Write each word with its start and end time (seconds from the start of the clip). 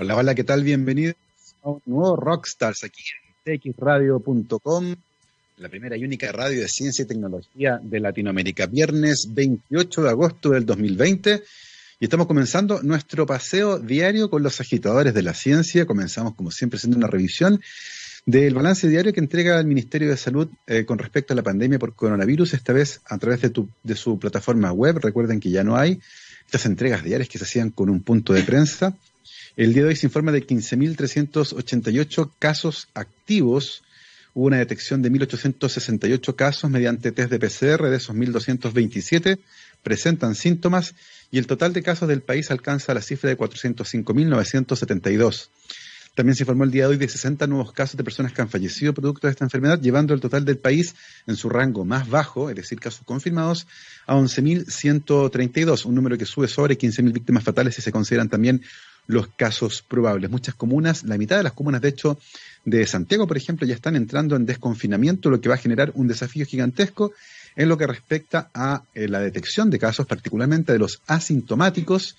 Hola, 0.00 0.14
hola, 0.14 0.32
¿qué 0.36 0.44
tal? 0.44 0.62
Bienvenidos 0.62 1.16
a 1.64 1.70
un 1.70 1.82
nuevo 1.84 2.14
Rockstars 2.14 2.84
aquí 2.84 3.02
en 3.44 3.58
txradio.com, 3.58 4.94
la 5.56 5.68
primera 5.68 5.96
y 5.96 6.04
única 6.04 6.30
radio 6.30 6.60
de 6.60 6.68
ciencia 6.68 7.02
y 7.02 7.08
tecnología 7.08 7.80
de 7.82 7.98
Latinoamérica. 7.98 8.66
Viernes 8.66 9.26
28 9.34 10.04
de 10.04 10.08
agosto 10.08 10.50
del 10.50 10.64
2020 10.66 11.42
y 11.98 12.04
estamos 12.04 12.28
comenzando 12.28 12.80
nuestro 12.84 13.26
paseo 13.26 13.80
diario 13.80 14.30
con 14.30 14.44
los 14.44 14.60
agitadores 14.60 15.14
de 15.14 15.22
la 15.22 15.34
ciencia. 15.34 15.84
Comenzamos, 15.84 16.36
como 16.36 16.52
siempre, 16.52 16.76
haciendo 16.76 16.96
una 16.96 17.08
revisión 17.08 17.60
del 18.24 18.54
balance 18.54 18.86
diario 18.86 19.12
que 19.12 19.18
entrega 19.18 19.58
el 19.58 19.66
Ministerio 19.66 20.10
de 20.10 20.16
Salud 20.16 20.48
eh, 20.68 20.84
con 20.84 21.00
respecto 21.00 21.32
a 21.32 21.36
la 21.36 21.42
pandemia 21.42 21.80
por 21.80 21.96
coronavirus, 21.96 22.54
esta 22.54 22.72
vez 22.72 23.00
a 23.04 23.18
través 23.18 23.40
de, 23.42 23.52
de 23.82 23.96
su 23.96 24.16
plataforma 24.16 24.70
web. 24.70 24.98
Recuerden 24.98 25.40
que 25.40 25.50
ya 25.50 25.64
no 25.64 25.76
hay 25.76 25.98
estas 26.46 26.66
entregas 26.66 27.02
diarias 27.02 27.28
que 27.28 27.38
se 27.38 27.42
hacían 27.42 27.70
con 27.70 27.90
un 27.90 28.00
punto 28.00 28.32
de 28.32 28.44
prensa. 28.44 28.96
El 29.58 29.74
día 29.74 29.82
de 29.82 29.88
hoy 29.88 29.96
se 29.96 30.06
informa 30.06 30.30
de 30.30 30.46
15.388 30.46 32.30
casos 32.38 32.86
activos. 32.94 33.82
Hubo 34.32 34.46
una 34.46 34.58
detección 34.58 35.02
de 35.02 35.10
1.868 35.10 36.36
casos 36.36 36.70
mediante 36.70 37.10
test 37.10 37.28
de 37.28 37.40
PCR, 37.40 37.90
de 37.90 37.96
esos 37.96 38.14
1.227 38.14 39.40
presentan 39.82 40.36
síntomas 40.36 40.94
y 41.32 41.38
el 41.38 41.48
total 41.48 41.72
de 41.72 41.82
casos 41.82 42.08
del 42.08 42.22
país 42.22 42.52
alcanza 42.52 42.94
la 42.94 43.02
cifra 43.02 43.30
de 43.30 43.36
405.972. 43.36 45.48
También 46.14 46.36
se 46.36 46.44
informó 46.44 46.62
el 46.62 46.70
día 46.70 46.84
de 46.84 46.90
hoy 46.90 46.96
de 46.96 47.08
60 47.08 47.48
nuevos 47.48 47.72
casos 47.72 47.96
de 47.96 48.04
personas 48.04 48.32
que 48.32 48.42
han 48.42 48.48
fallecido 48.48 48.94
producto 48.94 49.26
de 49.26 49.32
esta 49.32 49.44
enfermedad, 49.44 49.80
llevando 49.80 50.14
el 50.14 50.20
total 50.20 50.44
del 50.44 50.58
país 50.58 50.94
en 51.26 51.34
su 51.34 51.48
rango 51.48 51.84
más 51.84 52.08
bajo, 52.08 52.48
es 52.50 52.56
decir, 52.56 52.78
casos 52.78 53.02
confirmados, 53.04 53.66
a 54.06 54.14
11.132, 54.14 55.84
un 55.84 55.96
número 55.96 56.16
que 56.16 56.26
sube 56.26 56.46
sobre 56.46 56.78
15.000 56.78 57.12
víctimas 57.12 57.42
fatales 57.42 57.74
si 57.74 57.82
se 57.82 57.90
consideran 57.90 58.28
también 58.28 58.62
los 59.08 59.26
casos 59.26 59.82
probables. 59.82 60.30
Muchas 60.30 60.54
comunas, 60.54 61.02
la 61.02 61.18
mitad 61.18 61.38
de 61.38 61.42
las 61.42 61.54
comunas, 61.54 61.80
de 61.80 61.88
hecho, 61.88 62.18
de 62.64 62.86
Santiago, 62.86 63.26
por 63.26 63.36
ejemplo, 63.36 63.66
ya 63.66 63.74
están 63.74 63.96
entrando 63.96 64.36
en 64.36 64.46
desconfinamiento, 64.46 65.30
lo 65.30 65.40
que 65.40 65.48
va 65.48 65.56
a 65.56 65.58
generar 65.58 65.90
un 65.94 66.06
desafío 66.06 66.46
gigantesco 66.46 67.12
en 67.56 67.68
lo 67.68 67.78
que 67.78 67.86
respecta 67.86 68.50
a 68.54 68.82
eh, 68.94 69.08
la 69.08 69.20
detección 69.20 69.70
de 69.70 69.78
casos, 69.78 70.06
particularmente 70.06 70.72
de 70.72 70.78
los 70.78 71.00
asintomáticos, 71.06 72.16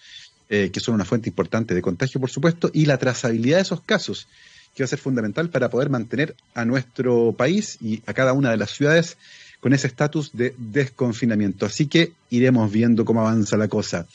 eh, 0.50 0.72
que 0.74 0.80
son 0.80 0.96
una 0.96 1.06
fuente 1.06 1.30
importante 1.30 1.76
de 1.76 1.82
contagio, 1.82 2.20
por 2.20 2.32
supuesto, 2.32 2.72
y 2.74 2.86
la 2.86 2.98
trazabilidad 2.98 3.58
de 3.58 3.62
esos 3.62 3.82
casos, 3.82 4.28
que 4.76 4.84
va 4.84 4.86
a 4.86 4.90
ser 4.90 5.00
fundamental 5.00 5.50
para 5.50 5.70
poder 5.70 5.92
mantener 5.92 6.36
a 6.56 6.66
nuestro 6.66 7.34
país 7.34 7.78
y 7.82 8.02
a 8.08 8.14
cada 8.14 8.34
una 8.34 8.50
de 8.50 8.58
las 8.58 8.72
ciudades 8.72 9.18
con 9.60 9.74
ese 9.74 9.88
estatus 9.88 10.32
de 10.34 10.56
desconfinamiento. 10.58 11.68
Así 11.68 11.86
que 11.86 12.14
iremos 12.32 12.72
viendo 12.72 13.06
cómo 13.06 13.22
avanza 13.22 13.58
la 13.58 13.68
cosa. 13.68 14.08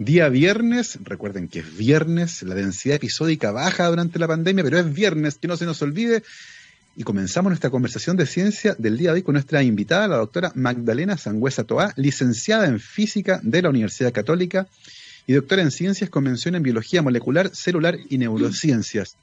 Día 0.00 0.30
viernes, 0.30 0.98
recuerden 1.04 1.46
que 1.46 1.58
es 1.58 1.76
viernes, 1.76 2.42
la 2.42 2.54
densidad 2.54 2.96
episódica 2.96 3.50
baja 3.50 3.86
durante 3.86 4.18
la 4.18 4.26
pandemia, 4.26 4.64
pero 4.64 4.78
es 4.78 4.94
viernes, 4.94 5.36
que 5.36 5.46
no 5.46 5.58
se 5.58 5.66
nos 5.66 5.82
olvide. 5.82 6.22
Y 6.96 7.02
comenzamos 7.02 7.50
nuestra 7.50 7.68
conversación 7.68 8.16
de 8.16 8.24
ciencia 8.24 8.74
del 8.78 8.96
día 8.96 9.10
de 9.10 9.16
hoy 9.16 9.22
con 9.22 9.34
nuestra 9.34 9.62
invitada, 9.62 10.08
la 10.08 10.16
doctora 10.16 10.52
Magdalena 10.54 11.18
Sangüesa 11.18 11.64
Toá, 11.64 11.92
licenciada 11.96 12.66
en 12.66 12.80
física 12.80 13.40
de 13.42 13.60
la 13.60 13.68
Universidad 13.68 14.10
Católica 14.10 14.68
y 15.26 15.34
doctora 15.34 15.60
en 15.60 15.70
ciencias 15.70 16.08
con 16.08 16.24
mención 16.24 16.54
en 16.54 16.62
biología 16.62 17.02
molecular, 17.02 17.54
celular 17.54 17.98
y 18.08 18.16
neurociencias. 18.16 19.18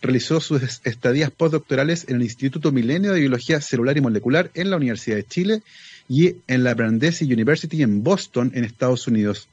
Realizó 0.00 0.40
sus 0.40 0.62
estadías 0.84 1.30
postdoctorales 1.30 2.06
en 2.08 2.16
el 2.16 2.22
Instituto 2.22 2.72
Milenio 2.72 3.12
de 3.12 3.20
Biología 3.20 3.60
Celular 3.60 3.98
y 3.98 4.00
Molecular 4.00 4.50
en 4.54 4.70
la 4.70 4.78
Universidad 4.78 5.16
de 5.16 5.26
Chile 5.26 5.62
y 6.08 6.36
en 6.46 6.64
la 6.64 6.72
Brandeis 6.72 7.20
University 7.20 7.82
en 7.82 8.02
Boston, 8.02 8.50
en 8.54 8.64
Estados 8.64 9.06
Unidos. 9.06 9.50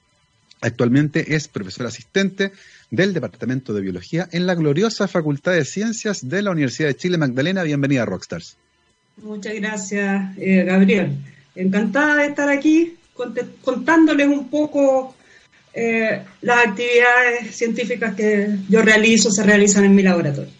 Actualmente 0.61 1.35
es 1.35 1.47
profesor 1.47 1.88
asistente 1.88 2.52
del 2.91 3.13
Departamento 3.13 3.73
de 3.73 3.81
Biología 3.81 4.27
en 4.31 4.45
la 4.45 4.55
gloriosa 4.55 5.07
Facultad 5.07 5.53
de 5.53 5.63
Ciencias 5.63 6.27
de 6.27 6.41
la 6.41 6.51
Universidad 6.51 6.89
de 6.89 6.97
Chile. 6.97 7.17
Magdalena, 7.17 7.63
bienvenida 7.63 8.03
a 8.03 8.05
Rockstars. 8.05 8.57
Muchas 9.17 9.53
gracias, 9.55 10.38
eh, 10.38 10.63
Gabriel. 10.66 11.17
Encantada 11.55 12.16
de 12.16 12.28
estar 12.28 12.50
aquí 12.50 12.95
contándoles 13.63 14.28
un 14.28 14.50
poco 14.50 15.16
eh, 15.73 16.23
las 16.41 16.67
actividades 16.67 17.55
científicas 17.55 18.16
que 18.16 18.50
yo 18.69 18.81
realizo, 18.81 19.31
se 19.31 19.44
realizan 19.44 19.85
en 19.85 19.95
mi 19.95 20.03
laboratorio. 20.03 20.51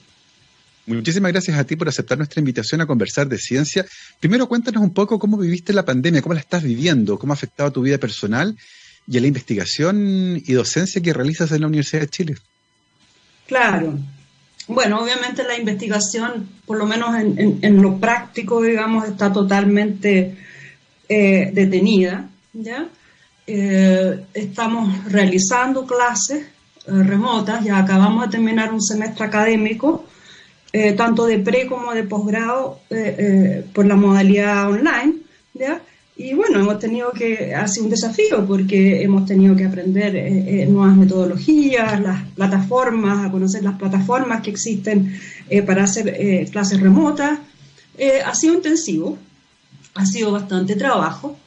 Muchísimas 0.86 1.32
gracias 1.32 1.58
a 1.58 1.64
ti 1.66 1.76
por 1.76 1.88
aceptar 1.88 2.18
nuestra 2.18 2.40
invitación 2.40 2.82
a 2.82 2.88
conversar 2.88 3.28
de 3.28 3.38
ciencia. 3.38 3.86
Primero, 4.20 4.48
cuéntanos 4.48 4.82
un 4.82 4.94
poco 4.94 5.20
cómo 5.20 5.38
viviste 5.38 5.72
la 5.72 5.86
pandemia, 5.86 6.22
cómo 6.22 6.34
la 6.34 6.40
estás 6.40 6.64
viviendo, 6.64 7.20
cómo 7.20 7.34
ha 7.34 7.36
afectado 7.36 7.72
tu 7.72 7.82
vida 7.82 7.98
personal 7.98 8.56
y 9.10 9.20
la 9.20 9.28
investigación 9.28 10.42
y 10.46 10.54
docencia 10.54 11.02
que 11.02 11.14
realizas 11.14 11.52
en 11.52 11.62
la 11.62 11.68
Universidad 11.68 12.02
de 12.02 12.10
Chile. 12.10 12.36
Claro. 13.48 13.98
Bueno, 14.68 15.02
obviamente 15.02 15.44
la 15.44 15.58
investigación, 15.58 16.48
por 16.68 16.78
lo 16.78 16.86
menos 16.86 17.16
en, 17.20 17.82
lo 17.82 17.98
práctico, 17.98 18.62
digamos, 18.62 19.08
está 19.08 19.34
totalmente 19.34 20.38
eh, 21.10 21.50
detenida. 21.52 22.30
¿ya? 22.54 22.88
Eh, 23.48 24.26
estamos 24.36 25.12
realizando 25.12 25.88
clases 25.88 26.46
eh, 26.86 26.92
remotas, 26.92 27.66
ya 27.66 27.80
acabamos 27.80 28.26
de 28.26 28.32
terminar 28.32 28.72
un 28.72 28.82
semestre 28.82 29.26
académico, 29.26 30.06
tanto 30.96 31.26
de 31.26 31.40
pre 31.40 31.66
como 31.66 31.96
de 31.96 32.04
posgrado, 32.04 32.80
por 33.74 33.88
la 33.88 33.96
modalidad 33.96 34.70
online. 34.70 35.16
¿ya? 35.56 35.82
Y 36.22 36.34
bueno, 36.34 36.60
hemos 36.60 36.80
tenido 36.80 37.14
que, 37.14 37.56
ha 37.56 37.66
sido 37.66 37.86
un 37.86 37.92
desafío 37.92 38.46
porque 38.46 39.02
hemos 39.02 39.26
tenido 39.26 39.56
que 39.56 39.64
aprender 39.64 40.18
eh, 40.18 40.64
eh, 40.64 40.66
nuevas 40.66 40.98
metodologías, 40.98 42.02
las 42.02 42.24
plataformas, 42.32 43.26
a 43.26 43.32
conocer 43.32 43.64
las 43.64 43.78
plataformas 43.80 44.42
que 44.42 44.50
existen 44.50 45.18
eh, 45.50 45.62
para 45.62 45.86
hacer 45.86 46.46
clases 46.52 46.82
remotas. 46.82 47.40
ha 48.26 48.36
sido 48.36 48.54
intensivo, 48.54 49.18
ha 49.96 50.06
sido 50.06 50.34
bastante 50.34 50.76
trabajo, 50.76 51.38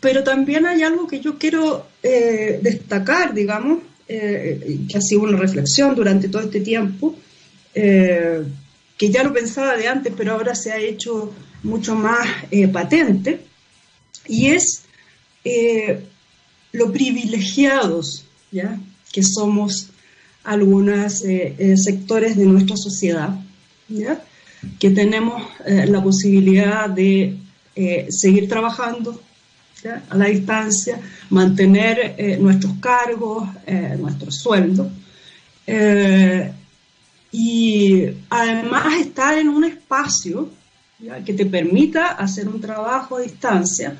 pero 0.00 0.24
también 0.24 0.66
hay 0.66 0.82
algo 0.82 1.06
que 1.06 1.20
yo 1.20 1.38
quiero 1.38 1.86
destacar, 2.02 3.34
digamos, 3.34 3.78
que 4.08 4.94
ha 4.96 5.00
sido 5.00 5.22
una 5.22 5.38
reflexión 5.38 5.94
durante 5.94 6.28
todo 6.28 6.42
este 6.42 6.60
tiempo, 6.60 7.14
que 7.72 9.10
ya 9.10 9.22
lo 9.22 9.32
pensaba 9.32 9.76
de 9.76 9.86
antes, 9.86 10.12
pero 10.16 10.32
ahora 10.32 10.56
se 10.56 10.72
ha 10.72 10.78
hecho 10.78 11.32
mucho 11.62 11.94
más 11.94 12.26
patente 12.72 13.49
y 14.30 14.46
es 14.46 14.84
eh, 15.44 16.06
lo 16.72 16.92
privilegiados 16.92 18.24
¿ya? 18.52 18.78
que 19.12 19.22
somos 19.22 19.90
algunos 20.44 21.24
eh, 21.24 21.54
eh, 21.58 21.76
sectores 21.76 22.36
de 22.36 22.46
nuestra 22.46 22.76
sociedad, 22.76 23.36
que 24.78 24.90
tenemos 24.90 25.42
la 25.66 26.00
posibilidad 26.00 26.88
de 26.88 27.38
seguir 28.08 28.48
trabajando 28.48 29.20
a 30.08 30.16
la 30.16 30.26
distancia, 30.26 31.00
mantener 31.30 32.38
nuestros 32.40 32.74
cargos, 32.78 33.48
nuestro 33.98 34.30
sueldo. 34.30 34.88
y 37.32 38.04
además 38.28 39.00
estar 39.00 39.36
en 39.38 39.48
un 39.48 39.64
espacio 39.64 40.50
que 41.26 41.32
te 41.32 41.46
permita 41.46 42.12
hacer 42.12 42.46
un 42.46 42.60
trabajo 42.60 43.16
a 43.16 43.22
distancia 43.22 43.96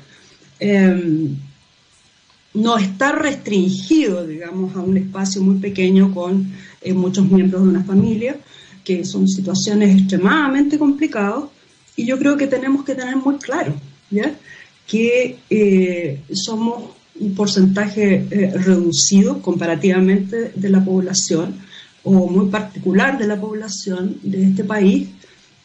Em, 0.63 1.35
no 2.53 2.77
está 2.77 3.13
restringido, 3.13 4.27
digamos, 4.27 4.75
a 4.75 4.81
un 4.81 4.95
espacio 4.95 5.41
muy 5.41 5.55
pequeño 5.55 6.13
con 6.13 6.51
eh, 6.81 6.93
muchos 6.93 7.29
miembros 7.31 7.63
de 7.63 7.69
una 7.69 7.83
familia, 7.83 8.37
que 8.83 9.03
son 9.03 9.27
situaciones 9.27 9.97
extremadamente 9.97 10.77
complicadas, 10.77 11.45
y 11.95 12.05
yo 12.05 12.19
creo 12.19 12.37
que 12.37 12.45
tenemos 12.45 12.85
que 12.85 12.93
tener 12.93 13.15
muy 13.15 13.37
claro 13.37 13.73
que 14.85 15.37
eh, 15.49 16.21
somos 16.33 16.91
un 17.19 17.33
porcentaje 17.33 18.27
eh, 18.29 18.51
reducido 18.53 19.41
comparativamente 19.41 20.51
de 20.53 20.69
la 20.69 20.83
población, 20.83 21.55
o 22.03 22.27
muy 22.27 22.49
particular 22.49 23.17
de 23.17 23.27
la 23.27 23.39
población 23.39 24.17
de 24.21 24.43
este 24.43 24.63
país, 24.63 25.09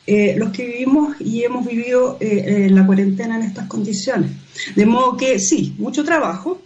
eh, 0.07 0.35
los 0.37 0.51
que 0.51 0.67
vivimos 0.67 1.17
y 1.21 1.43
hemos 1.43 1.67
vivido 1.67 2.17
eh, 2.21 2.69
la 2.71 2.87
cuarentena 2.87 3.37
en 3.37 3.43
estas 3.43 3.67
condiciones. 3.67 4.31
De 4.75 4.87
modo 4.87 5.17
que 5.17 5.39
sí, 5.39 5.75
mucho 5.79 6.05
trabajo, 6.05 6.63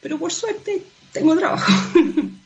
pero 0.00 0.18
por 0.18 0.32
suerte 0.32 0.82
tengo 1.12 1.36
trabajo. 1.36 1.72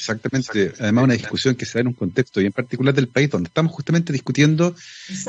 Exactamente. 0.00 0.72
Además, 0.78 1.04
una 1.04 1.12
discusión 1.12 1.54
que 1.54 1.66
se 1.66 1.74
da 1.74 1.82
en 1.82 1.88
un 1.88 1.92
contexto 1.92 2.40
bien 2.40 2.52
particular 2.52 2.94
del 2.94 3.08
país, 3.08 3.28
donde 3.28 3.48
estamos 3.48 3.70
justamente 3.70 4.14
discutiendo 4.14 4.74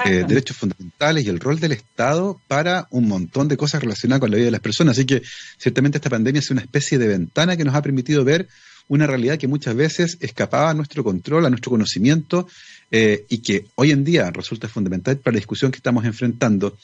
eh, 0.05 0.23
derechos 0.25 0.55
fundamentales 0.55 1.25
y 1.25 1.29
el 1.29 1.41
rol 1.41 1.59
del 1.59 1.73
Estado 1.73 2.39
para 2.47 2.87
un 2.89 3.09
montón 3.09 3.49
de 3.49 3.57
cosas 3.57 3.81
relacionadas 3.81 4.21
con 4.21 4.31
la 4.31 4.37
vida 4.37 4.45
de 4.45 4.51
las 4.51 4.61
personas. 4.61 4.97
Así 4.97 5.05
que 5.05 5.23
ciertamente 5.57 5.97
esta 5.97 6.09
pandemia 6.09 6.39
es 6.39 6.51
una 6.51 6.61
especie 6.61 6.97
de 6.97 7.09
ventana 7.09 7.57
que 7.57 7.65
nos 7.65 7.75
ha 7.75 7.81
permitido 7.81 8.23
ver 8.23 8.47
una 8.91 9.07
realidad 9.07 9.37
que 9.37 9.47
muchas 9.47 9.73
veces 9.73 10.17
escapaba 10.19 10.69
a 10.69 10.73
nuestro 10.73 11.01
control, 11.01 11.45
a 11.45 11.49
nuestro 11.49 11.71
conocimiento, 11.71 12.49
eh, 12.91 13.23
y 13.29 13.37
que 13.37 13.67
hoy 13.75 13.91
en 13.91 14.03
día 14.03 14.29
resulta 14.31 14.67
fundamental 14.67 15.15
para 15.15 15.35
la 15.35 15.37
discusión 15.37 15.71
que 15.71 15.77
estamos 15.77 16.03
enfrentando. 16.03 16.77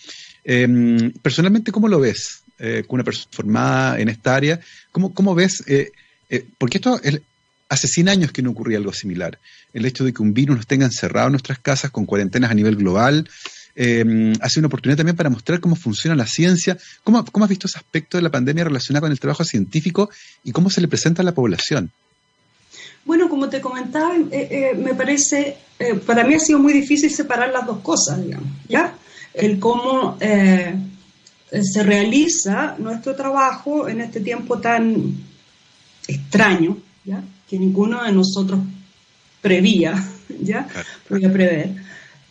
Em, 0.45 1.11
personalmente, 1.21 1.73
¿cómo 1.73 1.89
lo 1.89 1.99
ves? 1.99 2.43
Eh, 2.59 2.85
con 2.87 2.95
una 2.95 3.03
persona 3.03 3.27
formada 3.31 3.99
en 3.99 4.07
esta 4.07 4.33
área, 4.35 4.57
¿cómo, 4.93 5.13
cómo 5.13 5.35
ves? 5.35 5.65
Eh, 5.67 5.91
porque 6.57 6.77
esto 6.77 6.97
es, 7.03 7.19
hace 7.67 7.89
100 7.89 8.07
años 8.07 8.31
que 8.31 8.41
no 8.41 8.51
ocurría 8.51 8.77
algo 8.77 8.93
similar. 8.93 9.37
El 9.73 9.85
hecho 9.85 10.05
de 10.05 10.13
que 10.13 10.21
un 10.21 10.33
virus 10.33 10.55
nos 10.55 10.67
tenga 10.67 10.85
encerrado 10.85 11.27
en 11.27 11.33
nuestras 11.33 11.59
casas 11.59 11.91
con 11.91 12.05
cuarentenas 12.05 12.51
a 12.51 12.53
nivel 12.53 12.77
global, 12.77 13.29
eh, 13.79 14.33
ha 14.41 14.49
sido 14.49 14.61
una 14.61 14.67
oportunidad 14.67 14.97
también 14.97 15.15
para 15.15 15.29
mostrar 15.29 15.59
cómo 15.59 15.75
funciona 15.75 16.15
la 16.15 16.25
ciencia. 16.25 16.77
¿Cómo, 17.03 17.23
¿Cómo, 17.23 17.45
has 17.45 17.49
visto 17.49 17.67
ese 17.67 17.77
aspecto 17.77 18.17
de 18.17 18.23
la 18.23 18.31
pandemia 18.31 18.63
relacionado 18.63 19.03
con 19.03 19.11
el 19.11 19.19
trabajo 19.19 19.43
científico 19.43 20.09
y 20.43 20.51
cómo 20.51 20.71
se 20.71 20.81
le 20.81 20.87
presenta 20.87 21.21
a 21.21 21.25
la 21.25 21.33
población? 21.33 21.91
Bueno, 23.05 23.29
como 23.29 23.47
te 23.47 23.61
comentaba, 23.61 24.15
eh, 24.17 24.27
eh, 24.31 24.73
me 24.75 24.95
parece, 24.95 25.57
eh, 25.79 25.93
para 25.93 26.25
mí 26.25 26.33
ha 26.33 26.39
sido 26.39 26.59
muy 26.59 26.73
difícil 26.73 27.09
separar 27.09 27.51
las 27.53 27.65
dos 27.65 27.79
cosas, 27.79 28.21
digamos, 28.21 28.49
¿ya? 28.67 28.95
El 29.33 29.59
cómo 29.59 30.17
se 30.19 31.83
realiza 31.83 32.75
nuestro 32.79 33.15
trabajo 33.15 33.87
en 33.87 34.01
este 34.01 34.19
tiempo 34.19 34.59
tan 34.59 35.15
extraño, 36.07 36.77
¿ya? 37.05 37.23
Que 37.47 37.59
ninguno 37.59 38.03
de 38.03 38.11
nosotros 38.11 38.59
prevía, 39.41 39.93
¿ya? 40.41 40.67
Podía 41.07 41.31
prever. 41.31 41.75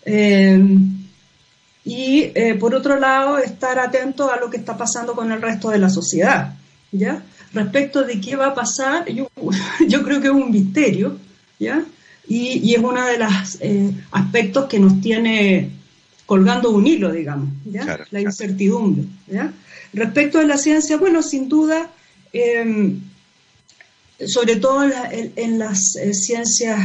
Eh, 0.04 0.60
y 1.87 2.33
eh, 2.35 2.56
por 2.59 2.75
otro 2.75 2.99
lado, 2.99 3.38
estar 3.38 3.79
atento 3.79 4.29
a 4.29 4.41
lo 4.41 4.50
que 4.50 4.56
está 4.56 4.77
pasando 4.77 5.15
con 5.15 5.31
el 5.31 5.41
resto 5.41 5.71
de 5.71 5.79
la 5.79 5.88
sociedad, 5.88 6.53
¿ya? 6.91 7.23
Respecto 7.53 8.03
de 8.03 8.21
qué 8.21 8.35
va 8.35 8.49
a 8.49 8.55
pasar, 8.55 9.09
yo, 9.09 9.31
yo 9.87 10.03
creo 10.03 10.21
que 10.21 10.27
es 10.27 10.33
un 10.33 10.50
misterio, 10.50 11.17
¿ya? 11.61 11.85
Y, 12.27 12.59
y 12.59 12.75
es 12.75 12.81
uno 12.81 13.06
de 13.06 13.19
los 13.19 13.59
eh, 13.61 13.93
aspectos 14.11 14.65
que 14.65 14.81
nos 14.81 15.00
tiene 15.00 15.71
colgando 16.27 16.71
un 16.71 16.88
hilo, 16.88 17.12
digamos, 17.12 17.50
¿ya? 17.65 17.83
Claro, 17.83 18.05
la 18.11 18.21
incertidumbre, 18.21 19.05
¿ya? 19.29 19.53
Respecto 19.93 20.41
a 20.41 20.43
la 20.43 20.59
ciencia, 20.59 20.97
bueno, 20.97 21.23
sin 21.23 21.49
duda, 21.49 21.88
eh, 22.33 22.97
sobre 24.27 24.56
todo 24.56 24.83
en, 24.83 24.91
la, 24.91 25.12
en, 25.12 25.33
en 25.37 25.59
las 25.61 25.94
eh, 25.94 26.12
ciencias 26.12 26.81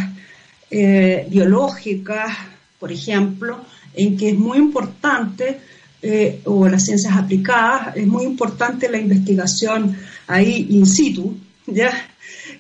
biológicas, 0.69 2.38
por 2.80 2.92
ejemplo, 2.92 3.59
en 3.93 4.17
que 4.17 4.29
es 4.29 4.38
muy 4.38 4.57
importante, 4.57 5.59
eh, 6.01 6.41
o 6.45 6.67
las 6.67 6.85
ciencias 6.85 7.13
aplicadas, 7.15 7.95
es 7.95 8.07
muy 8.07 8.23
importante 8.23 8.89
la 8.89 8.97
investigación 8.97 9.95
ahí 10.27 10.67
in 10.69 10.85
situ, 10.85 11.38
¿ya? 11.67 11.91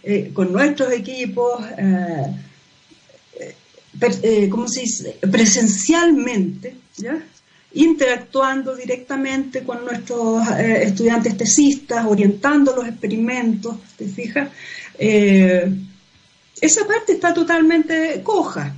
Eh, 0.03 0.31
con 0.33 0.51
nuestros 0.51 0.91
equipos, 0.93 1.63
eh, 1.77 2.35
per, 3.99 4.49
¿cómo 4.49 4.67
se 4.67 4.81
dice? 4.81 5.17
Presencialmente, 5.31 6.75
¿ya? 6.97 7.21
interactuando 7.73 8.75
directamente 8.75 9.63
con 9.63 9.85
nuestros 9.85 10.45
eh, 10.59 10.83
estudiantes 10.83 11.37
tesistas, 11.37 12.05
orientando 12.05 12.75
los 12.75 12.87
experimentos, 12.87 13.75
¿te 13.97 14.07
fijas? 14.07 14.49
Eh, 14.97 15.71
esa 16.59 16.85
parte 16.85 17.13
está 17.13 17.33
totalmente 17.33 18.21
coja, 18.23 18.75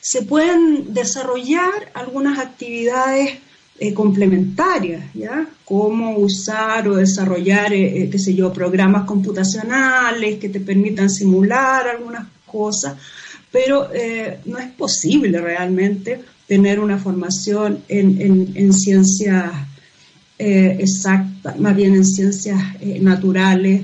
Se 0.00 0.22
pueden 0.22 0.94
desarrollar 0.94 1.90
algunas 1.94 2.38
actividades 2.38 3.38
eh, 3.80 3.92
complementarias, 3.92 5.04
¿ya? 5.14 5.46
Cómo 5.64 6.16
usar 6.18 6.86
o 6.88 6.96
desarrollar, 6.96 7.72
eh, 7.72 8.08
qué 8.10 8.18
sé 8.18 8.34
yo, 8.34 8.52
programas 8.52 9.04
computacionales 9.04 10.38
que 10.38 10.48
te 10.48 10.60
permitan 10.60 11.10
simular 11.10 11.88
algunas 11.88 12.28
cosas, 12.46 12.96
pero 13.50 13.90
eh, 13.92 14.38
no 14.44 14.58
es 14.58 14.70
posible 14.70 15.40
realmente 15.40 16.20
tener 16.46 16.78
una 16.78 16.98
formación 16.98 17.82
en, 17.88 18.20
en, 18.20 18.52
en 18.54 18.72
ciencias 18.72 19.50
eh, 20.38 20.76
exactas, 20.80 21.58
más 21.58 21.76
bien 21.76 21.94
en 21.94 22.04
ciencias 22.04 22.60
eh, 22.80 22.98
naturales 23.00 23.82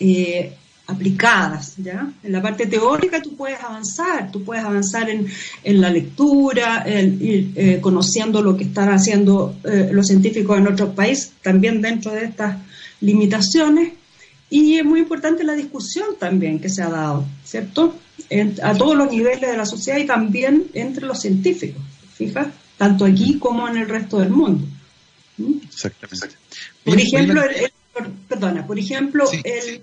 eh, 0.00 0.52
aplicadas. 0.86 1.74
¿ya? 1.78 2.12
En 2.22 2.32
la 2.32 2.42
parte 2.42 2.66
teórica 2.66 3.22
tú 3.22 3.36
puedes 3.36 3.60
avanzar, 3.60 4.30
tú 4.30 4.44
puedes 4.44 4.64
avanzar 4.64 5.08
en, 5.08 5.26
en 5.62 5.80
la 5.80 5.90
lectura, 5.90 6.82
en, 6.86 7.18
ir 7.22 7.52
eh, 7.56 7.78
conociendo 7.80 8.42
lo 8.42 8.56
que 8.56 8.64
están 8.64 8.90
haciendo 8.90 9.56
eh, 9.64 9.90
los 9.92 10.06
científicos 10.06 10.58
en 10.58 10.68
otros 10.68 10.94
países, 10.94 11.32
también 11.42 11.80
dentro 11.80 12.12
de 12.12 12.24
estas 12.24 12.58
limitaciones. 13.00 13.92
Y 14.50 14.78
es 14.78 14.84
muy 14.84 15.00
importante 15.00 15.42
la 15.42 15.54
discusión 15.54 16.16
también 16.18 16.60
que 16.60 16.68
se 16.68 16.82
ha 16.82 16.88
dado, 16.88 17.24
¿cierto? 17.44 17.96
En, 18.28 18.54
a 18.62 18.74
todos 18.74 18.94
los 18.96 19.10
niveles 19.10 19.40
de 19.50 19.56
la 19.56 19.66
sociedad 19.66 19.98
y 19.98 20.06
también 20.06 20.66
entre 20.74 21.06
los 21.06 21.20
científicos, 21.20 21.82
fija, 22.14 22.52
tanto 22.76 23.04
aquí 23.04 23.38
como 23.38 23.66
en 23.68 23.78
el 23.78 23.88
resto 23.88 24.20
del 24.20 24.30
mundo. 24.30 24.66
¿Mm? 25.38 25.54
Exactamente. 25.64 26.36
Por 26.84 27.00
ejemplo, 27.00 27.42
el, 27.42 27.64
el, 27.64 27.72
perdona, 28.28 28.64
por 28.64 28.78
ejemplo, 28.78 29.26
sí. 29.26 29.40
el, 29.42 29.82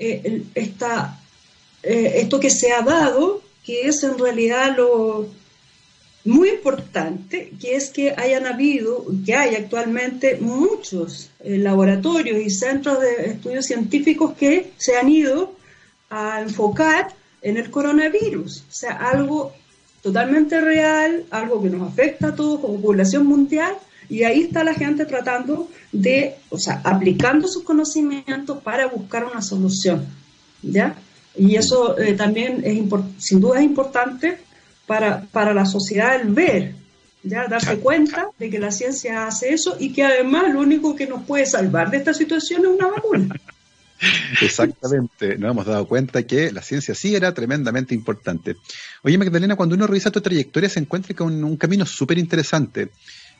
el, 0.00 0.46
esta, 0.54 1.20
eh, 1.82 2.12
esto 2.16 2.40
que 2.40 2.50
se 2.50 2.72
ha 2.72 2.82
dado, 2.82 3.42
que 3.64 3.86
es 3.86 4.02
en 4.02 4.18
realidad 4.18 4.76
lo 4.76 5.28
muy 6.24 6.50
importante, 6.50 7.52
que 7.60 7.76
es 7.76 7.90
que 7.90 8.14
hayan 8.16 8.46
habido, 8.46 9.06
que 9.24 9.34
hay 9.34 9.54
actualmente 9.54 10.36
muchos 10.40 11.30
eh, 11.40 11.58
laboratorios 11.58 12.40
y 12.40 12.50
centros 12.50 13.00
de 13.00 13.26
estudios 13.26 13.66
científicos 13.66 14.34
que 14.34 14.72
se 14.76 14.96
han 14.96 15.08
ido 15.08 15.54
a 16.10 16.40
enfocar 16.42 17.08
en 17.42 17.56
el 17.56 17.70
coronavirus, 17.70 18.64
o 18.68 18.72
sea, 18.72 18.92
algo 18.92 19.52
totalmente 20.02 20.60
real, 20.60 21.24
algo 21.30 21.62
que 21.62 21.70
nos 21.70 21.90
afecta 21.90 22.28
a 22.28 22.34
todos 22.34 22.60
como 22.60 22.80
población 22.80 23.26
mundial, 23.26 23.74
y 24.10 24.24
ahí 24.24 24.42
está 24.42 24.64
la 24.64 24.74
gente 24.74 25.06
tratando 25.06 25.70
de, 25.92 26.34
o 26.50 26.58
sea, 26.58 26.82
aplicando 26.84 27.46
sus 27.46 27.62
conocimientos 27.62 28.60
para 28.62 28.86
buscar 28.86 29.24
una 29.24 29.40
solución, 29.40 30.04
¿ya? 30.62 30.96
Y 31.36 31.54
eso 31.54 31.96
eh, 31.96 32.14
también 32.14 32.60
es 32.64 32.76
sin 33.18 33.40
duda 33.40 33.60
es 33.60 33.64
importante 33.64 34.38
para, 34.84 35.22
para 35.30 35.54
la 35.54 35.64
sociedad 35.64 36.20
el 36.20 36.30
ver, 36.30 36.74
ya 37.22 37.46
darse 37.46 37.78
cuenta 37.78 38.28
de 38.36 38.50
que 38.50 38.58
la 38.58 38.72
ciencia 38.72 39.28
hace 39.28 39.54
eso 39.54 39.76
y 39.78 39.92
que 39.92 40.02
además 40.02 40.52
lo 40.52 40.60
único 40.60 40.96
que 40.96 41.06
nos 41.06 41.22
puede 41.22 41.46
salvar 41.46 41.90
de 41.90 41.98
esta 41.98 42.12
situación 42.12 42.62
es 42.62 42.68
una 42.68 42.88
vacuna. 42.88 43.36
Exactamente, 44.40 45.36
nos 45.36 45.52
hemos 45.52 45.66
dado 45.66 45.86
cuenta 45.86 46.22
que 46.24 46.50
la 46.50 46.62
ciencia 46.62 46.94
sí 46.94 47.14
era 47.14 47.32
tremendamente 47.32 47.94
importante. 47.94 48.56
Oye, 49.02 49.18
Magdalena, 49.18 49.54
cuando 49.54 49.76
uno 49.76 49.86
revisa 49.86 50.10
tu 50.10 50.20
trayectoria 50.20 50.68
se 50.68 50.80
encuentra 50.80 51.14
con 51.14 51.44
un 51.44 51.56
camino 51.56 51.84
súper 51.86 52.18
interesante, 52.18 52.90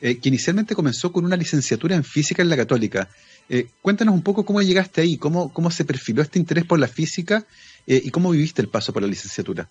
eh, 0.03 0.17
que 0.17 0.29
inicialmente 0.29 0.73
comenzó 0.73 1.11
con 1.11 1.25
una 1.25 1.37
licenciatura 1.37 1.95
en 1.95 2.03
física 2.03 2.41
en 2.41 2.49
la 2.49 2.57
católica. 2.57 3.07
Eh, 3.47 3.67
cuéntanos 3.83 4.15
un 4.15 4.23
poco 4.23 4.43
cómo 4.43 4.59
llegaste 4.59 5.01
ahí, 5.01 5.15
cómo, 5.17 5.53
cómo 5.53 5.69
se 5.69 5.85
perfiló 5.85 6.23
este 6.23 6.39
interés 6.39 6.65
por 6.65 6.79
la 6.79 6.87
física 6.87 7.45
eh, 7.85 8.01
y 8.03 8.09
cómo 8.09 8.31
viviste 8.31 8.63
el 8.63 8.67
paso 8.67 8.91
por 8.93 9.03
la 9.03 9.07
licenciatura. 9.07 9.69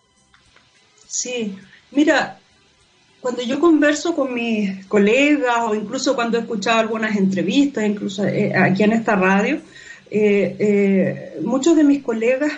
Sí, 1.09 1.57
mira, 1.91 2.39
cuando 3.21 3.43
yo 3.43 3.59
converso 3.59 4.15
con 4.15 4.33
mis 4.33 4.87
colegas 4.87 5.57
o 5.67 5.75
incluso 5.75 6.15
cuando 6.15 6.39
he 6.39 6.43
escuchado 6.43 6.79
algunas 6.79 7.17
entrevistas, 7.17 7.85
incluso 7.85 8.23
aquí 8.23 8.85
en 8.85 8.93
esta 8.93 9.17
radio, 9.17 9.61
muchos 11.43 11.77
de 11.77 11.83
mis 11.83 12.05
colegas 12.05 12.53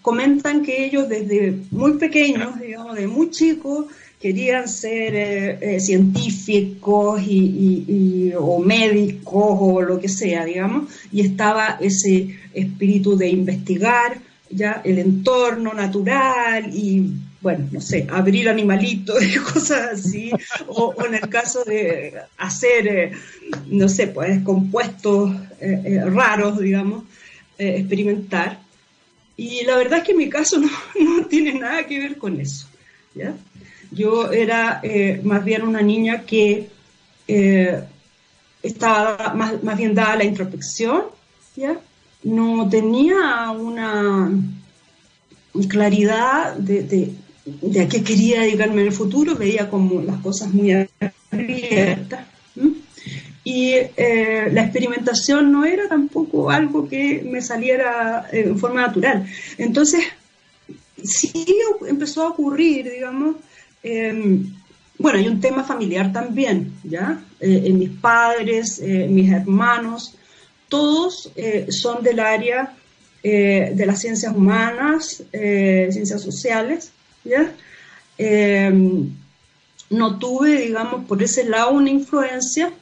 comentan 0.00 0.62
que 0.62 0.86
ellos 0.86 1.06
desde 1.06 1.58
muy 1.70 1.98
pequeños, 1.98 2.58
digamos, 2.58 2.96
de 2.96 3.06
muy 3.06 3.30
chicos, 3.30 3.86
querían 4.22 4.68
ser 4.68 5.80
científicos 5.80 7.20
y, 7.26 7.38
y, 7.38 7.84
y, 7.88 8.32
o 8.38 8.60
médicos 8.60 9.56
o 9.60 9.82
lo 9.82 9.98
que 9.98 10.08
sea, 10.08 10.44
digamos, 10.44 10.92
y 11.10 11.22
estaba 11.22 11.76
ese 11.80 12.38
espíritu 12.54 13.16
de 13.16 13.28
investigar 13.28 14.20
ya 14.48 14.80
el 14.84 14.98
entorno 14.98 15.72
natural 15.72 16.70
y 16.72 17.12
bueno, 17.42 17.68
no 17.72 17.80
sé, 17.80 18.06
abrir 18.08 18.48
animalitos 18.48 19.20
y 19.22 19.36
cosas 19.52 19.98
así, 19.98 20.30
o, 20.68 20.94
en 21.04 21.16
el 21.16 21.28
caso 21.28 21.64
de 21.64 22.14
hacer, 22.38 22.86
eh, 22.86 23.12
no 23.66 23.88
sé, 23.88 24.06
pues 24.06 24.42
compuestos 24.42 25.32
eh, 25.60 25.82
eh, 25.84 26.04
raros, 26.04 26.60
digamos, 26.60 27.04
eh, 27.58 27.78
experimentar. 27.78 28.60
Y 29.36 29.64
la 29.64 29.76
verdad 29.76 29.98
es 29.98 30.04
que 30.04 30.12
en 30.12 30.18
mi 30.18 30.28
caso 30.28 30.58
no, 30.60 30.70
no 31.18 31.26
tiene 31.26 31.58
nada 31.58 31.84
que 31.86 31.98
ver 31.98 32.16
con 32.16 32.40
eso. 32.40 32.68
¿ya? 33.14 33.34
Yo 33.92 34.30
era 34.32 34.80
eh, 34.82 35.20
más 35.22 35.44
bien 35.44 35.62
una 35.62 35.82
niña 35.82 36.22
que 36.22 36.68
eh, 37.28 37.84
estaba 38.62 39.34
más, 39.34 39.62
más 39.62 39.76
bien 39.76 39.94
dada 39.94 40.14
a 40.14 40.16
la 40.16 40.24
introspección, 40.24 41.04
¿ya? 41.56 41.78
no 42.22 42.68
tenía 42.68 43.50
una 43.50 44.30
claridad 45.68 46.56
de, 46.56 46.82
de, 47.44 47.80
a 47.80 47.88
qué 47.88 48.02
quería 48.02 48.42
dedicarme 48.42 48.82
en 48.82 48.88
el 48.88 48.92
futuro, 48.92 49.34
veía 49.34 49.68
como 49.68 50.00
las 50.02 50.20
cosas 50.20 50.52
muy 50.52 50.72
abiertas. 51.30 52.26
Y 53.44 53.72
eh, 53.74 54.48
la 54.52 54.62
experimentación 54.62 55.50
no 55.50 55.64
era 55.64 55.88
tampoco 55.88 56.50
algo 56.50 56.88
que 56.88 57.22
me 57.28 57.42
saliera 57.42 58.28
eh, 58.32 58.44
en 58.46 58.58
forma 58.58 58.82
natural. 58.82 59.26
Entonces, 59.58 60.04
sí 61.02 61.44
empezó 61.88 62.22
a 62.22 62.28
ocurrir, 62.28 62.88
digamos, 62.88 63.36
eh, 63.82 64.42
bueno, 64.98 65.18
hay 65.18 65.26
un 65.26 65.40
tema 65.40 65.64
familiar 65.64 66.12
también, 66.12 66.74
¿ya? 66.84 67.22
Eh, 67.40 67.62
en 67.66 67.78
mis 67.78 67.90
padres, 67.90 68.78
eh, 68.80 69.08
mis 69.08 69.32
hermanos, 69.32 70.16
todos 70.72 71.30
eh, 71.36 71.66
son 71.70 72.02
del 72.02 72.18
área 72.20 72.74
eh, 73.22 73.72
de 73.74 73.84
las 73.84 74.00
ciencias 74.00 74.34
humanas, 74.34 75.22
eh, 75.32 75.88
ciencias 75.90 76.22
sociales, 76.22 76.92
¿ya? 77.24 77.52
Em, 78.16 79.10
no 79.90 80.18
tuve, 80.18 80.60
digamos, 80.62 81.04
por 81.06 81.22
ese 81.22 81.44
lado 81.44 81.72
una 81.72 81.90
influencia, 81.90 82.72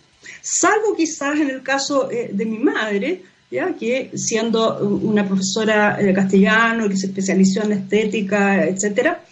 salvo 0.40 0.94
quizás 0.96 1.40
en 1.40 1.50
el 1.50 1.62
caso 1.62 2.08
de 2.08 2.44
mi 2.44 2.58
madre, 2.58 3.22
¿ya? 3.50 3.74
que 3.74 4.12
siendo 4.14 4.78
una 4.78 5.26
profesora 5.26 5.96
de 5.96 6.12
castellano, 6.12 6.88
que 6.88 6.96
se 6.96 7.06
especializó 7.06 7.64
en 7.64 7.72
estética, 7.72 8.64
etcétera, 8.66 9.24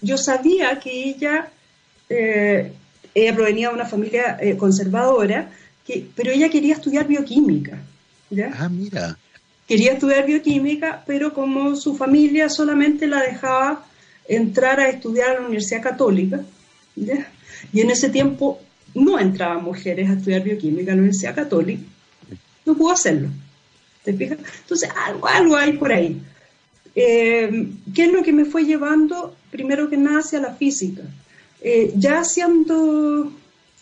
yo 0.00 0.16
sabía 0.16 0.78
que 0.78 0.90
ella, 1.10 1.50
ella 2.08 3.34
provenía 3.34 3.68
de 3.68 3.74
una 3.74 3.86
familia 3.86 4.38
conservadora, 4.58 5.50
que, 5.86 6.06
pero 6.14 6.30
ella 6.30 6.48
quería 6.48 6.74
estudiar 6.74 7.06
bioquímica. 7.06 7.78
¿ya? 8.30 8.52
Ah, 8.58 8.68
mira. 8.68 9.16
Quería 9.66 9.92
estudiar 9.92 10.26
bioquímica, 10.26 11.04
pero 11.06 11.32
como 11.32 11.76
su 11.76 11.96
familia 11.96 12.48
solamente 12.48 13.06
la 13.06 13.22
dejaba 13.22 13.84
entrar 14.26 14.80
a 14.80 14.88
estudiar 14.88 15.30
a 15.30 15.34
la 15.34 15.40
Universidad 15.40 15.82
Católica, 15.82 16.40
y 16.96 17.80
en 17.80 17.90
ese 17.90 18.08
tiempo 18.10 18.60
no 18.94 19.18
entraban 19.18 19.64
mujeres 19.64 20.08
a 20.08 20.14
estudiar 20.14 20.42
bioquímica 20.42 20.92
a 20.92 20.94
la 20.94 21.02
Universidad 21.02 21.34
Católica, 21.34 21.82
no 22.64 22.74
pudo 22.74 22.92
hacerlo. 22.92 23.28
¿Te 24.04 24.14
fijas? 24.14 24.38
Entonces, 24.62 24.88
algo, 25.06 25.26
algo 25.26 25.56
hay 25.56 25.72
por 25.74 25.92
ahí. 25.92 26.20
Eh, 26.94 27.68
¿Qué 27.94 28.04
es 28.04 28.12
lo 28.12 28.22
que 28.22 28.32
me 28.32 28.44
fue 28.44 28.64
llevando, 28.64 29.36
primero 29.50 29.88
que 29.88 29.96
nada, 29.96 30.20
hacia 30.20 30.40
la 30.40 30.54
física? 30.54 31.02
Eh, 31.60 31.92
ya 31.96 32.24
siendo 32.24 33.32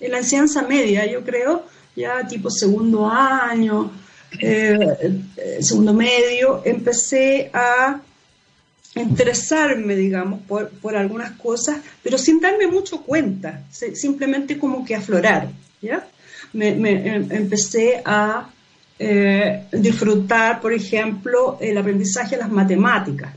en 0.01 0.11
la 0.11 0.19
enseñanza 0.19 0.63
media, 0.63 1.07
yo 1.07 1.23
creo, 1.23 1.65
ya 1.95 2.27
tipo 2.27 2.51
segundo 2.51 3.09
año, 3.09 3.91
eh, 4.41 5.23
segundo 5.61 5.93
medio, 5.93 6.63
empecé 6.65 7.51
a 7.53 8.01
interesarme, 8.95 9.95
digamos, 9.95 10.41
por, 10.43 10.97
algunas 10.97 11.33
cosas, 11.33 11.79
pero 12.03 12.19
sin 12.19 12.41
darme 12.41 12.67
mucho 12.67 13.03
cuenta, 13.03 13.63
simplemente 13.71 14.59
como 14.59 14.85
que 14.85 14.95
aflorar, 14.95 15.49
¿ya? 15.81 16.07
Me, 16.53 16.69
em, 16.69 17.31
empecé 17.31 18.01
a 18.05 18.49
eh, 18.99 19.67
disfrutar, 19.73 20.61
por 20.61 20.73
ejemplo, 20.73 21.59
el 21.61 21.77
aprendizaje 21.79 22.37
de 22.37 22.43
las 22.43 22.51
matemáticas. 22.51 23.33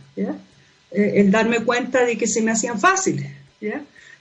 Eh, 0.91 1.21
el 1.21 1.31
darme 1.31 1.63
cuenta 1.63 2.05
de 2.05 2.17
que 2.17 2.27
se 2.27 2.41
me 2.41 2.51
hacían 2.51 2.79
fáciles. 2.79 3.31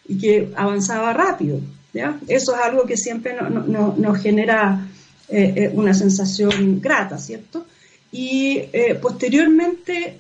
Y 0.06 0.18
que 0.18 0.52
avanzaba 0.56 1.12
rápido. 1.12 1.60
Eso 2.28 2.54
es 2.54 2.60
algo 2.62 2.84
que 2.84 2.96
siempre 2.96 3.34
nos 3.36 4.22
genera 4.22 4.86
eh, 5.28 5.52
eh, 5.56 5.70
una 5.72 5.94
sensación 5.94 6.80
grata, 6.80 7.18
¿cierto? 7.18 7.66
Y 8.12 8.62
posteriormente, 9.00 10.18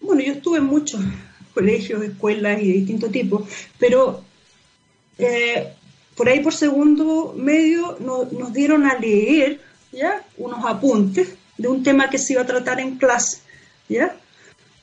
bueno, 0.00 0.22
yo 0.22 0.32
estuve 0.32 0.58
en 0.58 0.64
muchos 0.64 1.00
colegios, 1.54 2.02
escuelas 2.02 2.60
y 2.60 2.68
de 2.68 2.72
distintos 2.74 3.10
tipos, 3.10 3.48
pero 3.78 4.24
por 6.16 6.28
ahí 6.28 6.40
por 6.40 6.52
segundo 6.52 7.34
medio 7.36 7.96
nos 8.00 8.52
dieron 8.52 8.86
a 8.86 8.98
leer 8.98 9.60
¿ya? 9.92 10.22
unos 10.36 10.64
apuntes 10.64 11.34
de 11.56 11.68
un 11.68 11.82
tema 11.82 12.10
que 12.10 12.18
se 12.18 12.32
iba 12.34 12.42
a 12.42 12.46
tratar 12.46 12.80
en 12.80 12.96
clase. 12.96 13.38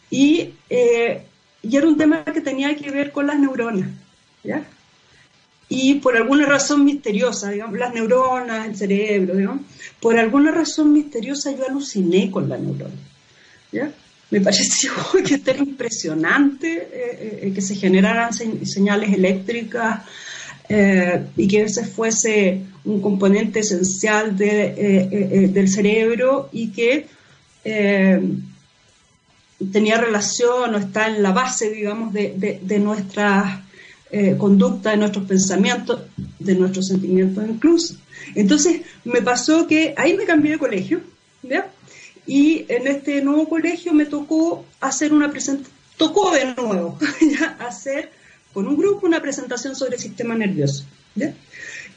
Y, 0.09 0.53
y 0.69 1.77
era 1.77 1.87
un 1.87 1.97
tema 1.97 2.23
que 2.23 2.41
tenía 2.41 2.75
que 2.75 2.89
ver 2.91 3.11
con 3.11 3.27
las 3.27 3.39
neuronas, 3.39 3.89
¿ya? 4.43 4.65
y 5.69 5.95
por 5.95 6.17
alguna 6.17 6.47
razón 6.47 6.83
misteriosa, 6.83 7.51
digamos, 7.51 7.77
las 7.77 7.93
neuronas, 7.93 8.67
el 8.67 8.75
cerebro, 8.75 9.35
digamos, 9.35 9.61
por 9.99 10.17
alguna 10.17 10.51
razón 10.51 10.91
misteriosa 10.91 11.51
yo 11.51 11.67
aluciné 11.67 12.31
con 12.31 12.49
la 12.49 12.57
neurona. 12.57 12.95
¿ya? 13.71 13.91
Me 14.31 14.41
pareció 14.41 14.91
que 15.25 15.35
era 15.35 15.59
impresionante 15.59 16.89
eh, 16.91 17.39
eh, 17.43 17.51
que 17.53 17.61
se 17.61 17.75
generaran 17.75 18.33
señales 18.33 19.13
eléctricas 19.13 20.01
eh, 20.67 21.23
y 21.37 21.47
que 21.47 21.61
ese 21.61 21.85
fuese 21.85 22.61
un 22.85 22.99
componente 22.99 23.59
esencial 23.59 24.35
de, 24.35 25.49
del 25.53 25.67
cerebro 25.67 26.49
y 26.51 26.69
que 26.69 27.05
tenía 29.71 29.97
relación 29.97 30.73
o 30.75 30.77
está 30.77 31.07
en 31.07 31.21
la 31.21 31.31
base, 31.31 31.69
digamos, 31.69 32.13
de, 32.13 32.59
de 32.61 32.79
nuestras 32.79 33.59
eh, 34.11 34.37
conducta, 34.39 34.89
de 34.89 34.97
nuestros 34.97 35.25
pensamientos, 35.25 36.01
de 36.39 36.55
nuestros 36.55 36.87
sentimientos 36.87 37.45
incluso. 37.47 37.95
Entonces 38.33 38.81
me 39.03 39.21
pasó 39.21 39.67
que 39.67 39.93
ahí 39.97 40.17
me 40.17 40.25
cambié 40.25 40.53
de 40.53 40.57
colegio, 40.57 41.01
¿ya? 41.43 41.69
Y 42.25 42.65
en 42.69 42.87
este 42.87 43.21
nuevo 43.21 43.47
colegio 43.47 43.93
me 43.93 44.07
tocó 44.07 44.65
hacer 44.79 45.13
una 45.13 45.29
presentación, 45.29 45.77
tocó 45.95 46.31
de 46.31 46.55
nuevo, 46.55 46.97
¿ya? 47.21 47.55
Hacer 47.59 48.09
con 48.51 48.67
un 48.67 48.77
grupo 48.77 49.05
una 49.05 49.21
presentación 49.21 49.75
sobre 49.75 49.97
el 49.97 50.01
sistema 50.01 50.33
nervioso, 50.33 50.85
¿ya? 51.13 51.35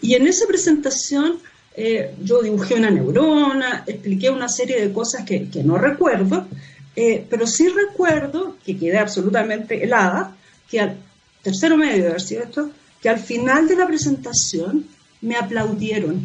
Y 0.02 0.14
en 0.14 0.26
esa 0.26 0.46
presentación 0.46 1.38
eh, 1.74 2.14
yo 2.22 2.42
dibujé 2.42 2.74
una 2.74 2.90
neurona, 2.90 3.84
expliqué 3.86 4.28
una 4.28 4.50
serie 4.50 4.78
de 4.78 4.92
cosas 4.92 5.24
que, 5.24 5.48
que 5.48 5.64
no 5.64 5.78
recuerdo, 5.78 6.46
eh, 6.94 7.26
pero 7.28 7.46
sí 7.46 7.68
recuerdo 7.68 8.56
que 8.64 8.76
quedé 8.76 8.98
absolutamente 8.98 9.82
helada, 9.82 10.36
que 10.70 10.80
al 10.80 10.98
tercero 11.42 11.76
medio 11.76 12.02
de 12.02 12.08
haber 12.10 12.20
sido 12.20 12.42
esto, 12.42 12.70
que 13.00 13.08
al 13.08 13.18
final 13.18 13.66
de 13.66 13.76
la 13.76 13.86
presentación 13.86 14.86
me 15.20 15.36
aplaudieron. 15.36 16.20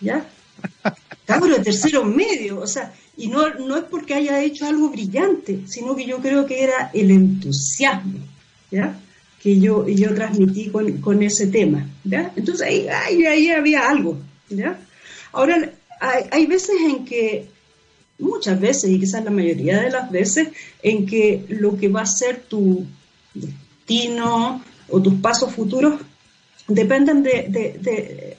¿Ya? 0.00 0.26
Cabro 1.26 1.62
tercero 1.62 2.04
medio, 2.04 2.60
o 2.60 2.66
sea, 2.66 2.92
y 3.16 3.28
no, 3.28 3.48
no 3.54 3.76
es 3.76 3.84
porque 3.84 4.14
haya 4.14 4.42
hecho 4.42 4.66
algo 4.66 4.88
brillante, 4.88 5.60
sino 5.66 5.94
que 5.94 6.06
yo 6.06 6.18
creo 6.18 6.46
que 6.46 6.64
era 6.64 6.90
el 6.92 7.10
entusiasmo, 7.10 8.18
¿ya? 8.70 8.98
Que 9.40 9.60
yo, 9.60 9.86
yo 9.86 10.14
transmití 10.14 10.70
con, 10.70 11.22
ese 11.22 11.46
tema, 11.46 11.86
¿ya? 12.02 12.32
Entonces 12.34 12.66
ahí, 12.66 12.88
ahí, 12.88 13.26
ahí 13.26 13.50
había 13.50 13.88
algo, 13.88 14.18
¿ya? 14.48 14.78
Ahora, 15.32 15.70
hay, 16.00 16.24
hay 16.30 16.46
veces 16.46 16.76
en 16.80 17.04
que, 17.04 17.48
muchas 18.20 18.60
veces, 18.60 18.90
y 18.90 19.00
quizás 19.00 19.24
la 19.24 19.30
mayoría 19.30 19.80
de 19.80 19.90
las 19.90 20.10
veces, 20.10 20.48
en 20.82 21.06
que 21.06 21.44
lo 21.48 21.76
que 21.76 21.88
va 21.88 22.02
a 22.02 22.06
ser 22.06 22.40
tu, 22.40 22.86
o 24.88 25.02
tus 25.02 25.14
pasos 25.14 25.52
futuros 25.52 26.00
dependen 26.68 27.22
de, 27.22 28.36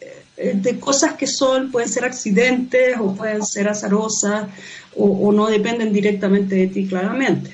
de, 0.53 0.79
cosas 0.79 1.13
que 1.13 1.27
son, 1.27 1.71
pueden 1.71 1.89
ser 1.89 2.05
accidentes 2.05 2.97
o 2.99 3.13
pueden 3.13 3.45
ser 3.45 3.67
azarosas 3.67 4.47
o, 4.95 5.31
no 5.31 5.47
dependen 5.47 5.91
directamente 5.93 6.55
de 6.55 6.67
ti 6.67 6.87
claramente. 6.87 7.51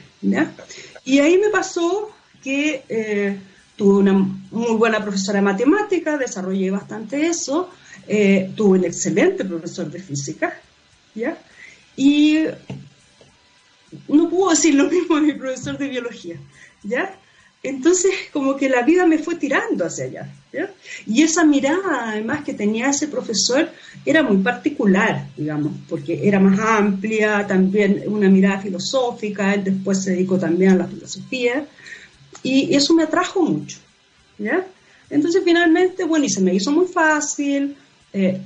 Y 1.06 1.20
ahí 1.20 1.38
me 1.38 1.50
pasó 1.50 2.10
que 2.44 2.84
eh, 2.88 3.38
tuve 3.76 3.98
una 4.00 4.14
muy 4.14 4.76
buena 4.78 5.02
profesora 5.02 5.40
de 5.40 5.44
matemáticas, 5.44 6.20
desarrollé 6.20 6.72
bastante 6.72 7.28
eso, 7.28 7.70
eh, 8.08 8.52
tuve 8.56 8.80
un 8.80 8.86
excelente 8.86 9.44
profesor 9.44 9.90
de 9.90 10.00
física, 10.00 10.60
¿ya? 11.16 11.38
Y 11.98 12.46
no 14.08 14.30
puedo 14.30 14.52
decir 14.52 14.76
lo 14.76 14.90
mismo 14.90 15.16
de 15.16 15.22
mi 15.22 15.34
profesor 15.34 15.78
de 15.78 15.90
biología, 15.90 16.38
¿ya? 16.84 17.18
Entonces, 17.64 18.12
como 18.32 18.56
que 18.56 18.70
la 18.70 18.84
vida 18.84 19.06
me 19.06 19.18
fue 19.18 19.36
tirando 19.36 19.86
hacia 19.86 20.06
allá. 20.06 20.34
Y 21.06 21.24
esa 21.24 21.44
mirada, 21.44 22.12
además, 22.12 22.44
que 22.44 22.54
tenía 22.54 22.90
ese 22.90 23.08
profesor 23.08 23.70
era 24.06 24.24
muy 24.24 24.38
particular, 24.38 25.28
digamos, 25.36 25.74
porque 25.90 26.28
era 26.28 26.40
más 26.40 26.60
amplia, 26.60 27.46
también 27.46 28.04
una 28.08 28.30
mirada 28.30 28.62
filosófica, 28.62 29.54
él 29.54 29.64
después 29.66 30.04
se 30.04 30.12
dedicó 30.12 30.38
también 30.38 30.72
a 30.72 30.76
la 30.76 30.88
filosofía, 30.88 31.66
y 32.44 32.74
eso 32.76 32.94
me 32.94 33.04
atrajo 33.04 33.42
mucho. 33.42 33.80
¿ya? 34.38 34.66
Entonces, 35.10 35.42
finalmente, 35.44 36.04
bueno, 36.04 36.26
y 36.26 36.30
se 36.30 36.42
me 36.42 36.54
hizo 36.54 36.72
muy 36.72 36.86
fácil. 36.86 37.76
Eh, 38.14 38.40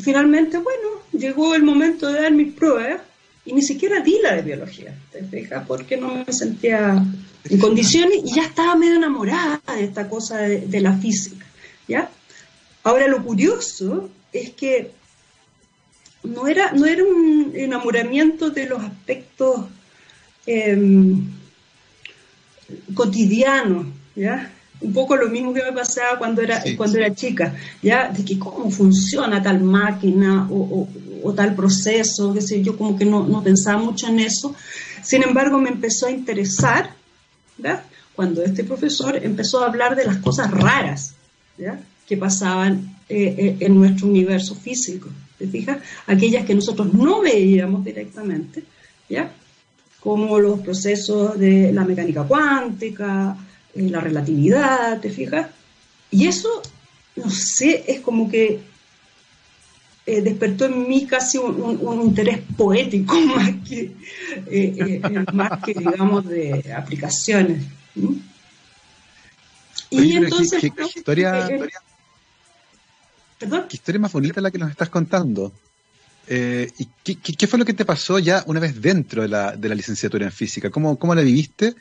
finalmente, 0.00 0.58
bueno, 0.58 0.88
llegó 1.12 1.54
el 1.54 1.62
momento 1.62 2.10
de 2.10 2.22
dar 2.22 2.32
mis 2.32 2.52
pruebas 2.52 3.00
y 3.44 3.52
ni 3.52 3.62
siquiera 3.62 4.00
di 4.00 4.18
la 4.22 4.36
de 4.36 4.42
biología, 4.42 4.94
¿te 5.10 5.24
fijas? 5.24 5.64
Porque 5.66 5.96
no 5.96 6.24
me 6.24 6.32
sentía 6.32 7.04
en 7.44 7.58
condiciones 7.58 8.18
y 8.24 8.34
ya 8.34 8.44
estaba 8.44 8.76
medio 8.76 8.96
enamorada 8.96 9.60
de 9.74 9.84
esta 9.84 10.08
cosa 10.08 10.38
de, 10.38 10.80
la 10.80 10.96
física, 10.96 11.44
¿ya? 11.88 12.08
Ahora 12.84 13.08
lo 13.08 13.22
curioso 13.22 14.10
es 14.32 14.50
que 14.50 14.92
no 16.22 16.46
era, 16.46 16.72
no 16.72 16.86
era 16.86 17.04
un 17.04 17.52
enamoramiento 17.54 18.50
de 18.50 18.66
los 18.66 18.82
aspectos 18.82 19.66
em, 20.46 21.26
cotidianos, 22.94 23.86
¿ya? 24.14 24.52
Un 24.82 24.92
poco 24.92 25.16
lo 25.16 25.28
mismo 25.28 25.54
que 25.54 25.62
me 25.62 25.72
pasaba 25.72 26.18
cuando 26.18 26.42
era, 26.42 26.62
cuando 26.76 26.98
era 26.98 27.14
chica, 27.14 27.54
¿ya? 27.82 28.08
De 28.08 28.24
que 28.24 28.38
cómo 28.38 28.70
funciona 28.70 29.42
tal 29.42 29.62
máquina 29.62 30.48
o, 30.50 30.88
tal 31.34 31.54
proceso, 31.54 32.34
qué 32.34 32.40
sé 32.42 32.62
yo, 32.62 32.76
como 32.76 32.98
que 32.98 33.04
no, 33.04 33.26
no, 33.26 33.42
pensaba 33.42 33.80
mucho 33.80 34.08
en 34.08 34.20
eso. 34.20 34.54
Sin 35.02 35.22
embargo, 35.22 35.58
me 35.58 35.70
empezó 35.70 36.06
a 36.06 36.10
interesar, 36.10 36.94
¿ya? 37.58 37.84
Cuando 38.14 38.42
este 38.42 38.64
profesor 38.64 39.16
empezó 39.16 39.62
a 39.62 39.66
hablar 39.66 39.96
de 39.96 40.04
las 40.04 40.18
cosas 40.18 40.50
raras, 40.50 41.14
¿ya? 41.56 41.80
Que 42.06 42.16
pasaban 42.16 42.96
eh, 43.08 43.34
eh, 43.38 43.56
en 43.60 43.76
nuestro 43.76 44.08
universo 44.08 44.54
físico, 44.54 45.08
¿te 45.38 45.46
fijas? 45.46 45.78
Aquellas 46.06 46.44
que 46.44 46.54
nosotros 46.54 46.92
no 46.92 47.20
veíamos 47.20 47.84
directamente, 47.84 48.64
¿ya? 49.08 49.32
Como 50.00 50.40
los 50.40 50.60
procesos 50.60 51.38
de 51.38 51.72
la 51.72 51.84
mecánica 51.84 52.24
cuántica, 52.24 53.36
la 53.74 54.00
relatividad, 54.00 55.00
¿te 55.00 55.10
fijas? 55.10 55.48
Y 56.10 56.26
eso, 56.26 56.62
no 57.16 57.30
sé, 57.30 57.84
es 57.86 58.00
como 58.00 58.30
que 58.30 58.60
eh, 60.04 60.20
despertó 60.20 60.66
en 60.66 60.88
mí 60.88 61.06
casi 61.06 61.38
un, 61.38 62.02
interés 62.02 62.40
poético 62.56 63.14
más 63.20 63.50
que, 63.68 63.92
eh, 64.46 65.00
más 65.32 65.62
que 65.64 65.74
digamos, 65.74 66.26
de 66.26 66.72
aplicaciones. 66.76 67.62
Y 69.90 70.16
entonces... 70.16 70.60
¿qué, 70.60 70.72
historia, 70.96 71.48
¿Qué 73.38 73.76
historia 73.76 74.00
más 74.00 74.12
bonita 74.12 74.40
la 74.40 74.50
que 74.50 74.58
nos 74.58 74.70
estás 74.70 74.88
contando? 74.88 75.52
Eh, 76.26 76.70
¿Y 76.78 77.14
qué, 77.14 77.46
fue 77.46 77.58
lo 77.58 77.64
que 77.64 77.74
te 77.74 77.84
pasó 77.84 78.18
ya 78.18 78.42
una 78.46 78.60
vez 78.60 78.80
dentro 78.80 79.22
de 79.22 79.28
la, 79.28 79.56
de 79.56 79.68
la 79.68 79.74
licenciatura 79.74 80.24
en 80.24 80.32
física? 80.32 80.70
¿Cómo, 80.70 80.98
cómo 80.98 81.14
la 81.14 81.22
viviste? 81.22 81.74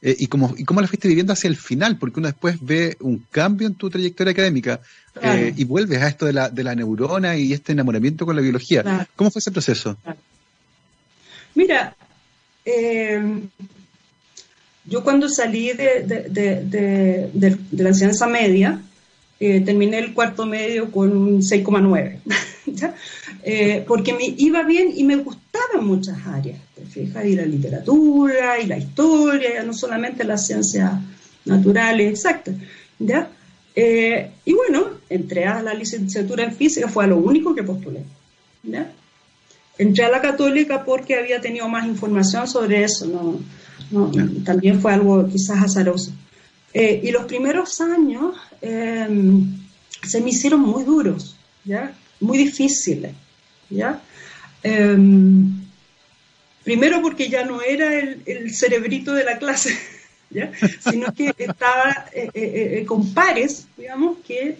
Eh, 0.00 0.16
y, 0.18 0.26
cómo, 0.28 0.54
¿Y 0.56 0.64
cómo 0.64 0.80
la 0.80 0.86
fuiste 0.86 1.08
viviendo 1.08 1.32
hacia 1.32 1.48
el 1.48 1.56
final? 1.56 1.98
Porque 1.98 2.20
uno 2.20 2.28
después 2.28 2.58
ve 2.60 2.96
un 3.00 3.24
cambio 3.30 3.66
en 3.66 3.74
tu 3.74 3.90
trayectoria 3.90 4.32
académica 4.32 4.80
eh, 5.20 5.52
y 5.56 5.64
vuelves 5.64 6.00
a 6.00 6.08
esto 6.08 6.26
de 6.26 6.32
la, 6.32 6.48
de 6.50 6.62
la 6.64 6.74
neurona 6.74 7.36
y 7.36 7.52
este 7.52 7.72
enamoramiento 7.72 8.24
con 8.24 8.36
la 8.36 8.42
biología. 8.42 9.06
¿Cómo 9.16 9.30
fue 9.30 9.40
ese 9.40 9.50
proceso? 9.50 9.96
Mira, 11.54 11.96
yo 14.84 15.02
cuando 15.02 15.28
salí 15.28 15.72
de, 15.72 16.04
de, 16.04 17.58
de 17.72 17.82
la 17.82 17.88
enseñanza 17.88 18.26
media, 18.26 18.80
eh, 19.40 19.60
terminé 19.60 20.00
el 20.00 20.14
cuarto 20.14 20.46
medio 20.46 20.90
con 20.90 21.16
un 21.16 21.40
6,9, 21.42 22.18
eh, 23.42 23.84
porque 23.86 24.12
me 24.12 24.34
iba 24.36 24.62
bien 24.62 24.92
y 24.94 25.04
me 25.04 25.16
gustaban 25.16 25.86
muchas 25.86 26.18
áreas, 26.26 26.60
te 26.74 26.84
fijas, 26.84 27.24
y 27.24 27.34
la 27.34 27.44
literatura, 27.44 28.60
y 28.60 28.66
la 28.66 28.78
historia, 28.78 29.62
no 29.62 29.72
solamente 29.72 30.24
las 30.24 30.46
ciencias 30.46 30.92
naturales 31.44 32.12
exactas, 32.12 32.54
¿ya? 32.98 33.28
Eh, 33.74 34.30
y 34.44 34.52
bueno, 34.52 34.98
entré 35.08 35.46
a 35.46 35.62
la 35.62 35.74
licenciatura 35.74 36.44
en 36.44 36.52
física, 36.52 36.88
fue 36.88 37.04
a 37.04 37.08
lo 37.08 37.18
único 37.18 37.54
que 37.54 37.62
postulé, 37.62 38.02
¿ya? 38.62 38.90
Entré 39.78 40.04
a 40.04 40.10
la 40.10 40.20
católica 40.20 40.84
porque 40.84 41.16
había 41.16 41.40
tenido 41.40 41.68
más 41.68 41.86
información 41.86 42.48
sobre 42.48 42.82
eso, 42.82 43.06
no, 43.06 43.40
no 43.90 44.10
también 44.44 44.80
fue 44.80 44.92
algo 44.92 45.28
quizás 45.28 45.62
azaroso. 45.62 46.12
Eh, 46.74 47.00
y 47.02 47.10
los 47.10 47.24
primeros 47.24 47.80
años 47.80 48.36
em, 48.60 49.58
se 50.02 50.20
me 50.20 50.30
hicieron 50.30 50.60
muy 50.60 50.84
duros, 50.84 51.36
¿ya? 51.64 51.92
Muy 52.20 52.38
difíciles, 52.38 53.12
¿ya? 53.70 54.00
Em, 54.62 55.64
primero 56.64 57.00
porque 57.00 57.28
ya 57.28 57.44
no 57.44 57.62
era 57.62 57.94
el, 57.98 58.54
cerebrito 58.54 59.12
de 59.12 59.24
la 59.24 59.38
clase, 59.38 59.76
¿ya? 60.30 60.50
Sino 60.90 61.12
que 61.14 61.34
estaba 61.38 62.06
eh, 62.12 62.30
eh, 62.34 62.84
con 62.86 63.14
pares, 63.14 63.66
digamos, 63.76 64.18
que 64.26 64.58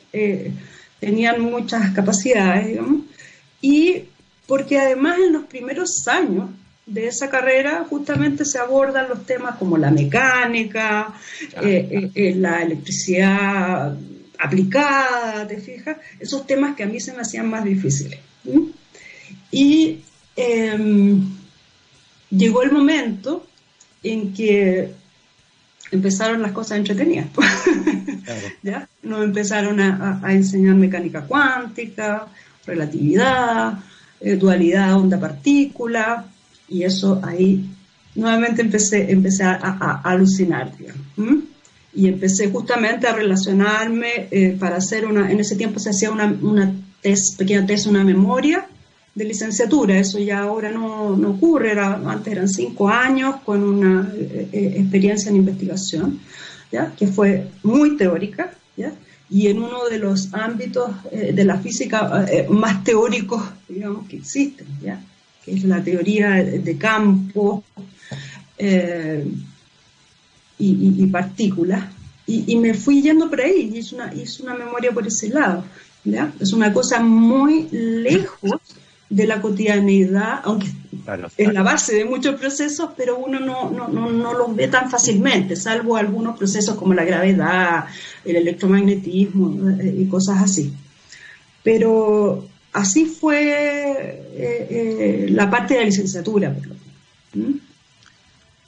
tenían 1.01 1.41
muchas 1.41 1.93
capacidades, 1.95 2.69
digamos, 2.69 3.03
y 3.61 4.05
porque 4.47 4.79
además 4.79 5.19
en 5.19 5.33
los 5.35 5.45
primeros 5.45 6.09
años 6.09 6.51
de 6.89 7.07
esa 7.07 7.29
carrera 7.29 7.85
justamente 7.89 8.47
se 8.47 8.59
abordan 8.59 9.11
los 9.11 9.27
temas 9.27 9.57
como 9.57 9.77
la 9.77 9.91
mecánica, 9.91 11.13
eh, 11.63 11.87
eh, 11.91 12.11
eh, 12.15 12.35
la 12.35 12.63
electricidad 12.63 13.95
aplicada, 14.39 15.47
¿te 15.47 15.59
fijas? 15.59 15.97
Esos 16.19 16.47
temas 16.47 16.77
que 16.77 16.85
a 16.85 16.87
mí 16.87 17.01
se 17.01 17.13
me 17.13 17.23
hacían 17.23 17.49
más 17.49 17.65
difíciles. 17.65 18.21
Y 19.51 20.01
em, 20.37 21.37
llegó 22.31 22.63
el 22.63 22.73
momento 22.73 23.47
en 24.03 24.33
que 24.33 24.95
empezaron 25.91 26.43
las 26.43 26.53
cosas 26.53 26.79
entretenidas. 26.79 27.29
¿Ya? 28.63 28.89
Nos 29.03 29.25
empezaron 29.25 29.81
a, 29.81 30.21
enseñar 30.29 30.75
mecánica 30.75 31.23
cuántica, 31.23 32.27
relatividad, 32.67 33.79
dualidad 34.21 34.95
onda-partícula, 34.95 36.27
y 36.69 36.83
eso 36.83 37.21
ahí 37.25 37.65
nuevamente 38.15 38.63
empecé, 38.63 39.11
empecé 39.11 39.45
a, 39.45 40.01
alucinar, 40.05 40.73
Y 41.99 42.07
empecé 42.07 42.49
justamente 42.49 43.07
a 43.07 43.13
relacionarme 43.13 44.29
eh, 44.31 44.57
para 44.59 44.77
hacer 44.77 45.05
una, 45.05 45.31
en 45.31 45.41
ese 45.41 45.57
tiempo 45.57 45.81
se 45.81 45.91
hacía 45.91 46.11
una, 46.11 46.27
una 46.43 46.73
pequeña 47.37 47.67
test, 47.67 47.87
una 47.87 48.05
memoria 48.05 48.67
de 49.15 49.25
licenciatura, 49.25 49.99
eso 49.99 50.19
ya 50.19 50.41
ahora 50.41 50.71
no, 50.71 51.17
no 51.17 51.31
ocurre, 51.31 51.73
era, 51.73 51.95
antes 51.95 52.33
eran 52.33 52.49
cinco 52.49 52.89
años 52.89 53.37
con 53.45 53.63
una 53.63 54.13
eh, 54.15 54.49
eh, 54.53 54.75
experiencia 54.77 55.31
en 55.31 55.37
investigación, 55.37 56.21
¿ya? 56.71 56.93
que 56.97 57.09
fue 57.09 57.49
muy 57.65 57.97
teórica, 57.97 58.53
¿ya? 58.77 58.93
y 59.29 59.49
en 59.49 59.59
uno 59.59 59.89
de 59.91 59.99
los 59.99 60.33
ámbitos 60.33 60.91
de 61.13 61.45
la 61.45 61.59
física 61.59 62.27
más 62.49 62.83
teóricos, 62.83 63.43
digamos, 63.69 64.09
que 64.09 64.17
existen, 64.17 64.67
¿ya? 64.83 65.01
es 65.47 65.65
la 65.65 65.83
teoría 65.83 66.31
de 66.45 66.79
campo 66.79 67.65
eh, 68.59 69.25
y, 70.59 71.07
partículas. 71.07 71.85
Y, 72.27 72.57
me 72.57 72.75
fui 72.75 73.03
yendo 73.03 73.31
por 73.31 73.41
ahí 73.41 73.71
y 73.73 73.79
hice 73.79 73.95
una, 73.95 74.13
una 74.43 74.55
memoria 74.55 74.93
por 74.93 75.07
ese 75.07 75.29
lado. 75.29 75.65
Es 76.41 76.53
una 76.53 76.73
cosa 76.73 77.01
muy 77.01 77.69
lejos 77.71 78.61
de 79.11 79.27
la 79.27 79.41
cotidianeidad, 79.41 80.41
aunque 80.45 80.69
es 81.37 81.53
la 81.53 81.63
base 81.63 81.97
de 81.97 82.05
muchos 82.05 82.39
procesos, 82.39 82.91
pero 82.97 83.19
uno 83.19 83.41
no, 83.41 83.71
no, 83.71 83.89
no, 83.89 84.11
no, 84.11 84.35
los 84.35 84.55
ve 84.55 84.69
tan 84.69 84.91
fácilmente, 84.91 85.57
salvo 85.57 85.97
algunos 85.97 86.37
procesos 86.37 86.77
como 86.77 86.93
la 86.93 87.05
gravedad, 87.05 87.87
el 88.25 88.37
electromagnetismo 88.37 89.71
eh, 89.81 89.95
y 89.99 90.07
cosas 90.07 90.43
así. 90.43 90.73
Pero 91.63 92.47
así 92.73 93.07
fue 93.07 93.53
eh, 94.35 94.67
eh, 94.71 95.27
la 95.31 95.49
parte 95.49 95.75
de 95.75 95.81
la 95.81 95.87
licenciatura. 95.87 96.55
¿Mm? 97.35 97.68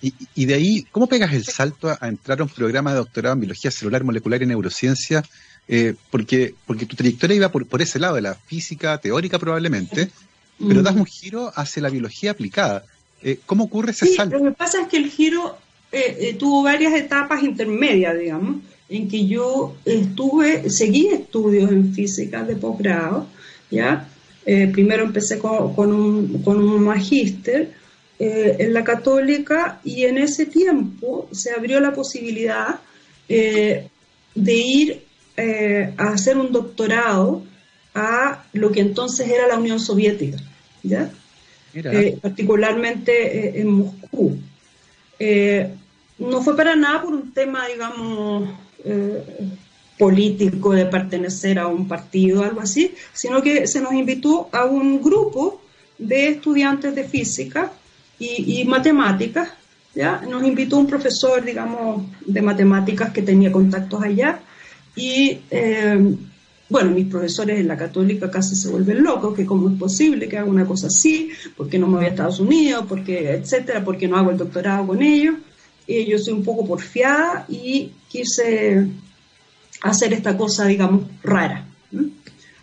Y, 0.02 0.46
de 0.46 0.54
ahí, 0.54 0.86
¿cómo 0.90 1.06
pegas 1.06 1.34
el 1.34 1.44
salto 1.44 1.88
a, 1.88 2.08
entrar 2.08 2.40
a 2.40 2.44
un 2.44 2.48
programa 2.48 2.90
de 2.92 2.98
doctorado 2.98 3.34
en 3.34 3.40
biología 3.40 3.70
celular, 3.70 4.02
molecular 4.02 4.42
y 4.42 4.46
neurociencia? 4.46 5.22
Eh, 5.68 5.94
porque, 6.10 6.54
porque 6.66 6.86
tu 6.86 6.96
trayectoria 6.96 7.36
iba 7.36 7.52
por, 7.52 7.82
ese 7.82 7.98
lado, 7.98 8.14
de 8.14 8.22
la 8.22 8.34
física 8.34 8.96
teórica 8.98 9.38
probablemente, 9.38 10.10
pero 10.58 10.82
das 10.82 10.96
un 10.96 11.06
giro 11.06 11.52
hacia 11.54 11.82
la 11.82 11.90
biología 11.90 12.30
aplicada. 12.32 12.84
¿Cómo 13.46 13.64
ocurre 13.64 13.90
ese 13.90 14.14
salto? 14.14 14.38
Lo 14.38 14.44
que 14.44 14.56
pasa 14.56 14.82
es 14.82 14.88
que 14.88 14.96
el 14.96 15.10
giro 15.10 15.58
tuvo 16.38 16.62
varias 16.62 16.94
etapas 16.94 17.42
intermedias, 17.42 18.18
digamos, 18.18 18.56
en 18.90 19.08
que 19.08 19.26
yo 19.26 19.76
estuve, 19.84 20.68
seguí 20.68 21.06
estudios 21.06 21.70
en 21.70 21.94
física 21.94 22.42
de 22.42 22.56
posgrado, 22.56 23.26
¿ya? 23.70 24.08
Eh, 24.44 24.66
primero 24.72 25.04
empecé 25.04 25.38
con, 25.38 25.92
un, 25.92 26.42
con 26.42 26.56
un 26.56 26.82
magíster 26.82 27.72
eh, 28.22 28.56
en 28.58 28.74
la 28.74 28.84
católica 28.84 29.80
y 29.82 30.04
en 30.04 30.18
ese 30.18 30.44
tiempo 30.44 31.26
se 31.32 31.52
abrió 31.52 31.80
la 31.80 31.94
posibilidad 31.94 32.78
eh, 33.30 33.88
de 34.34 34.54
ir 34.54 35.02
a 35.96 36.10
hacer 36.10 36.36
un 36.36 36.52
doctorado 36.52 37.42
a 37.94 38.44
lo 38.52 38.70
que 38.70 38.80
entonces 38.80 39.26
era 39.30 39.48
la 39.48 39.58
Unión 39.58 39.80
Soviética, 39.80 40.36
¿ya? 40.82 41.10
particularmente 42.20 43.58
en 43.58 43.68
Moscú. 43.68 44.36
no 46.18 46.42
fue 46.42 46.54
para 46.54 46.76
nada 46.76 47.00
por 47.02 47.14
un 47.14 47.32
tema, 47.32 47.66
digamos, 47.68 48.50
político 49.96 50.72
de 50.74 50.84
pertenecer 50.84 51.58
a 51.58 51.68
un 51.68 51.88
partido, 51.88 52.44
algo 52.44 52.60
así, 52.60 52.94
sino 53.14 53.40
que 53.40 53.66
se 53.66 53.80
nos 53.80 53.94
invitó 53.94 54.50
a 54.52 54.66
un 54.66 55.00
grupo 55.02 55.62
de 55.96 56.28
estudiantes 56.28 56.94
de 56.94 57.04
física 57.04 57.72
y, 58.20 58.64
matemáticas, 58.66 59.48
¿ya? 59.94 60.20
Nos 60.28 60.44
invitó 60.44 60.76
un 60.76 60.86
profesor, 60.86 61.42
digamos, 61.42 62.04
de 62.26 62.42
matemáticas 62.42 63.12
que 63.12 63.22
tenía 63.22 63.50
contactos 63.50 64.02
allá 64.02 64.40
y, 64.94 65.40
eh, 65.50 66.16
bueno, 66.68 66.90
mis 66.90 67.06
profesores 67.06 67.58
en 67.58 67.66
la 67.66 67.76
católica 67.76 68.30
casi 68.30 68.54
se 68.54 68.68
vuelven 68.68 69.02
locos, 69.02 69.34
que 69.34 69.46
cómo 69.46 69.70
es 69.70 69.78
posible 69.78 70.28
que 70.28 70.38
haga 70.38 70.48
una 70.48 70.66
cosa 70.66 70.88
así, 70.88 71.30
porque 71.56 71.78
no 71.78 71.86
me 71.86 71.96
voy 71.96 72.04
a 72.04 72.08
Estados 72.08 72.38
Unidos, 72.40 72.84
porque, 72.88 73.32
etcétera, 73.32 73.82
porque 73.84 74.06
no 74.06 74.16
hago 74.16 74.30
el 74.30 74.36
doctorado 74.36 74.86
con 74.86 75.02
ellos. 75.02 75.36
Y 75.86 76.04
yo 76.04 76.18
soy 76.18 76.34
un 76.34 76.44
poco 76.44 76.64
porfiada 76.66 77.46
y 77.48 77.90
quise 78.08 78.86
hacer 79.82 80.12
esta 80.12 80.36
cosa, 80.36 80.66
digamos, 80.66 81.04
rara. 81.22 81.66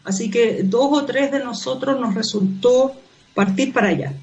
Así 0.06 0.30
que 0.30 0.62
dos 0.64 0.88
o 0.92 1.06
tres 1.06 1.32
de 1.32 1.40
nosotros 1.40 2.00
nos 2.00 2.16
resultó 2.16 2.94
partir 3.34 3.74
para 3.74 3.90
allá. 3.90 4.14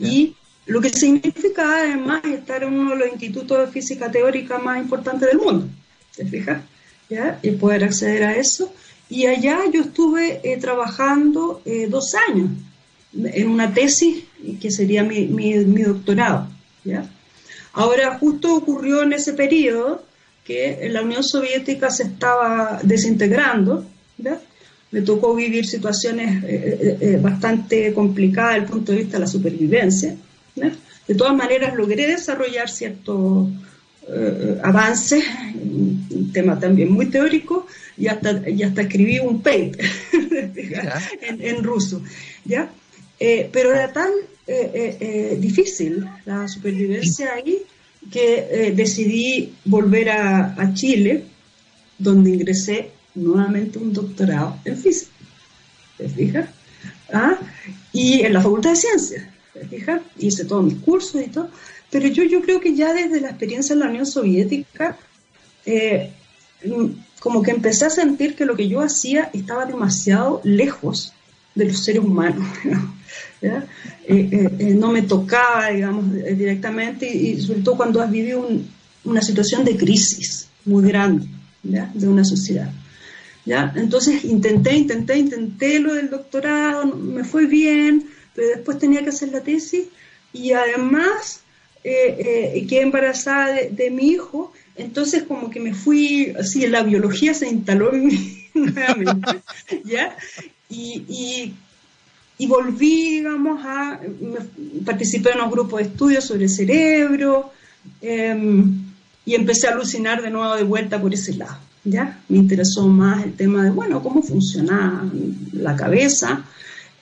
Y 0.00 0.34
lo 0.66 0.80
que 0.80 0.90
significa 0.90 1.78
además 1.78 2.24
estar 2.24 2.62
en 2.62 2.72
uno 2.72 2.90
de 2.90 2.96
los 2.96 3.08
institutos 3.12 3.58
de 3.58 3.72
física 3.72 4.10
teórica 4.10 4.58
más 4.58 4.78
importantes 4.78 5.28
del 5.28 5.38
mundo, 5.38 5.68
¿te 6.14 6.26
fijas? 6.26 6.62
¿Ya? 7.08 7.38
Y 7.42 7.52
poder 7.52 7.84
acceder 7.84 8.24
a 8.24 8.36
eso. 8.36 8.72
Y 9.08 9.26
allá 9.26 9.60
yo 9.72 9.82
estuve 9.82 10.40
eh, 10.42 10.56
trabajando 10.56 11.62
eh, 11.64 11.86
dos 11.88 12.14
años 12.28 12.50
en 13.14 13.48
una 13.48 13.72
tesis 13.72 14.24
que 14.60 14.70
sería 14.70 15.04
mi, 15.04 15.26
mi, 15.26 15.82
doctorado. 15.82 16.48
¿ya? 16.84 17.08
Ahora, 17.72 18.18
justo 18.18 18.54
ocurrió 18.54 19.02
en 19.02 19.12
ese 19.12 19.32
periodo 19.34 20.04
que 20.44 20.88
la 20.90 21.02
Unión 21.02 21.22
Soviética 21.22 21.90
se 21.90 22.04
estaba 22.04 22.80
desintegrando. 22.82 23.84
Me 24.90 25.02
tocó 25.02 25.34
vivir 25.34 25.66
situaciones 25.66 26.44
eh, 26.46 27.18
bastante 27.20 27.92
complicadas 27.92 28.54
desde 28.54 28.64
el 28.64 28.70
punto 28.70 28.92
de 28.92 28.98
vista 28.98 29.16
de 29.16 29.20
la 29.20 29.26
supervivencia. 29.26 30.16
De 30.54 31.14
todas 31.14 31.36
maneras, 31.36 31.74
logré 31.74 32.06
desarrollar 32.06 32.68
ciertos 32.68 33.48
eh, 34.08 34.58
avances, 34.62 35.24
un 35.54 36.30
tema 36.32 36.58
también 36.60 36.92
muy 36.92 37.06
teórico, 37.06 37.66
y 37.96 38.06
hasta, 38.06 38.48
y 38.48 38.62
hasta 38.62 38.82
escribí 38.82 39.18
un 39.18 39.42
paper 39.42 39.84
en, 41.40 41.64
ruso. 41.64 42.02
¿ya? 42.44 42.70
Eh, 43.18 43.48
pero 43.52 43.72
era 43.72 43.92
tan 43.92 44.10
eh, 44.46 45.36
difícil 45.40 46.04
la 46.24 46.46
supervivencia 46.46 47.34
ahí 47.34 47.62
que 48.12 48.72
decidí 48.76 49.54
volver 49.64 50.10
a, 50.10 50.70
Chile, 50.74 51.24
donde 51.98 52.30
ingresé 52.30 52.90
nuevamente 53.16 53.78
un 53.78 53.92
doctorado 53.92 54.56
en 54.64 54.76
física. 54.76 55.10
¿Te 55.96 56.08
fijas? 56.08 56.48
¿Ah? 57.12 57.38
Y 57.92 58.20
en 58.20 58.32
la 58.32 58.40
Facultad 58.40 58.70
de 58.70 58.76
Ciencias. 58.76 59.24
¿Te 59.52 59.66
fijas? 59.66 60.02
Hice 60.18 60.44
todos 60.44 60.64
mis 60.64 60.78
cursos 60.80 61.20
y 61.22 61.28
todo. 61.28 61.50
Pero 61.90 62.08
yo, 62.08 62.24
yo 62.24 62.42
creo 62.42 62.60
que 62.60 62.74
ya 62.74 62.92
desde 62.92 63.20
la 63.20 63.28
experiencia 63.28 63.72
en 63.72 63.80
la 63.80 63.88
Unión 63.88 64.06
Soviética, 64.06 64.96
eh, 65.64 66.12
como 67.20 67.42
que 67.42 67.52
empecé 67.52 67.86
a 67.86 67.90
sentir 67.90 68.34
que 68.34 68.44
lo 68.44 68.56
que 68.56 68.68
yo 68.68 68.80
hacía 68.80 69.30
estaba 69.32 69.64
demasiado 69.64 70.40
lejos 70.44 71.12
de 71.54 71.66
los 71.66 71.84
seres 71.84 72.02
humanos. 72.02 72.46
¿Ya? 73.42 73.66
Eh, 74.08 74.50
eh, 74.58 74.74
no 74.74 74.90
me 74.90 75.02
tocaba, 75.02 75.68
digamos, 75.68 76.12
directamente 76.12 77.08
y, 77.08 77.40
sobre 77.40 77.60
todo 77.60 77.76
cuando 77.76 78.00
has 78.00 78.10
vivido 78.10 78.48
una 79.04 79.22
situación 79.22 79.64
de 79.64 79.76
crisis 79.76 80.48
muy 80.64 80.88
grande 80.88 81.26
¿ya? 81.62 81.90
de 81.94 82.08
una 82.08 82.24
sociedad. 82.24 82.70
¿Ya? 83.46 83.72
Entonces 83.76 84.24
intenté, 84.24 84.74
intenté, 84.74 85.16
intenté 85.16 85.78
lo 85.78 85.94
del 85.94 86.10
doctorado, 86.10 86.84
me 86.84 87.24
fue 87.24 87.46
bien, 87.46 88.06
pero 88.34 88.48
después 88.48 88.78
tenía 88.78 89.02
que 89.02 89.08
hacer 89.08 89.30
la 89.30 89.40
tesis 89.40 89.86
y 90.32 90.52
además 90.52 91.40
eh, 91.88 92.52
eh, 92.54 92.66
quedé 92.68 92.82
embarazada 92.82 93.54
de, 93.70 93.90
mi 93.90 94.08
hijo, 94.08 94.52
entonces 94.74 95.22
como 95.22 95.50
que 95.50 95.60
me 95.60 95.72
fui, 95.72 96.34
así 96.38 96.66
la 96.66 96.82
biología 96.82 97.32
se 97.32 97.48
instaló 97.48 97.94
en 97.94 98.06
mí 98.06 98.48
nuevamente, 98.54 99.40
¿ya? 99.84 100.16
Y, 100.68 101.54
volví, 102.48 103.18
digamos, 103.18 103.64
a, 103.64 104.00
participé 104.84 105.30
en 105.30 105.42
un 105.42 105.50
grupo 105.52 105.76
de 105.76 105.84
estudios 105.84 106.24
sobre 106.24 106.44
el 106.44 106.50
cerebro 106.50 107.52
em, 108.02 108.82
y 109.24 109.36
empecé 109.36 109.68
a 109.68 109.70
alucinar 109.70 110.20
de 110.22 110.30
nuevo 110.30 110.56
de 110.56 110.64
vuelta 110.64 111.00
por 111.00 111.14
ese 111.14 111.34
lado, 111.34 111.60
¿ya? 111.86 112.18
Me 112.28 112.38
interesó 112.38 112.86
más 112.88 113.24
el 113.24 113.34
tema 113.34 113.64
de, 113.64 113.70
bueno, 113.70 114.02
cómo 114.02 114.22
funciona 114.22 115.08
la 115.52 115.76
cabeza. 115.76 116.44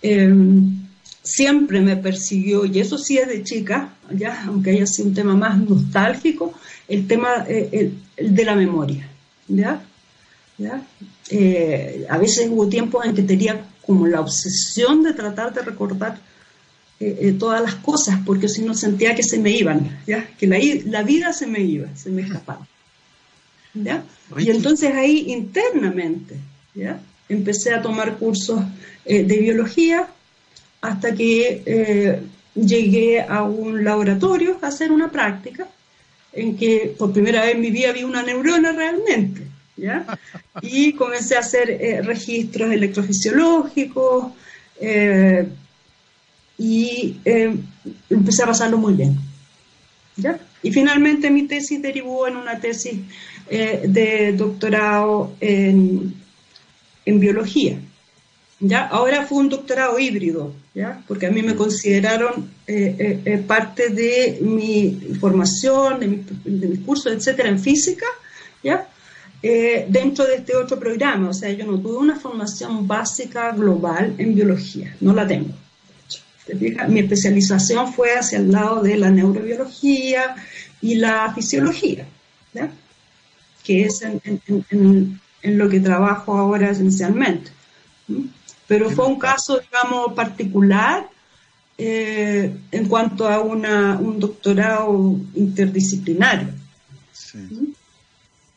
Em, 0.03 0.85
siempre 1.23 1.81
me 1.81 1.97
persiguió, 1.97 2.67
y 2.67 2.79
eso 2.79 2.99
sí 2.99 3.17
es 3.19 3.27
de 3.29 3.43
chica, 3.43 3.95
ya, 4.11 4.45
aunque 4.47 4.71
haya 4.71 4.87
sido 4.87 5.09
un 5.09 5.15
tema 5.15 5.35
más 5.35 5.59
nostálgico, 5.59 6.53
el 6.87 7.07
tema 7.07 7.47
eh, 7.49 7.93
el, 8.17 8.35
de 8.35 8.45
la 8.45 8.55
memoria. 8.55 9.09
¿ya? 9.49 9.83
¿Ya? 10.59 10.83
Eh, 11.31 12.07
a 12.09 12.19
veces 12.19 12.49
hubo 12.51 12.69
tiempos 12.69 13.07
en 13.07 13.15
que 13.15 13.23
tenía 13.23 13.65
como 13.87 14.07
la 14.07 14.21
obsesión 14.21 15.03
de 15.03 15.15
tratar 15.15 15.53
de 15.55 15.63
recordar 15.63 16.19
eh, 17.01 17.35
todas 17.39 17.63
las 17.63 17.75
cosas, 17.77 18.19
porque 18.25 18.49
si 18.49 18.63
no 18.63 18.75
sentía 18.75 19.15
que 19.15 19.23
se 19.23 19.39
me 19.39 19.51
iban, 19.51 19.99
¿ya? 20.07 20.29
que 20.39 20.47
la, 20.47 20.59
la 20.87 21.03
vida 21.03 21.33
se 21.33 21.47
me 21.47 21.61
iba, 21.61 21.89
se 21.97 22.11
me 22.11 22.23
escapaba. 22.23 22.67
¿Ya? 23.75 24.05
Y 24.39 24.51
entonces 24.51 24.95
ahí 24.95 25.27
internamente 25.29 26.37
¿ya? 26.75 27.01
empecé 27.29 27.75
a 27.75 27.83
tomar 27.83 28.17
cursos 28.17 28.63
de 29.05 29.39
biología, 29.39 30.09
hasta 30.85 31.15
que 31.15 31.63
eh, 31.65 32.21
llegué 32.55 33.23
a 33.23 33.43
un 33.43 33.83
laboratorio 33.85 34.59
a 34.61 34.67
hacer 34.67 34.93
una 34.93 35.11
práctica 35.11 35.67
en 36.31 36.59
que 36.59 36.95
por 36.99 37.11
primera 37.11 37.43
vez 37.43 37.55
en 37.55 37.63
mi 37.63 37.71
vida 37.71 37.93
vi 37.93 38.05
una 38.05 38.23
neurona 38.23 38.73
realmente, 38.73 39.47
¿ya? 39.77 40.05
Y 40.61 40.93
comencé 40.93 41.37
a 41.37 41.41
hacer 41.41 41.71
eh, 41.71 42.03
registros 42.03 42.71
electrofisiológicos 42.71 44.33
eh, 44.79 45.49
y 46.59 47.17
empecé 48.11 48.43
a 48.43 48.47
pasarlo 48.47 48.77
muy 48.77 48.93
bien, 48.93 49.17
¿ya? 50.17 50.39
Y 50.63 50.71
finalmente 50.71 51.31
mi 51.31 51.45
tesis 51.45 51.81
derivó 51.81 52.29
en 52.29 52.37
una 52.37 52.61
tesis 52.61 53.01
de 53.51 54.33
doctorado 54.37 55.35
en, 55.41 56.15
en 57.05 57.21
biología, 57.21 57.79
¿ya? 58.61 58.87
Ahora 58.87 59.27
fue 59.27 59.39
un 59.39 59.49
doctorado 59.49 59.99
híbrido, 59.99 60.53
¿ya? 60.75 61.03
Porque 61.07 61.27
a 61.27 61.31
mí 61.31 61.43
me 61.43 61.55
consideraron 61.55 62.51
eh, 62.67 62.97
eh, 62.99 63.21
eh, 63.25 63.39
parte 63.39 63.91
de 63.91 64.39
mi 64.41 65.17
formación, 65.21 66.01
de, 66.01 66.69
mis 66.69 66.81
cursos, 66.81 67.13
etcétera, 67.13 67.49
en 67.49 67.59
física, 67.59 68.07
¿ya? 68.63 68.89
dentro 69.89 70.25
de 70.25 70.37
este 70.37 70.57
otro 70.57 70.79
programa. 70.79 71.29
O 71.29 71.35
sea, 71.35 71.51
yo 71.51 71.67
no 71.67 71.79
tuve 71.79 71.99
una 71.99 72.19
formación 72.19 72.89
básica 72.89 73.53
global 73.53 74.15
en 74.17 74.35
biología, 74.35 74.97
no 75.03 75.13
la 75.13 75.27
tengo. 75.27 75.51
Mi 76.89 77.01
especialización 77.01 77.93
fue 77.93 78.15
hacia 78.15 78.39
el 78.39 78.51
lado 78.51 78.83
de 78.83 78.97
la 78.97 79.11
neurobiología 79.11 80.35
y 80.81 80.95
la 80.95 81.31
fisiología. 81.35 82.07
Que 83.65 83.85
es 83.85 84.03
en, 84.03 85.21
lo 85.43 85.69
que 85.69 85.81
trabajo 85.81 86.37
ahora 86.37 86.71
esencialmente. 86.71 87.51
Pero 88.69 88.91
fue 88.91 89.07
un 89.07 89.19
caso, 89.19 89.59
digamos, 89.59 90.13
particular 90.15 91.09
eh, 91.77 92.57
en 92.71 92.89
cuanto 92.89 93.29
a 93.29 93.41
una, 93.41 93.99
un 93.99 94.21
doctorado 94.21 95.19
interdisciplinario. 95.35 96.49
Sí. 97.13 97.75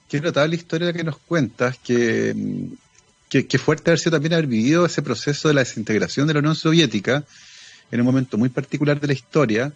Qué 0.07 0.21
notable 0.21 0.55
historia 0.55 0.93
que 0.93 1.03
nos 1.03 1.17
cuentas, 1.17 1.77
que, 1.83 2.33
que, 3.29 3.57
fuerte 3.57 3.89
haber 3.89 3.99
sido 3.99 4.11
también 4.11 4.33
haber 4.33 4.47
vivido 4.47 4.85
ese 4.85 5.01
proceso 5.01 5.49
de 5.49 5.53
la 5.53 5.61
desintegración 5.61 6.27
de 6.27 6.33
la 6.33 6.39
Unión 6.39 6.55
Soviética 6.55 7.25
en 7.91 7.99
un 7.99 8.05
momento 8.05 8.37
muy 8.37 8.49
particular 8.49 8.99
de 9.01 9.07
la 9.07 9.13
historia. 9.13 9.73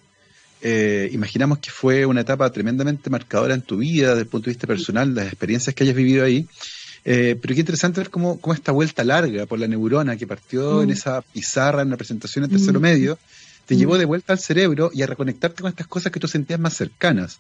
Eh, 0.61 1.09
imaginamos 1.11 1.59
que 1.59 1.71
fue 1.71 2.05
una 2.05 2.21
etapa 2.21 2.49
tremendamente 2.51 3.09
marcadora 3.09 3.53
en 3.53 3.61
tu 3.61 3.77
vida, 3.77 4.09
desde 4.09 4.21
el 4.21 4.27
punto 4.27 4.45
de 4.45 4.51
vista 4.51 4.67
personal, 4.67 5.15
las 5.15 5.27
experiencias 5.27 5.75
que 5.75 5.83
hayas 5.83 5.95
vivido 5.95 6.23
ahí. 6.23 6.47
Eh, 7.03 7.35
pero 7.41 7.55
qué 7.55 7.61
interesante 7.61 7.99
ver 7.99 8.11
cómo, 8.11 8.39
cómo, 8.39 8.53
esta 8.53 8.71
vuelta 8.71 9.03
larga 9.03 9.47
por 9.47 9.57
la 9.57 9.67
neurona 9.67 10.17
que 10.17 10.27
partió 10.27 10.83
en 10.83 10.89
mm. 10.89 10.91
esa 10.91 11.21
pizarra 11.21 11.81
en 11.81 11.89
la 11.89 11.97
presentación 11.97 12.43
en 12.45 12.51
tercero 12.51 12.79
mm. 12.79 12.83
medio, 12.83 13.17
te 13.65 13.75
llevó 13.75 13.95
mm. 13.95 13.99
de 13.99 14.05
vuelta 14.05 14.33
al 14.33 14.39
cerebro 14.39 14.91
y 14.93 15.01
a 15.01 15.07
reconectarte 15.07 15.61
con 15.61 15.69
estas 15.69 15.87
cosas 15.87 16.11
que 16.11 16.19
tú 16.19 16.27
sentías 16.27 16.59
más 16.59 16.75
cercanas. 16.75 17.39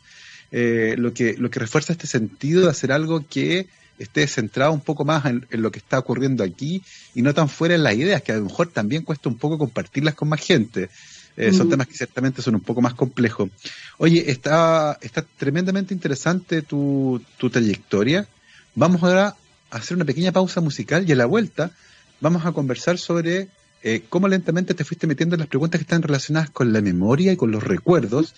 Eh, 0.51 0.95
lo, 0.97 1.13
que, 1.13 1.35
lo 1.37 1.49
que 1.49 1.59
refuerza 1.59 1.93
este 1.93 2.07
sentido 2.07 2.63
de 2.63 2.69
hacer 2.69 2.91
algo 2.91 3.25
que 3.25 3.67
esté 3.99 4.27
centrado 4.27 4.73
un 4.73 4.81
poco 4.81 5.05
más 5.05 5.25
en, 5.25 5.45
lo 5.51 5.71
que 5.71 5.79
está 5.79 5.99
ocurriendo 5.99 6.43
aquí 6.43 6.83
y 7.15 7.21
no 7.21 7.33
tan 7.33 7.47
fuera 7.47 7.75
en 7.75 7.83
las 7.83 7.95
ideas, 7.95 8.21
que 8.21 8.31
a 8.31 8.37
lo 8.37 8.45
mejor 8.45 8.67
también 8.67 9.03
cuesta 9.03 9.29
un 9.29 9.37
poco 9.37 9.57
compartirlas 9.57 10.15
con 10.15 10.29
más 10.29 10.41
gente. 10.41 10.89
Eh, 11.37 11.53
son 11.53 11.69
temas 11.69 11.87
que 11.87 11.93
ciertamente 11.93 12.41
son 12.41 12.55
un 12.55 12.61
poco 12.61 12.81
más 12.81 12.93
complejos. 12.93 13.49
Oye, 13.97 14.29
está, 14.29 14.97
está 15.01 15.21
tremendamente 15.21 15.93
interesante 15.93 16.61
tu, 16.61 17.21
tu 17.37 17.49
trayectoria. 17.49 18.27
Vamos 18.75 19.01
ahora 19.03 19.35
hacer 19.69 19.95
una 19.95 20.05
pequeña 20.05 20.31
pausa 20.31 20.61
musical 20.61 21.07
y 21.07 21.11
a 21.11 21.15
la 21.15 21.25
vuelta 21.25 21.71
vamos 22.19 22.45
a 22.45 22.51
conversar 22.51 22.97
sobre 22.97 23.47
eh, 23.83 24.03
cómo 24.09 24.27
lentamente 24.27 24.73
te 24.73 24.83
fuiste 24.83 25.07
metiendo 25.07 25.35
en 25.35 25.39
las 25.39 25.49
preguntas 25.49 25.79
que 25.79 25.83
están 25.83 26.03
relacionadas 26.03 26.49
con 26.51 26.71
la 26.71 26.81
memoria 26.81 27.31
y 27.31 27.37
con 27.37 27.51
los 27.51 27.63
recuerdos 27.63 28.35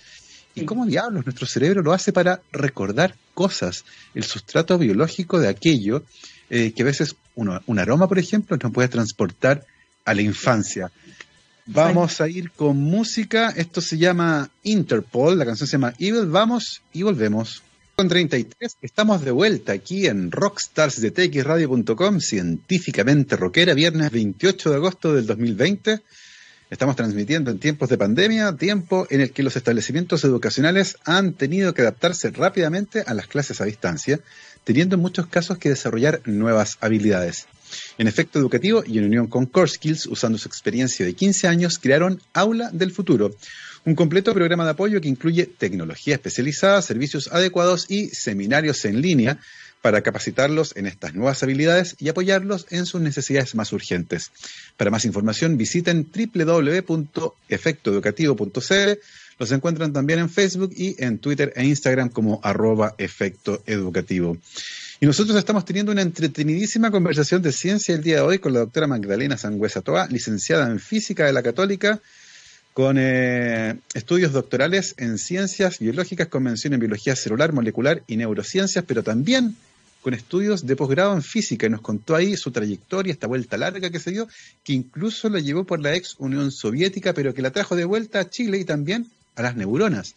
y 0.56 0.66
cómo 0.66 0.86
diablos 0.86 1.26
nuestro 1.26 1.48
cerebro 1.48 1.82
lo 1.82 1.94
hace 1.94 2.14
para 2.14 2.42
recordar 2.52 3.16
cosas, 3.34 3.86
el 4.14 4.24
sustrato 4.24 4.78
biológico 4.78 5.40
de 5.40 5.48
aquello 5.48 6.04
eh, 6.50 6.72
que 6.76 6.84
a 6.84 6.86
veces 6.86 7.16
uno, 7.36 7.62
un 7.66 7.80
aroma, 7.80 8.08
por 8.08 8.20
ejemplo, 8.20 8.58
nos 8.62 8.72
puede 8.72 8.88
transportar 8.88 9.66
a 10.06 10.14
la 10.14 10.22
infancia. 10.22 10.92
Vamos 11.66 12.20
a 12.20 12.28
ir 12.28 12.52
con 12.52 12.78
música, 12.78 13.54
esto 13.56 13.80
se 13.80 13.98
llama 13.98 14.50
Interpol, 14.64 15.40
la 15.40 15.46
canción 15.46 15.66
se 15.66 15.74
llama 15.74 15.94
Evil, 15.98 16.26
vamos 16.26 16.82
y 16.92 17.04
volvemos. 17.04 17.64
Con 17.96 18.10
33, 18.10 18.78
estamos 18.82 19.24
de 19.24 19.32
vuelta 19.32 19.72
aquí 19.72 20.08
en 20.08 20.32
Rockstars 20.32 21.00
de 21.00 21.12
txradio.com, 21.12 22.20
científicamente 22.20 23.38
rockera, 23.38 23.74
viernes 23.76 24.12
28 24.12 24.72
de 24.72 24.76
agosto 24.76 25.14
del 25.14 25.26
2020. 25.26 26.02
Estamos 26.70 26.98
transmitiendo 26.98 27.52
en 27.52 27.60
tiempos 27.60 27.88
de 27.88 27.98
pandemia, 27.98 28.58
tiempo 28.58 29.08
en 29.10 29.22
el 29.22 29.32
que 29.32 29.44
los 29.44 29.56
establecimientos 29.56 30.24
educacionales 30.26 30.98
han 31.06 31.34
tenido 31.34 31.74
que 31.74 31.84
adaptarse 31.84 32.32
rápidamente 32.32 33.04
a 33.06 33.14
las 33.14 33.28
clases 33.28 33.62
a 33.62 33.66
distancia, 33.66 34.20
teniendo 34.66 34.96
en 34.96 35.02
muchos 35.02 35.28
casos 35.28 35.60
que 35.60 35.70
desarrollar 35.70 36.22
nuevas 36.26 36.78
habilidades. 36.82 37.48
En 37.98 38.08
efecto 38.08 38.40
educativo 38.40 38.84
y 38.86 38.98
en 38.98 39.06
unión 39.06 39.28
con 39.28 39.46
Core 39.46 39.70
Skills, 39.70 40.08
usando 40.08 40.38
su 40.38 40.48
experiencia 40.48 41.06
de 41.06 41.14
15 41.14 41.48
años, 41.48 41.80
crearon 41.80 42.22
Aula 42.34 42.70
del 42.72 42.92
Futuro, 42.92 43.36
un 43.86 43.96
completo 43.96 44.34
programa 44.34 44.64
de 44.64 44.72
apoyo 44.72 45.02
que 45.02 45.10
incluye 45.10 45.46
tecnología 45.46 46.16
especializada, 46.16 46.82
servicios 46.82 47.30
adecuados 47.32 47.86
y 47.90 48.08
seminarios 48.10 48.86
en 48.86 49.02
línea 49.02 49.40
para 49.84 50.02
capacitarlos 50.02 50.76
en 50.78 50.88
estas 50.88 51.14
nuevas 51.14 51.44
habilidades 51.44 51.98
y 52.00 52.08
apoyarlos 52.08 52.66
en 52.70 52.86
sus 52.86 53.02
necesidades 53.02 53.54
más 53.54 53.74
urgentes. 53.74 54.32
Para 54.78 54.90
más 54.90 55.04
información 55.04 55.58
visiten 55.58 56.10
www.efectoeducativo.cl. 56.10 59.00
Los 59.40 59.52
encuentran 59.52 59.92
también 59.92 60.20
en 60.20 60.30
Facebook 60.30 60.72
y 60.74 60.96
en 61.04 61.18
Twitter 61.18 61.52
e 61.58 61.66
Instagram 61.66 62.08
como 62.08 62.40
arroba 62.44 62.96
efecto 62.98 63.62
educativo. 63.66 64.38
Y 65.04 65.06
nosotros 65.06 65.36
estamos 65.36 65.66
teniendo 65.66 65.92
una 65.92 66.02
entretenidísima 66.02 66.90
conversación 66.90 67.42
de 67.42 67.52
ciencia 67.52 67.94
el 67.94 68.02
día 68.02 68.16
de 68.16 68.22
hoy 68.22 68.40
con 68.40 68.54
la 68.54 68.60
doctora 68.60 68.88
Magdalena 68.88 69.38
Sangüesa 69.38 69.82
Toa, 69.82 70.08
licenciada 70.08 70.72
en 70.72 70.80
Física 70.80 71.26
de 71.26 71.34
la 71.34 71.44
Católica, 71.44 72.00
con 72.72 72.96
eh, 72.98 73.76
estudios 73.94 74.32
doctorales 74.32 74.96
en 74.98 75.18
ciencias 75.18 75.80
biológicas, 75.80 76.30
con 76.30 76.44
mención 76.44 76.74
en 76.74 76.80
biología 76.80 77.18
celular, 77.18 77.52
molecular 77.52 78.02
y 78.08 78.16
neurociencias, 78.16 78.86
pero 78.88 79.04
también 79.04 79.58
con 80.02 80.14
estudios 80.14 80.66
de 80.66 80.78
posgrado 80.78 81.14
en 81.14 81.22
física. 81.22 81.66
Y 81.66 81.70
nos 81.70 81.82
contó 81.82 82.16
ahí 82.16 82.38
su 82.38 82.52
trayectoria, 82.52 83.12
esta 83.12 83.28
vuelta 83.28 83.58
larga 83.58 83.90
que 83.90 84.00
se 84.00 84.12
dio, 84.12 84.30
que 84.64 84.72
incluso 84.72 85.28
la 85.28 85.42
llevó 85.42 85.66
por 85.66 85.82
la 85.82 85.94
ex 85.94 86.16
Unión 86.18 86.50
Soviética, 86.50 87.14
pero 87.14 87.34
que 87.34 87.42
la 87.42 87.52
trajo 87.52 87.76
de 87.76 87.84
vuelta 87.84 88.22
a 88.22 88.30
Chile 88.30 88.58
y 88.58 88.64
también 88.64 89.08
a 89.36 89.42
las 89.42 89.58
neuronas, 89.58 90.16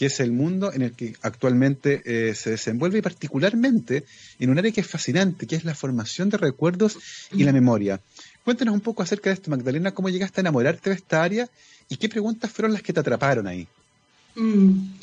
que 0.00 0.06
es 0.06 0.18
el 0.20 0.32
mundo 0.32 0.72
en 0.72 0.80
el 0.80 0.92
que 0.92 1.14
actualmente 1.20 2.00
eh, 2.06 2.34
se 2.34 2.52
desenvuelve 2.52 3.00
y 3.00 3.02
particularmente 3.02 4.04
en 4.38 4.48
un 4.48 4.58
área 4.58 4.72
que 4.72 4.80
es 4.80 4.86
fascinante, 4.86 5.46
que 5.46 5.56
es 5.56 5.64
la 5.66 5.74
formación 5.74 6.30
de 6.30 6.38
recuerdos 6.38 6.96
y 7.32 7.44
la 7.44 7.52
memoria. 7.52 8.00
Cuéntanos 8.42 8.72
un 8.72 8.80
poco 8.80 9.02
acerca 9.02 9.28
de 9.28 9.34
esto, 9.34 9.50
Magdalena, 9.50 9.92
cómo 9.92 10.08
llegaste 10.08 10.40
a 10.40 10.42
enamorarte 10.42 10.88
de 10.88 10.96
esta 10.96 11.22
área 11.22 11.50
y 11.90 11.98
qué 11.98 12.08
preguntas 12.08 12.50
fueron 12.50 12.72
las 12.72 12.80
que 12.80 12.94
te 12.94 13.00
atraparon 13.00 13.46
ahí. 13.46 13.68
Mm. 14.36 14.94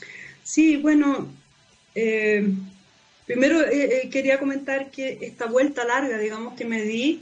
Sí, 0.44 0.78
bueno, 0.78 1.28
eh, 1.94 2.52
Primero 3.28 3.62
eh, 3.62 4.10
quería 4.12 4.40
comentar 4.40 4.90
que 4.90 5.20
esta 5.22 5.46
vuelta 5.46 5.86
larga, 5.86 6.18
digamos, 6.18 6.56
que 6.56 6.66
me 6.66 6.82
di, 6.82 7.22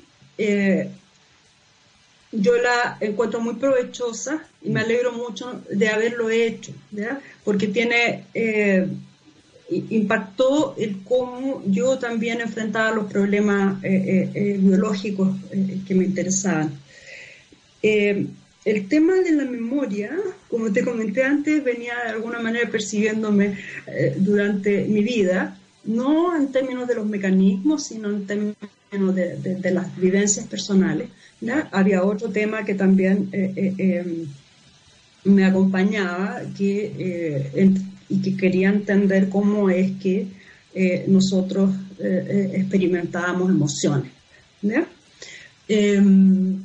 yo 2.35 2.57
la 2.57 2.97
encuentro 2.99 3.39
muy 3.39 3.55
provechosa 3.55 4.43
y 4.61 4.69
me 4.69 4.81
alegro 4.81 5.11
mucho 5.13 5.61
de 5.69 5.89
haberlo 5.89 6.29
hecho, 6.29 6.71
¿verdad? 6.91 7.19
porque 7.43 7.67
tiene, 7.67 8.25
impactó 9.69 10.75
el 10.77 11.03
cómo 11.03 11.63
yo 11.67 11.97
también 11.97 12.41
enfrentaba 12.41 12.91
los 12.91 13.11
problemas 13.11 13.81
biológicos 13.81 15.35
que 15.87 15.95
me 15.95 16.05
interesaban. 16.05 16.71
el 17.81 18.87
tema 18.89 19.15
de 19.15 19.31
la 19.31 19.45
memoria, 19.45 20.11
como 20.49 20.71
te 20.71 20.83
comenté 20.83 21.23
antes, 21.23 21.63
venía 21.63 21.93
de 22.03 22.09
alguna 22.11 22.39
manera 22.39 22.69
persiguiéndome 22.69 23.57
durante 24.17 24.85
mi 24.85 25.03
vida 25.03 25.59
no 25.85 26.35
en 26.35 26.51
términos 26.51 26.87
de 26.87 26.95
los 26.95 27.05
mecanismos, 27.05 27.83
sino 27.83 28.09
en 28.09 28.25
términos 28.25 28.55
de, 28.91 29.71
las 29.71 29.95
vivencias 29.97 30.47
personales. 30.47 31.09
Había 31.71 32.03
otro 32.03 32.29
tema 32.29 32.63
que 32.65 32.75
también 32.75 33.29
eh, 33.31 33.53
eh, 33.55 33.73
em, 33.77 34.27
me 35.23 35.45
acompañaba 35.45 36.41
que, 36.57 36.93
eh, 36.97 37.71
y 38.09 38.21
que 38.21 38.37
quería 38.37 38.69
entender 38.69 39.29
cómo 39.29 39.69
es 39.69 39.91
que 40.01 40.27
nosotros 41.07 41.69
experimentábamos 41.97 43.49
emociones. 43.49 44.11
Em, 45.67 46.63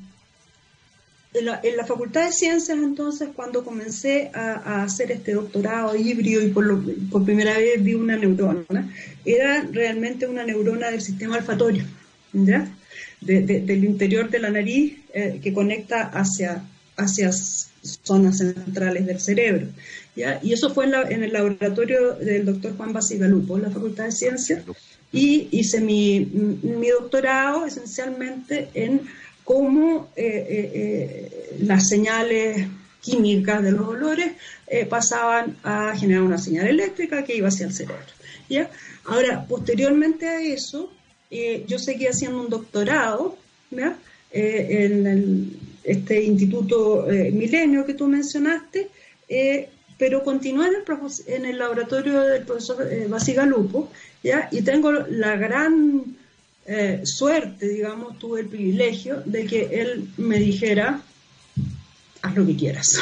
en 1.33 1.77
la, 1.77 1.87
Facultad 1.87 2.27
de 2.27 2.33
Ciencias, 2.33 2.77
entonces, 2.77 3.29
cuando 3.35 3.65
comencé 3.65 4.31
a, 4.35 4.83
hacer 4.83 5.13
este 5.13 5.35
doctorado 5.35 5.95
híbrido 5.95 6.43
y 6.43 6.49
por, 6.49 7.25
primera 7.25 7.57
vez 7.57 7.83
vi 7.83 7.95
una 7.95 8.17
neurona, 8.17 8.91
era 9.25 9.63
realmente 9.71 10.27
una 10.27 10.45
neurona 10.45 10.91
del 10.91 11.01
sistema 11.01 11.37
olfatorio, 11.37 11.85
¿ya? 12.33 12.69
Del 13.21 13.85
interior 13.85 14.31
de 14.31 14.39
la 14.39 14.51
nariz 14.51 14.95
eh, 15.13 15.41
que 15.43 15.53
conecta 15.53 16.03
hacia, 16.09 16.65
hacia 16.97 17.31
zonas 17.33 18.39
centrales 18.39 19.07
del 19.07 19.21
cerebro. 19.21 19.67
Y 20.43 20.53
eso 20.53 20.73
fue 20.75 20.87
en, 20.87 21.23
el 21.23 21.33
laboratorio 21.33 22.15
del 22.15 22.45
doctor 22.45 22.77
Juan 22.77 22.93
Basigalupo, 22.93 23.57
en 23.57 23.65
la 23.65 23.71
Facultad 23.71 24.05
de 24.05 24.13
Ciencias, 24.13 24.65
y 25.13 25.49
hice 25.51 25.81
mi, 25.81 26.25
doctorado 26.91 27.67
esencialmente 27.67 28.69
en 28.75 29.03
cómo 29.45 30.11
eh, 30.17 30.71
eh, 30.75 31.57
las 31.61 31.89
señales 31.89 32.67
químicas 33.01 33.63
de 33.63 33.73
los 33.73 33.89
olores 33.89 34.33
pasaban 34.89 35.57
a 35.63 35.97
generar 35.97 36.23
una 36.23 36.39
señal 36.39 36.67
eléctrica 36.69 37.25
que 37.25 37.37
iba 37.37 37.49
hacia 37.49 37.67
el 37.67 37.73
cerebro. 37.73 38.05
¿ya? 38.49 38.71
Ahora, 39.05 39.47
posteriormente 39.49 40.29
a 40.29 40.41
eso, 40.43 40.93
yo 41.31 41.79
seguí 41.79 42.07
haciendo 42.07 42.41
un 42.41 42.51
doctorado 42.51 43.37
en 44.33 45.57
este 45.85 46.23
instituto 46.23 47.07
Milenio 47.09 47.87
que 47.87 47.95
tú 47.95 48.09
mencionaste, 48.09 48.89
pero 49.97 50.25
continué 50.25 50.69
en 50.69 50.75
el, 50.75 50.85
en 51.27 51.47
el, 51.47 51.59
laboratorio 51.59 52.21
del 52.23 52.43
profesor 52.43 52.89
Basigalupo, 53.09 53.91
¿ya? 54.23 54.49
y 54.51 54.63
tengo 54.63 54.91
la 54.93 55.37
gran 55.37 56.17
eh, 56.67 57.01
suerte, 57.05 57.67
digamos, 57.67 58.17
tuve 58.19 58.43
el 58.43 58.47
privilegio 58.47 59.23
de 59.25 59.45
que 59.45 59.81
él 59.81 60.09
me 60.19 60.39
dijera, 60.39 61.03
haz 62.23 62.37
lo 62.37 62.47
que 62.47 62.55
quieras. 62.57 62.97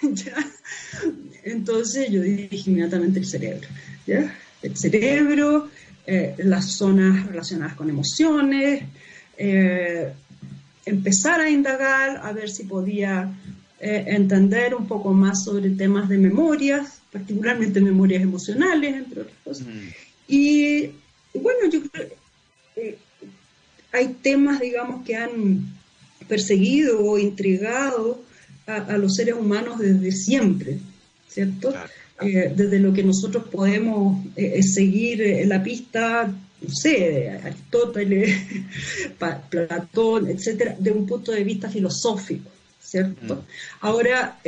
Entonces 1.42 2.10
yo 2.10 2.22
dije 2.22 2.70
inmediatamente 2.70 3.18
el 3.18 3.26
cerebro. 3.26 3.66
El 4.62 4.76
cerebro, 4.76 5.68
eh, 6.06 6.34
las 6.38 6.72
zonas 6.72 7.26
relacionadas 7.26 7.74
con 7.74 7.88
emociones, 7.88 8.84
eh, 9.36 10.12
empezar 10.86 11.40
a 11.40 11.50
indagar, 11.50 12.20
a 12.22 12.32
ver 12.32 12.50
si 12.50 12.64
podía 12.64 13.32
entender 13.80 14.74
un 14.74 14.86
poco 14.86 15.12
más 15.12 15.44
sobre 15.44 15.68
temas 15.68 16.08
de 16.08 16.16
memorias, 16.16 17.02
particularmente 17.12 17.82
memorias 17.82 18.22
emocionales, 18.22 18.94
entre 18.94 19.20
otras 19.20 19.36
cosas. 19.44 19.66
Y 20.26 20.90
bueno, 21.34 21.68
yo 21.70 21.82
creo 21.90 22.08
eh, 22.76 22.98
hay 23.92 24.08
temas, 24.14 24.60
digamos, 24.60 25.04
que 25.04 25.16
han 25.16 25.72
perseguido 26.28 27.00
o 27.04 27.18
intrigado 27.18 28.22
a, 28.66 28.96
los 28.96 29.14
seres 29.14 29.34
humanos 29.34 29.78
desde 29.78 30.10
siempre, 30.10 30.78
¿cierto? 31.28 31.72
Eh, 32.20 32.52
desde 32.54 32.78
lo 32.78 32.92
que 32.92 33.02
nosotros 33.02 33.44
podemos 33.50 34.24
eh, 34.36 34.62
seguir 34.62 35.46
la 35.46 35.62
pista, 35.62 36.26
no 36.26 36.68
sé, 36.68 37.30
Aristóteles, 37.30 38.36
Platón, 39.50 40.28
etcétera, 40.28 40.76
de 40.78 40.92
un 40.92 41.06
punto 41.06 41.32
de 41.32 41.42
vista 41.42 41.68
filosófico, 41.68 42.50
¿cierto? 42.80 43.34
Mm. 43.34 43.38
Ahora, 43.80 44.38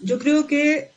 yo 0.00 0.18
creo 0.18 0.46
que 0.46 0.90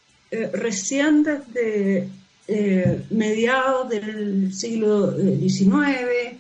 recién 0.54 1.24
desde 1.24 2.10
eh, 2.48 3.02
mediados 3.10 3.90
del 3.90 4.54
siglo 4.54 5.18
XIX, 5.18 6.38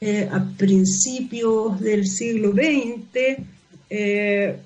eh, 0.00 0.28
a 0.32 0.42
principios 0.56 1.78
del 1.80 2.06
siglo 2.06 2.52
XX, 2.52 3.44
eh, 3.90 4.56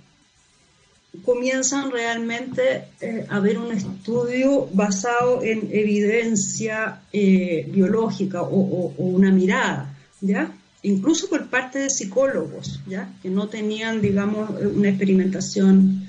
comienzan 1.25 1.91
realmente 1.91 2.85
a 3.29 3.37
haber 3.37 3.59
un 3.59 3.73
estudio 3.73 4.69
basado 4.73 5.43
en 5.43 5.69
evidencia 5.73 7.01
biológica 7.13 8.43
o, 8.43 8.95
una 8.99 9.31
mirada, 9.31 9.95
¿ya? 10.21 10.53
incluso 10.83 11.29
por 11.29 11.49
parte 11.49 11.81
de 11.81 11.91
psicólogos, 11.91 12.81
¿ya? 12.87 13.13
que 13.23 13.31
no 13.31 13.49
tenían, 13.49 14.01
digamos, 14.01 14.51
una 14.51 14.89
experimentación 14.91 16.09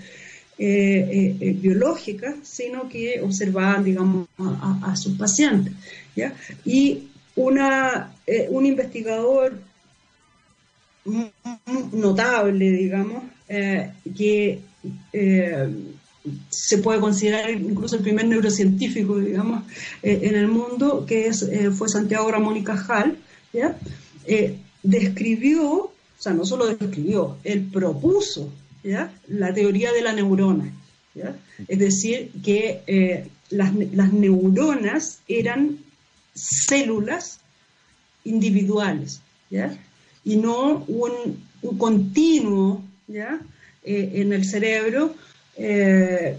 eh, 0.62 0.65
eh, 0.67 1.38
eh, 1.39 1.53
biológica, 1.53 2.35
sino 2.43 2.89
que 2.89 3.21
observaban, 3.21 3.83
digamos, 3.83 4.27
a, 4.38 4.93
sus 4.97 5.17
pacientes. 5.17 5.73
¿ya? 6.17 6.33
Y 6.65 7.07
una, 7.38 8.12
un 8.49 8.65
investigador 8.65 9.57
notable, 11.93 12.71
digamos, 12.71 13.23
que 13.47 14.59
se 16.49 16.77
puede 16.79 16.99
considerar 16.99 17.49
incluso 17.49 17.95
el 17.95 18.03
primer 18.03 18.27
neurocientífico, 18.27 19.17
digamos, 19.19 19.63
en 20.01 20.35
el 20.35 20.47
mundo, 20.47 21.05
que 21.05 21.27
es, 21.27 21.49
fue 21.77 21.89
Santiago 21.89 22.29
Ramón 22.31 22.57
y 22.57 22.63
Cajal, 22.63 23.17
¿ya? 23.53 23.77
describió, 24.83 25.71
o 25.71 25.93
sea, 26.17 26.33
no 26.33 26.45
solo 26.45 26.67
describió, 26.67 27.37
él 27.43 27.67
propuso 27.71 28.51
la 29.27 29.53
teoría 29.53 29.91
de 29.91 30.01
la 30.01 30.13
neurona. 30.13 30.73
Es 31.67 31.79
decir, 31.79 32.31
que 32.43 32.81
eh, 32.87 33.27
las, 33.49 33.73
neuronas 33.73 35.19
eran 35.27 35.79
células 36.33 37.39
individuales, 38.23 39.21
¿ya? 39.49 39.77
Y 40.23 40.37
no 40.37 40.85
un, 40.87 41.43
continuo, 41.77 42.83
¿ya? 43.07 43.39
En 43.83 44.33
el 44.33 44.45
cerebro 44.45 45.15
en 45.55 46.37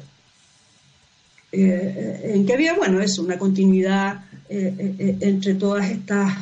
que 2.46 2.52
había, 2.52 2.74
bueno, 2.74 3.00
es 3.00 3.18
una 3.18 3.38
continuidad 3.38 4.24
entre 4.48 5.54
todas 5.54 5.90
estas 5.90 6.32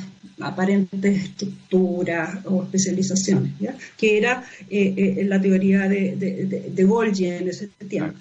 aparentes 0.41 1.25
estructuras 1.25 2.45
o 2.45 2.63
especializaciones, 2.63 3.53
¿ya? 3.59 3.77
que 3.97 4.19
era 4.19 4.45
la 4.71 5.41
teoría 5.41 5.89
de, 5.89 6.17
de, 6.17 6.71
de, 6.71 6.85
Golgi 6.85 7.27
en 7.27 7.49
ese 7.49 7.69
tiempo. 7.89 8.19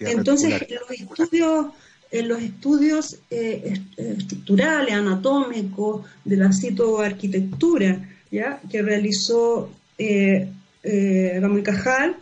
Entonces, 0.00 0.66
los 0.70 0.90
estudios 0.90 1.66
en 2.12 2.28
los 2.28 2.42
estudios 2.42 3.18
eh, 3.30 3.80
estructurales, 3.96 4.92
anatómicos 4.92 6.04
de 6.24 6.36
la 6.36 6.52
citoarquitectura, 6.52 8.06
¿ya? 8.30 8.60
que 8.70 8.82
realizó 8.82 9.70
eh, 9.96 10.48
eh, 10.82 11.38
Ramón 11.40 11.62
Cajal, 11.62 12.16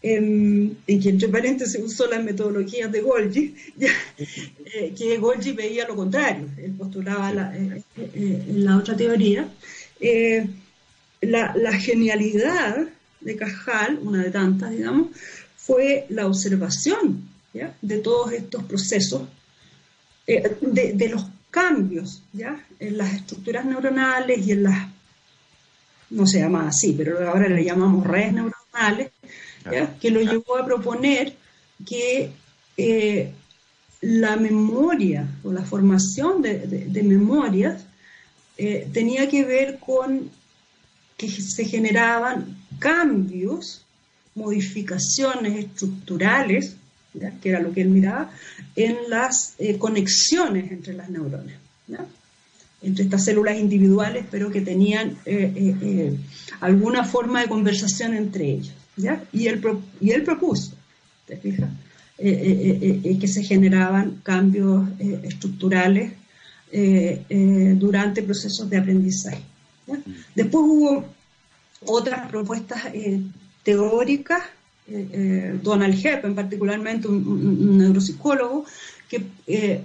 en, 0.00 0.78
que 0.86 1.08
entre 1.08 1.28
paréntesis 1.28 1.80
usó 1.82 2.06
las 2.06 2.22
metodologías 2.22 2.90
de 2.90 3.00
Golgi, 3.00 3.54
eh, 3.80 4.94
que 4.96 5.18
Golgi 5.18 5.52
veía 5.52 5.86
lo 5.86 5.96
contrario, 5.96 6.48
él 6.56 6.72
postulaba 6.72 7.32
la, 7.32 7.54
la 8.48 8.76
otra 8.76 8.96
teoría. 8.96 9.48
La, 11.20 11.52
la, 11.56 11.72
genialidad 11.72 12.86
de 13.20 13.36
Cajal, 13.36 13.98
una 14.00 14.22
de 14.22 14.30
tantas, 14.30 14.70
digamos, 14.70 15.08
fue 15.56 16.06
la 16.10 16.28
observación 16.28 17.28
de 17.82 17.98
todos 17.98 18.32
estos 18.32 18.64
procesos, 18.64 19.22
eh, 20.26 20.56
de, 20.60 21.08
los 21.08 21.24
cambios 21.50 22.22
¿ya? 22.32 22.62
en 22.78 22.98
las 22.98 23.14
estructuras 23.14 23.64
neuronales 23.64 24.46
y 24.46 24.52
en 24.52 24.64
las, 24.64 24.88
no 26.10 26.26
se 26.26 26.40
llama 26.40 26.68
así, 26.68 26.94
pero 26.96 27.28
ahora 27.28 27.48
le 27.48 27.64
llamamos 27.64 28.06
redes 28.06 28.32
neuronales, 28.32 29.10
que 30.00 30.10
lo 30.10 30.20
llevó 30.20 30.56
a 30.56 30.64
proponer 30.64 31.34
que 31.86 32.30
eh, 32.76 33.32
la 34.00 34.36
memoria 34.36 35.28
o 35.42 35.52
la 35.52 35.62
formación 35.62 36.40
de, 36.42 37.02
memorias 37.04 37.84
eh, 38.56 38.88
tenía 38.92 39.28
que 39.28 39.44
ver 39.44 39.78
con 39.78 40.30
que 41.16 41.28
se 41.28 41.64
generaban 41.64 42.56
cambios, 42.78 43.84
modificaciones 44.34 45.64
estructurales 45.64 46.76
que 47.40 47.48
era 47.48 47.60
lo 47.60 47.72
que 47.72 47.82
él 47.82 47.88
miraba, 47.88 48.30
en 48.76 48.96
las 49.08 49.54
eh, 49.58 49.78
conexiones 49.78 50.70
entre 50.70 50.94
las 50.94 51.08
neuronas, 51.08 51.56
entre 52.82 53.04
estas 53.04 53.24
células 53.24 53.58
individuales, 53.58 54.24
pero 54.30 54.50
que 54.50 54.60
tenían 54.60 55.18
eh, 55.26 55.52
eh, 55.56 56.16
alguna 56.60 57.04
forma 57.04 57.42
de 57.42 57.48
conversación 57.48 58.14
entre 58.14 58.50
ellas. 58.52 58.74
Y, 59.32 59.46
él, 59.46 59.60
y 60.00 60.10
él 60.10 60.24
propuso, 60.24 60.72
¿te 61.26 61.36
fijas? 61.36 61.70
que 62.18 63.28
se 63.28 63.44
generaban 63.44 64.20
cambios 64.24 64.88
estructurales 65.22 66.14
durante 67.78 68.24
procesos 68.24 68.68
de 68.68 68.76
aprendizaje. 68.76 69.40
Después 70.34 70.64
hubo 70.66 71.04
otras 71.86 72.28
propuestas 72.28 72.82
teóricas 73.62 74.42
eh, 74.90 75.08
eh, 75.12 75.58
Donald 75.62 75.94
Heppen, 76.02 76.34
particularmente 76.34 77.08
un, 77.08 77.76
neuropsicólogo, 77.76 78.64
que 79.06 79.22
eh, 79.46 79.82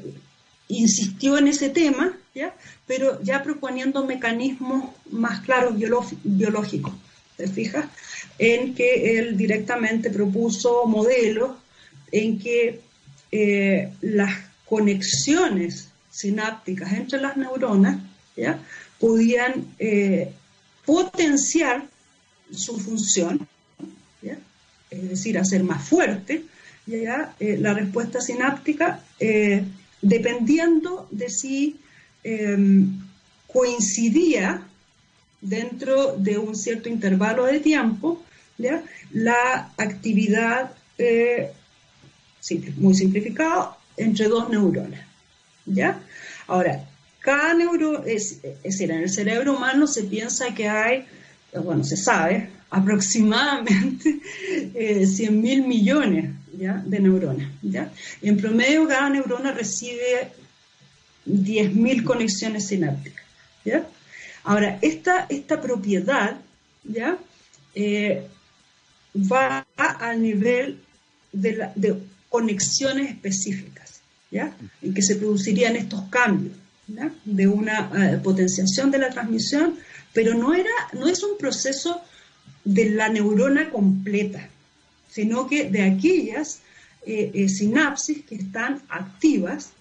insistió 0.67 1.37
en 1.37 1.47
ese 1.47 1.69
tema, 1.69 2.17
¿ya? 2.33 2.55
pero 2.87 3.21
ya 3.21 3.43
proponiendo 3.43 4.05
mecanismos 4.05 4.91
más 5.09 5.41
claros 5.41 5.75
biológicos, 6.23 6.93
¿te 7.37 7.47
fijas? 7.47 7.85
En 8.37 8.73
que 8.73 9.19
él 9.19 9.37
directamente 9.37 10.09
propuso 10.09 10.85
modelos 10.85 11.51
en 12.11 12.39
que 12.39 12.81
las 14.01 14.31
conexiones 14.65 15.89
sinápticas 16.11 16.93
entre 16.93 17.19
las 17.19 17.35
neuronas 17.35 17.97
¿ya? 18.35 18.59
podían 18.99 19.67
potenciar 20.85 21.87
su 22.51 22.79
función 22.79 23.47
es 24.93 25.09
decir, 25.09 25.37
hacer 25.37 25.63
más 25.63 25.87
fuerte, 25.87 26.43
ya, 26.85 27.35
eh, 27.39 27.57
la 27.57 27.73
respuesta 27.73 28.21
sináptica, 28.21 29.01
eh, 29.19 29.63
dependiendo 30.03 31.07
de 31.09 31.29
si 31.29 31.77
em, 32.23 32.99
coincidía 33.47 34.61
dentro 35.41 36.15
de 36.17 36.37
un 36.37 36.55
cierto 36.55 36.89
intervalo 36.89 37.45
de 37.45 37.59
tiempo 37.59 38.21
la 39.11 39.71
actividad, 39.77 40.71
eh, 40.97 41.51
muy 42.77 42.93
simplificado, 42.93 43.77
entre 43.97 44.27
dos 44.27 44.49
neuronas. 44.49 45.05
¿ya? 45.65 46.01
Ahora, 46.47 46.85
cada 47.19 47.53
neurona, 47.53 48.05
es, 48.05 48.41
decir, 48.63 48.91
en 48.91 49.03
el 49.03 49.09
cerebro 49.09 49.55
humano 49.55 49.87
se 49.87 50.03
piensa 50.03 50.53
que 50.53 50.67
hay, 50.67 51.05
bueno, 51.63 51.83
se 51.83 51.97
sabe, 51.97 52.49
aproximadamente 52.69 54.19
eh, 54.73 55.05
100 55.05 55.41
mil 55.41 55.67
millones 55.67 56.31
de 56.53 56.99
neuronas. 56.99 57.51
¿ya? 57.61 57.91
En 58.21 58.37
promedio, 58.37 58.87
cada 58.87 59.09
neurona 59.09 59.51
recibe 59.51 60.31
10.000 61.25 62.03
conexiones 62.03 62.67
sinápticas. 62.67 63.25
¿ya? 63.65 63.87
Ahora, 64.43 64.77
esta, 64.81 65.25
esta 65.29 65.59
propiedad 65.61 66.37
¿ya? 66.83 67.17
Eh, 67.75 68.27
va 69.15 69.65
al 69.77 70.21
nivel 70.21 70.79
de, 71.31 71.69
de, 71.75 71.95
conexiones 72.29 73.11
específicas, 73.11 74.01
¿ya? 74.31 74.55
en 74.81 74.93
que 74.93 75.01
se 75.01 75.15
producirían 75.15 75.75
estos 75.75 76.03
cambios 76.09 76.57
de 77.25 77.47
una 77.47 77.91
eh, 77.95 78.17
potenciación 78.17 78.91
de 78.91 78.97
la 78.97 79.09
transmisión, 79.09 79.75
pero 80.13 80.33
no, 80.35 80.53
era, 80.53 80.69
no 80.93 81.07
es 81.07 81.23
un 81.23 81.37
proceso 81.37 82.01
de 82.63 82.89
la 82.89 83.09
neurona 83.09 83.69
completa, 83.69 84.49
sino 85.13 85.47
que 85.47 85.69
de 85.69 85.83
aquellas 85.83 86.61
eh, 87.05 87.31
eh, 87.33 87.49
sinapsis 87.49 88.23
que 88.25 88.35
están 88.35 88.81
activas, 88.89 89.71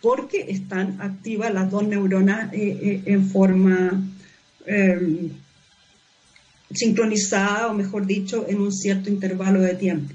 porque 0.00 0.46
están 0.48 1.00
activas 1.00 1.52
las 1.52 1.70
dos 1.70 1.86
neuronas 1.86 2.52
eh, 2.52 3.02
en 3.04 3.28
forma 3.28 4.02
em, 4.66 5.30
sincronizada, 6.70 7.68
o 7.68 7.74
mejor 7.74 8.06
dicho, 8.06 8.46
en 8.48 8.60
un 8.60 8.72
cierto 8.72 9.10
intervalo 9.10 9.60
de 9.60 9.74
tiempo. 9.74 10.14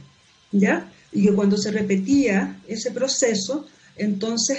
¿ya? 0.51 0.89
Y 1.11 1.25
que 1.25 1.33
cuando 1.33 1.57
se 1.57 1.71
repetía 1.71 2.57
ese 2.67 2.91
proceso, 2.91 3.67
entonces 3.97 4.57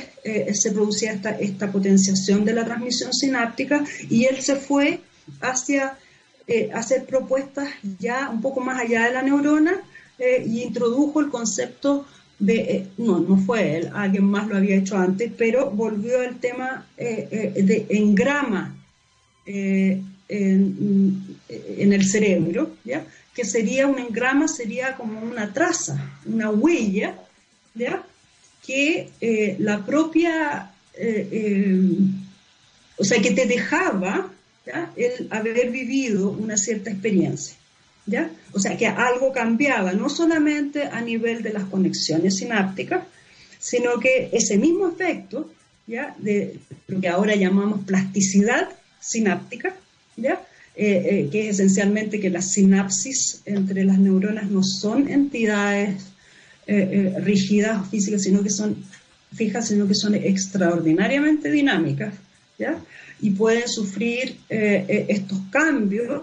se 0.53 0.73
producía 0.73 1.13
esta 1.41 1.73
potenciación 1.73 2.45
de 2.45 2.53
la 2.53 2.65
transmisión 2.65 3.13
sináptica 3.15 3.83
y 4.11 4.27
él 4.27 4.43
se 4.43 4.57
fue 4.57 5.01
hacia 5.41 5.97
eh, 6.53 6.69
hacer 6.75 7.05
propuestas 7.05 7.69
ya 8.01 8.29
un 8.29 8.43
poco 8.43 8.61
más 8.61 8.81
allá 8.81 9.05
de 9.05 9.13
la 9.13 9.23
neurona 9.23 9.81
eh, 10.19 10.45
y 10.45 10.63
introdujo 10.63 11.21
el 11.21 11.31
concepto 11.31 12.09
de, 12.41 12.57
eh, 12.57 12.87
no, 12.99 13.21
no 13.21 13.37
fue 13.37 13.77
él, 13.77 13.91
alguien 13.95 14.25
más 14.25 14.49
lo 14.49 14.57
había 14.57 14.75
hecho 14.75 14.99
antes, 14.99 15.31
pero 15.39 15.71
volvió 15.71 16.19
al 16.19 16.41
tema 16.41 16.89
de 16.97 17.87
engrama 17.91 18.75
en, 19.47 20.09
en, 20.27 21.93
el 21.93 22.05
cerebro, 22.05 22.75
¿ya? 22.85 23.07
que 23.33 23.45
sería 23.45 23.87
un 23.87 24.01
engrama, 24.01 24.49
sería 24.49 24.97
como 24.97 25.21
una 25.21 25.53
traza, 25.53 26.05
una 26.27 26.51
huella, 26.51 27.15
¿ya? 27.77 28.03
que 28.67 29.57
la 29.61 29.87
propia, 29.87 30.73
o 32.99 33.05
sea, 33.05 33.23
que 33.23 33.31
te 33.31 33.47
dejaba 33.47 34.33
el 34.97 35.29
haber 35.31 35.71
vivido 35.71 36.31
una 36.31 36.57
cierta 36.57 36.91
experiencia. 36.91 37.57
¿ya? 38.07 38.31
O 38.53 38.59
sea, 38.59 38.77
que 38.77 38.87
algo 38.87 39.33
cambiaba, 39.33 39.93
no 39.93 40.09
solamente 40.09 40.85
a 40.85 41.01
nivel 41.01 41.43
de 41.43 41.53
las 41.53 41.65
conexiones 41.65 42.37
sinápticas, 42.37 43.05
sino 43.59 44.01
que 44.01 44.31
ese 44.33 44.57
mismo 44.59 44.89
efecto, 44.89 45.51
¿ya? 45.87 46.15
de 46.19 46.59
lo 46.89 47.01
que 47.01 47.09
ahora 47.09 47.35
llamamos 47.35 47.85
plasticidad 47.85 48.69
sináptica, 49.01 49.75
¿ya? 50.17 50.43
Eh, 50.77 51.09
eh, 51.11 51.29
que 51.31 51.49
es 51.49 51.57
esencialmente 51.57 52.21
que 52.21 52.31
las 52.31 52.53
sinapsis 52.53 53.43
entre 53.45 53.85
las 53.85 53.99
neuronas 53.99 54.51
no 54.51 54.63
son 54.63 55.09
entidades 55.09 56.05
eh, 56.67 57.15
rígidas 57.19 57.81
o 57.81 57.85
físicas, 57.85 58.23
sino 58.23 58.43
que 58.43 58.51
son 58.51 58.77
fijas, 59.35 59.69
sino 59.69 59.87
que 59.89 59.95
son 59.95 60.15
extraordinariamente 60.15 61.51
dinámicas. 61.51 62.15
¿ya? 62.59 62.79
Y 63.23 63.31
pueden 63.31 63.69
sufrir 63.69 64.37
eh, 64.49 64.85
eh, 64.89 65.07
estos 65.09 65.39
cambios 65.51 66.23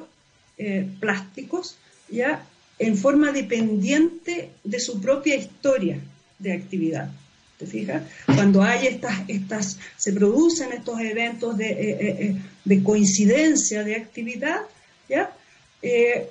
eh, 0.58 0.88
plásticos 1.00 1.78
ya 2.10 2.46
en 2.80 2.98
forma 2.98 3.32
dependiente 3.32 4.50
de 4.64 4.80
su 4.80 5.02
propia 5.02 5.36
historia 5.36 6.00
de 6.40 6.54
actividad. 6.54 7.12
¿Te 7.58 7.66
fijas? 7.66 8.04
Cuando 8.26 8.62
hay 8.62 8.86
estas, 8.86 9.22
estas, 9.28 9.80
se 9.98 10.14
producen 10.14 10.74
estos 10.74 11.00
eventos 11.00 11.58
de, 11.58 12.36
de 12.64 12.84
coincidencia 12.84 13.84
de 13.84 13.96
actividad, 13.96 14.62
¿ya? 15.10 15.36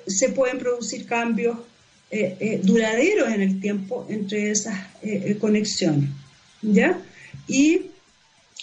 se 0.07 0.29
pueden 0.29 0.57
producir 0.57 1.05
cambios 1.05 1.57
duraderos 2.63 3.27
en 3.33 3.41
el 3.41 3.59
tiempo 3.59 4.05
entre 4.07 4.51
esas 4.51 4.79
conexiones, 5.41 6.11
¿ya? 6.61 6.97
Y 7.45 7.87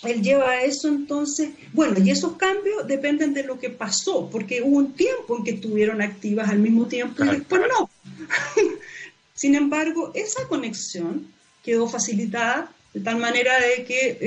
él 0.06 0.22
lleva 0.22 0.62
eso 0.62 0.88
entonces, 0.88 1.50
bueno, 1.72 1.98
y 2.00 2.10
esos 2.10 2.36
cambios 2.36 2.86
dependen 2.86 3.34
de 3.34 3.44
lo 3.44 3.58
que 3.58 3.70
pasó, 3.70 4.28
porque 4.30 4.62
hubo 4.62 4.78
un 4.78 4.92
tiempo 4.92 5.36
en 5.36 5.44
que 5.44 5.52
estuvieron 5.52 6.02
activas 6.02 6.48
al 6.48 6.58
mismo 6.58 6.86
tiempo 6.86 7.24
y 7.24 7.28
después 7.28 7.62
no. 7.68 7.90
Sin 9.34 9.54
embargo, 9.54 10.12
esa 10.14 10.46
conexión 10.48 11.26
quedó 11.62 11.88
facilitada 11.88 12.70
de 12.94 13.00
tal 13.00 13.16
manera 13.16 13.58
de 13.58 13.84
que 13.84 14.10
eh, 14.10 14.18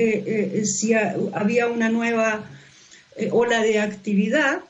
eh, 0.54 0.66
si 0.66 0.92
había 0.92 1.68
una 1.68 1.88
nueva 1.88 2.44
eh, 3.16 3.30
ola 3.32 3.62
de 3.62 3.80
actividad, 3.80 4.60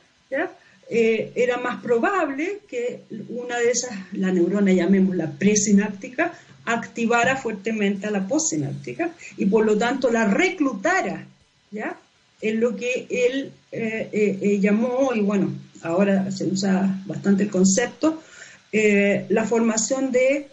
era 0.90 1.58
más 1.58 1.82
probable 1.82 2.60
que 2.68 3.02
una 3.28 3.58
de 3.58 3.70
esas, 3.70 3.90
la 4.12 4.32
neurona 4.32 4.72
llamémosla 4.72 5.32
presináptica, 5.32 6.32
activara 6.72 7.36
fuertemente 7.36 8.06
a 8.06 8.10
la 8.10 8.26
postsináptica 8.26 9.10
y 9.36 9.46
por 9.46 9.64
lo 9.64 9.76
tanto 9.78 10.10
la 10.10 10.26
reclutara, 10.26 11.26
¿ya? 11.70 11.96
Lo 12.42 12.76
que 12.76 13.06
él 13.10 13.52
eh, 13.72 14.08
eh, 14.12 14.38
eh, 14.40 14.60
llamó, 14.60 15.12
y 15.14 15.20
bueno, 15.20 15.52
ahora 15.82 16.30
se 16.30 16.44
usa 16.44 17.02
bastante 17.06 17.44
el 17.44 17.50
concepto, 17.50 18.22
la 18.70 19.44
formación 19.46 20.12
de 20.12 20.46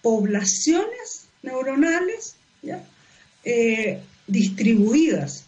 poblaciones 0.00 1.26
neuronales 1.42 2.36
¿ya? 2.62 2.80
distribuidas 4.28 5.46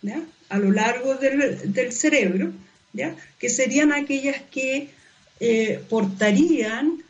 ¿ya? 0.00 0.22
a 0.48 0.58
lo 0.58 0.72
largo 0.72 1.14
del, 1.16 1.72
del 1.74 1.92
cerebro, 1.92 2.52
¿ya? 2.94 3.14
que 3.38 3.50
serían 3.50 3.92
aquellas 3.92 4.40
que 4.50 4.88
portarían 5.90 7.02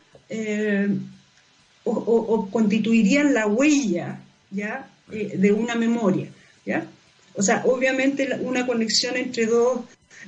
o, 1.83 2.49
constituirían 2.51 3.33
la 3.33 3.47
huella 3.47 4.19
¿ya? 4.51 4.89
Eh, 5.11 5.33
de 5.37 5.51
una 5.51 5.75
memoria. 5.75 6.27
¿ya? 6.65 6.85
O 7.35 7.41
sea, 7.41 7.63
obviamente 7.65 8.27
una 8.41 8.65
conexión 8.65 9.15
entre 9.17 9.45
dos 9.45 9.81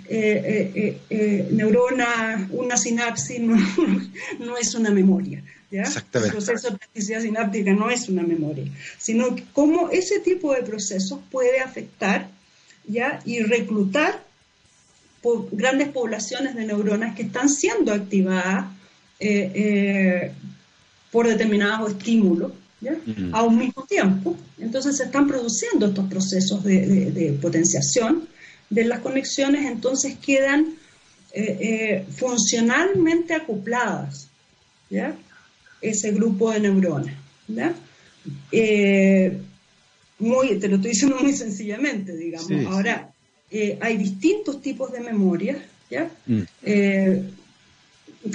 eh, 0.07 0.97
eh, 1.09 1.47
neuronas, 1.51 2.49
una 2.51 2.77
sinapsis, 2.77 3.39
no, 4.39 4.57
es 4.57 4.75
una 4.75 4.91
memoria. 4.91 5.43
¿ya? 5.69 5.83
El 5.83 6.31
proceso 6.31 6.71
de 6.71 6.77
plasticidad 6.77 7.21
sináptica 7.21 7.73
no 7.73 7.89
es 7.89 8.09
una 8.09 8.23
memoria, 8.23 8.65
sino 8.97 9.35
cómo 9.53 9.89
ese 9.89 10.19
tipo 10.19 10.53
de 10.53 10.63
procesos 10.63 11.19
puede 11.29 11.59
afectar 11.59 12.29
¿ya? 12.87 13.21
y 13.25 13.41
reclutar 13.41 14.23
grandes 15.51 15.89
poblaciones 15.89 16.55
de 16.55 16.65
neuronas 16.65 17.15
que 17.15 17.23
están 17.23 17.47
siendo 17.47 17.93
activadas 17.93 18.65
por 21.11 21.27
determinados 21.27 21.91
estímulos 21.91 22.51
a 23.31 23.43
un 23.43 23.57
mismo 23.57 23.83
tiempo. 23.83 24.35
Entonces 24.57 24.97
se 24.97 25.03
están 25.03 25.27
produciendo 25.27 25.87
estos 25.87 26.05
procesos 26.07 26.63
de, 26.63 27.37
potenciación 27.41 28.27
de 28.69 28.85
las 28.85 28.99
conexiones, 28.99 29.69
entonces 29.69 30.17
quedan 30.17 30.73
eh, 31.33 31.57
eh, 31.59 32.05
funcionalmente 32.15 33.33
acopladas 33.33 34.29
¿ya? 34.89 35.15
ese 35.81 36.11
grupo 36.11 36.51
de 36.51 36.61
neuronas. 36.61 37.15
Eh, 38.51 39.37
muy, 40.19 40.59
te 40.59 40.67
lo 40.67 40.75
estoy 40.77 40.91
diciendo 40.91 41.17
muy 41.19 41.33
sencillamente, 41.33 42.15
digamos. 42.15 42.51
Ahora, 42.67 43.11
hay 43.81 43.97
distintos 43.97 44.61
tipos 44.61 44.91
de 44.91 45.01
memoria, 45.01 45.57
¿ya? 45.89 46.09
Mm. 46.25 46.43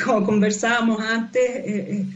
como 0.04 0.26
conversábamos 0.26 1.00
antes, 1.00 2.06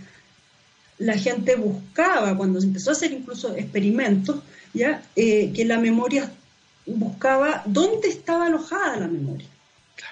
la 1.00 1.16
gente 1.16 1.56
buscaba, 1.56 2.36
cuando 2.36 2.60
se 2.60 2.66
empezó 2.66 2.90
a 2.90 2.92
hacer 2.92 3.12
incluso 3.12 3.56
experimentos, 3.56 4.42
¿ya? 4.74 5.02
Eh, 5.16 5.50
que 5.54 5.64
la 5.64 5.78
memoria 5.78 6.30
buscaba 6.86 7.62
dónde 7.66 8.08
estaba 8.08 8.46
alojada 8.46 9.00
la 9.00 9.08
memoria. 9.08 9.48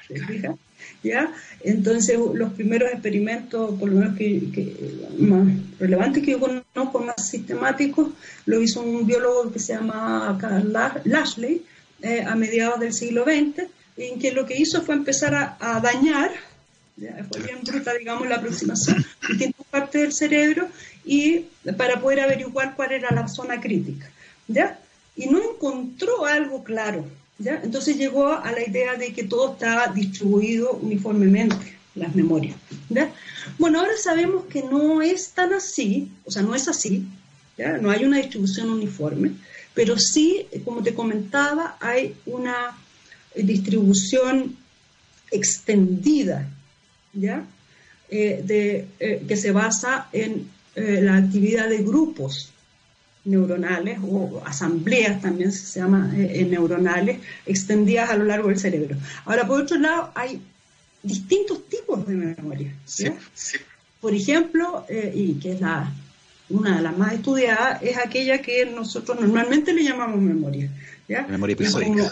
Claro, 0.09 0.59
¿Ya? 1.03 1.32
Entonces, 1.61 2.18
los 2.34 2.53
primeros 2.55 2.91
experimentos, 2.91 3.78
por 3.78 3.91
lo 3.91 4.01
menos 4.01 4.16
que, 4.16 4.74
más 5.18 5.47
relevantes 5.78 6.24
que 6.24 6.32
yo 6.32 6.41
conozco, 6.41 7.01
más 7.01 7.28
sistemáticos, 7.28 8.09
lo 8.47 8.61
hizo 8.62 8.80
un 8.80 9.07
biólogo 9.07 9.53
que 9.53 9.59
se 9.59 9.74
llama 9.74 10.36
Carl 10.41 10.72
Lashley 11.05 11.62
eh, 12.01 12.24
a 12.26 12.34
mediados 12.34 12.80
del 12.80 12.95
siglo 12.95 13.24
XX, 13.24 13.68
en 13.99 14.18
que 14.18 14.32
lo 14.32 14.47
que 14.47 14.57
hizo 14.57 14.82
fue 14.82 14.95
empezar 14.95 15.57
a 15.61 15.80
dañar 15.80 16.30
fue 17.30 17.43
bien 17.43 17.59
bruta, 17.64 17.95
digamos, 17.95 18.28
la 18.28 18.36
aproximación, 18.36 19.05
partes 19.70 20.02
del 20.02 20.12
cerebro 20.12 20.68
y 21.04 21.46
para 21.76 22.00
poder 22.00 22.20
averiguar 22.20 22.74
cuál 22.76 22.92
era 22.92 23.10
la 23.10 23.28
zona 23.28 23.60
crítica, 23.60 24.10
¿ya? 24.46 24.78
Y 25.16 25.26
no 25.26 25.38
encontró 25.52 26.24
algo 26.24 26.62
claro, 26.64 27.04
¿ya? 27.38 27.60
Entonces 27.62 27.96
llegó 27.96 28.32
a 28.32 28.52
la 28.52 28.66
idea 28.66 28.96
de 28.96 29.12
que 29.12 29.24
todo 29.24 29.52
estaba 29.52 29.88
distribuido 29.88 30.72
uniformemente, 30.72 31.76
las 31.94 32.14
memorias, 32.14 32.56
¿ya? 32.88 33.12
Bueno, 33.58 33.80
ahora 33.80 33.96
sabemos 33.96 34.44
que 34.46 34.62
no 34.62 35.02
es 35.02 35.30
tan 35.30 35.52
así, 35.52 36.10
o 36.24 36.30
sea, 36.30 36.42
no 36.42 36.54
es 36.54 36.68
así, 36.68 37.06
¿ya? 37.56 37.78
No 37.78 37.90
hay 37.90 38.04
una 38.04 38.18
distribución 38.18 38.70
uniforme, 38.70 39.32
pero 39.74 39.98
sí, 39.98 40.46
como 40.64 40.82
te 40.82 40.94
comentaba, 40.94 41.76
hay 41.80 42.14
una 42.26 42.76
distribución 43.34 44.56
extendida 45.30 46.48
¿ya? 47.12 47.44
Eh, 48.11 48.40
de, 48.42 48.88
eh, 49.00 49.22
que 49.28 49.36
se 49.36 49.52
basa 49.52 50.09
en 50.14 50.48
eh, 50.74 51.00
la 51.02 51.18
actividad 51.18 51.68
de 51.68 51.82
grupos 51.82 52.50
neuronales 53.26 53.98
o 54.02 54.40
asambleas 54.46 55.20
también 55.20 55.52
se 55.52 55.80
llama 55.80 56.11
neuronales 56.14 57.18
extendidas 57.44 58.09
a 58.09 58.16
lo 58.16 58.24
largo 58.24 58.48
del 58.48 58.59
cerebro. 58.59 58.96
Ahora, 59.26 59.46
por 59.46 59.61
otro 59.61 59.76
lado, 59.76 60.11
hay 60.14 60.40
distintos 61.02 61.68
tipos 61.68 62.06
de 62.06 62.14
memoria. 62.14 62.72
Por 64.00 64.14
ejemplo, 64.14 64.86
y 65.14 65.34
que 65.34 65.52
es 65.52 65.61
la, 65.61 65.92
una 66.48 66.76
de 66.76 66.82
las 66.82 66.96
más 66.96 67.12
estudiadas, 67.12 67.82
es 67.82 67.98
aquella 67.98 68.40
que 68.40 68.64
nosotros 68.64 69.20
normalmente 69.20 69.74
le 69.74 69.84
llamamos 69.84 70.22
memoria. 70.22 70.70
¿ya? 71.06 71.26
memoria 71.26 71.52
episódica. 71.52 72.11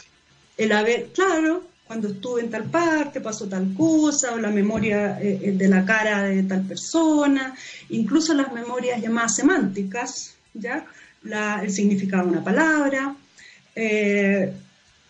El 0.58 0.72
haber, 0.72 1.06
claro, 1.14 1.64
cuando 1.86 2.08
estuve 2.08 2.40
en 2.40 2.50
tal 2.50 2.64
parte 2.64 3.20
pasó 3.20 3.46
tal 3.48 3.72
cosa, 3.74 4.34
o 4.34 4.38
la 4.38 4.50
memoria 4.50 5.20
eh, 5.20 5.38
eh, 5.42 5.52
de 5.52 5.68
la 5.68 5.84
cara 5.84 6.24
de 6.24 6.42
tal 6.42 6.62
persona, 6.62 7.54
incluso 7.90 8.34
las 8.34 8.52
memorias 8.52 9.00
llamadas 9.00 9.36
semánticas, 9.36 10.34
¿ya? 10.54 10.84
el 11.62 11.70
significado 11.70 12.24
de 12.24 12.30
una 12.30 12.44
palabra, 12.44 13.14
eh, 13.74 14.52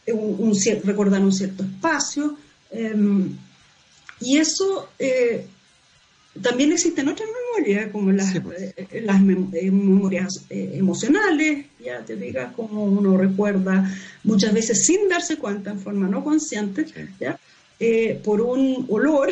un, 0.09 0.53
recordar 0.85 1.21
un 1.21 1.33
cierto 1.33 1.63
espacio. 1.63 2.37
Em, 2.71 3.37
y 4.21 4.39
eso 4.39 4.89
también 6.43 6.73
existen 6.73 7.09
otras 7.09 7.29
memorias, 7.57 7.91
como 7.91 8.13
las, 8.13 8.41
pues. 8.41 8.75
eh, 8.77 9.03
las 9.03 9.21
eh, 9.21 9.71
memorias 9.71 10.45
eh, 10.51 10.73
emocionales, 10.75 11.67
ya 11.83 12.05
te 12.05 12.17
digas, 12.17 12.53
como 12.55 12.85
uno 12.85 13.17
recuerda 13.17 13.91
muchas 14.25 14.53
veces 14.53 14.85
sin 14.85 15.09
darse 15.09 15.37
cuenta, 15.37 15.71
en 15.71 15.81
forma 15.81 16.09
no 16.09 16.23
consciente, 16.23 16.87
¿ya? 17.21 17.39
por 18.25 18.41
un 18.41 18.87
olor, 18.89 19.31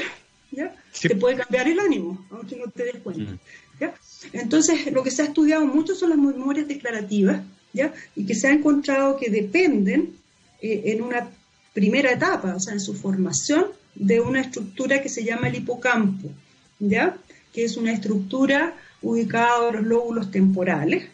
¿ya? 0.50 0.74
te 1.00 1.16
puede 1.16 1.36
cambiar 1.36 1.68
el 1.68 1.80
ánimo, 1.80 2.26
aunque 2.30 2.56
no 2.56 2.70
te 2.70 2.84
des 2.84 2.96
cuenta. 2.96 3.32
Mm. 3.32 3.38
¿ya? 3.80 3.94
Entonces, 4.32 4.92
lo 4.92 5.02
que 5.02 5.10
se 5.10 5.22
ha 5.22 5.26
estudiado 5.26 5.66
mucho 5.66 5.94
son 5.94 6.10
las 6.10 6.18
memorias 6.18 6.68
declarativas, 6.68 7.42
¿ya? 7.72 7.92
y 8.14 8.26
que 8.26 8.34
se 8.34 8.48
ha 8.48 8.52
encontrado 8.52 9.16
que 9.16 9.30
dependen 9.30 10.16
en 10.60 11.02
una 11.02 11.28
primera 11.72 12.12
etapa, 12.12 12.54
o 12.54 12.60
sea, 12.60 12.72
en 12.72 12.80
su 12.80 12.94
formación, 12.94 13.66
de 13.94 14.18
una 14.20 14.40
estructura 14.40 15.02
que 15.02 15.08
se 15.08 15.24
llama 15.24 15.48
el 15.48 15.56
hipocampo. 15.56 16.30
¿ya? 16.78 17.16
Que 17.54 17.64
es 17.64 17.76
una 17.76 17.92
estructura 17.92 18.74
ubicada 19.00 19.68
en 19.68 19.76
los 19.76 19.84
lóbulos 19.84 20.30
temporales, 20.30 21.04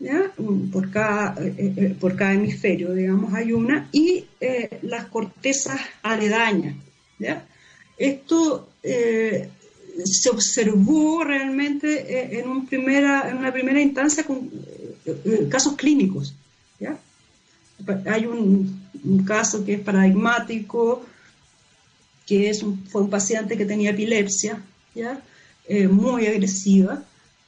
¿ya? 0.00 0.32
Por, 0.72 0.90
cada, 0.90 1.36
eh, 1.44 1.54
eh, 1.58 1.96
por 2.00 2.16
cada 2.16 2.32
hemisferio, 2.32 2.94
digamos, 2.94 3.34
hay 3.34 3.52
una, 3.52 3.88
y 3.92 4.24
eh, 4.40 4.78
las 4.82 5.06
cortezas 5.06 5.78
aledañas. 6.02 6.76
Esto 7.98 8.70
se 8.82 10.30
observó 10.30 11.22
realmente 11.22 12.40
en, 12.40 12.48
un 12.48 12.66
primera, 12.66 13.28
en 13.28 13.36
una 13.36 13.52
primera 13.52 13.80
instancia 13.80 14.24
con 14.24 14.50
casos 15.48 15.76
clínicos. 15.76 16.34
Hay 18.06 18.26
un, 18.26 18.82
caso 19.24 19.64
que 19.64 19.74
es 19.74 19.80
paradigmático, 19.80 21.04
que 22.26 22.50
es 22.50 22.64
fue 22.90 23.02
un 23.02 23.10
paciente 23.10 23.56
que 23.56 23.66
tenía 23.66 23.90
epilepsia, 23.90 24.60
¿ya? 24.94 25.22
Eh, 25.66 25.86
muy 25.86 26.26
agresiva, 26.26 27.04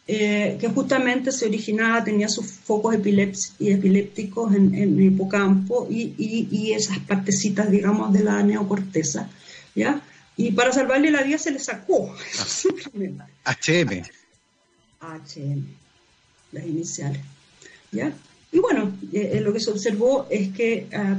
eh, 0.07 0.59
que 0.61 0.69
justamente 0.69 1.33
se 1.33 1.47
originaba, 1.47 2.05
tenía 2.05 2.29
sus 2.29 2.47
focos 2.47 2.95
epilépticos 2.95 4.55
en, 4.55 4.75
el 4.75 5.01
hipocampo 5.01 5.89
y, 5.91 6.73
esas 6.73 6.99
partecitas, 7.01 7.71
digamos, 7.71 8.13
de 8.13 8.23
la 8.23 8.43
neocorteza, 8.43 9.31
¿ya? 9.75 10.03
Y 10.37 10.53
para 10.53 10.73
salvarle 10.73 11.11
la 11.11 11.23
vida 11.23 11.39
se 11.39 11.53
le 11.53 11.59
sacó, 11.59 12.15
simplemente. 12.47 13.25
HM. 13.45 14.05
HM, 15.01 15.65
las 16.53 16.67
iniciales, 16.67 17.21
¿ya? 17.91 18.13
Y 18.53 18.59
bueno, 18.59 18.97
eh, 19.13 19.31
eh, 19.35 19.41
lo 19.41 19.53
que 19.53 19.61
se 19.61 19.71
observó 19.71 20.27
es 20.31 20.53
que 20.53 20.87
ah, 20.95 21.19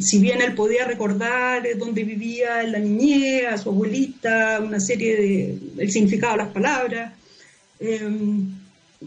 si 0.00 0.18
bien 0.20 0.40
él 0.40 0.54
podía 0.54 0.84
recordar 0.84 1.64
dónde 1.76 2.04
vivía 2.04 2.62
en 2.62 2.72
la 2.72 2.78
niñez, 2.78 3.46
a 3.46 3.58
su 3.58 3.70
abuelita, 3.70 4.60
una 4.62 4.78
serie 4.78 5.16
de, 5.16 5.58
el 5.78 5.90
significado 5.90 6.34
de 6.34 6.38
las 6.44 6.52
palabras, 6.52 7.12
em, 7.80 8.48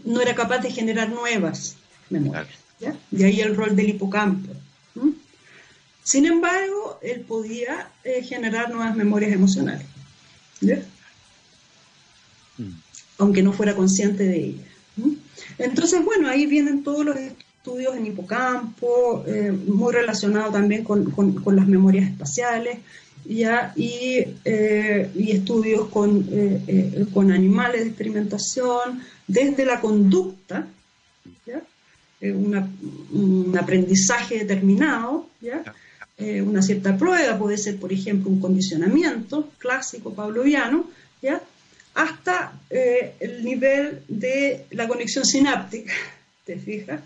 no 0.04 0.20
era 0.20 0.34
capaz 0.34 0.58
de 0.58 0.70
generar 0.70 1.08
nuevas 1.08 1.76
memorias. 2.10 2.58
¿ya? 2.78 2.94
De 3.10 3.24
ahí 3.24 3.40
el 3.40 3.56
rol 3.56 3.74
del 3.74 3.90
hipocampo. 3.90 4.52
Sin 6.02 6.26
embargo, 6.26 7.00
él 7.02 7.22
podía 7.22 7.90
eh, 8.04 8.22
generar 8.22 8.70
nuevas 8.70 8.94
memorias 8.94 9.32
emocionales. 9.32 9.86
¿ya? 10.60 10.82
Mm. 12.58 12.78
Aunque 13.18 13.42
no 13.42 13.52
fuera 13.52 13.74
consciente 13.74 14.24
de 14.24 14.36
ellas. 14.36 14.66
Entonces, 15.58 16.04
bueno, 16.04 16.28
ahí 16.28 16.46
vienen 16.46 16.84
todos 16.84 17.04
los 17.04 17.16
estudios 17.16 17.45
en 17.74 18.06
hipocampo, 18.06 19.24
eh, 19.26 19.50
muy 19.50 19.92
relacionado 19.92 20.52
también 20.52 20.84
con, 20.84 21.12
las 21.56 21.66
memorias 21.66 22.10
espaciales, 22.10 22.78
¿ya? 23.24 23.72
Y, 23.74 24.24
eh, 24.44 25.10
estudios 25.16 25.88
con, 25.88 26.26
eh, 26.30 27.06
con, 27.12 27.32
animales 27.32 27.82
de 27.82 27.88
experimentación, 27.88 29.02
desde 29.26 29.64
la 29.64 29.80
conducta, 29.80 30.66
un 32.22 33.56
aprendizaje 33.60 34.38
determinado, 34.38 35.28
¿ya? 35.40 35.62
una 36.18 36.62
cierta 36.62 36.96
prueba, 36.96 37.38
puede 37.38 37.58
ser, 37.58 37.78
por 37.78 37.92
ejemplo, 37.92 38.30
un 38.30 38.40
condicionamiento 38.40 39.50
clásico 39.58 40.14
pavloviano, 40.14 40.88
¿ya? 41.22 41.40
hasta 41.94 42.58
el 42.70 43.44
nivel 43.44 44.02
de 44.08 44.66
la 44.70 44.88
conexión 44.88 45.24
sináptica, 45.24 45.92
¿te 46.44 46.58
fijas? 46.58 47.00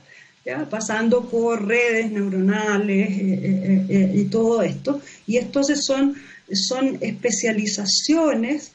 Pasando 0.69 1.29
por 1.29 1.67
redes 1.67 2.11
neuronales 2.11 3.11
eh, 3.11 3.41
eh, 3.43 3.87
eh, 3.89 4.13
y 4.15 4.25
todo 4.25 4.63
esto. 4.63 5.01
Y 5.27 5.37
entonces 5.37 5.85
son, 5.85 6.17
son 6.53 6.99
especializaciones 7.01 8.73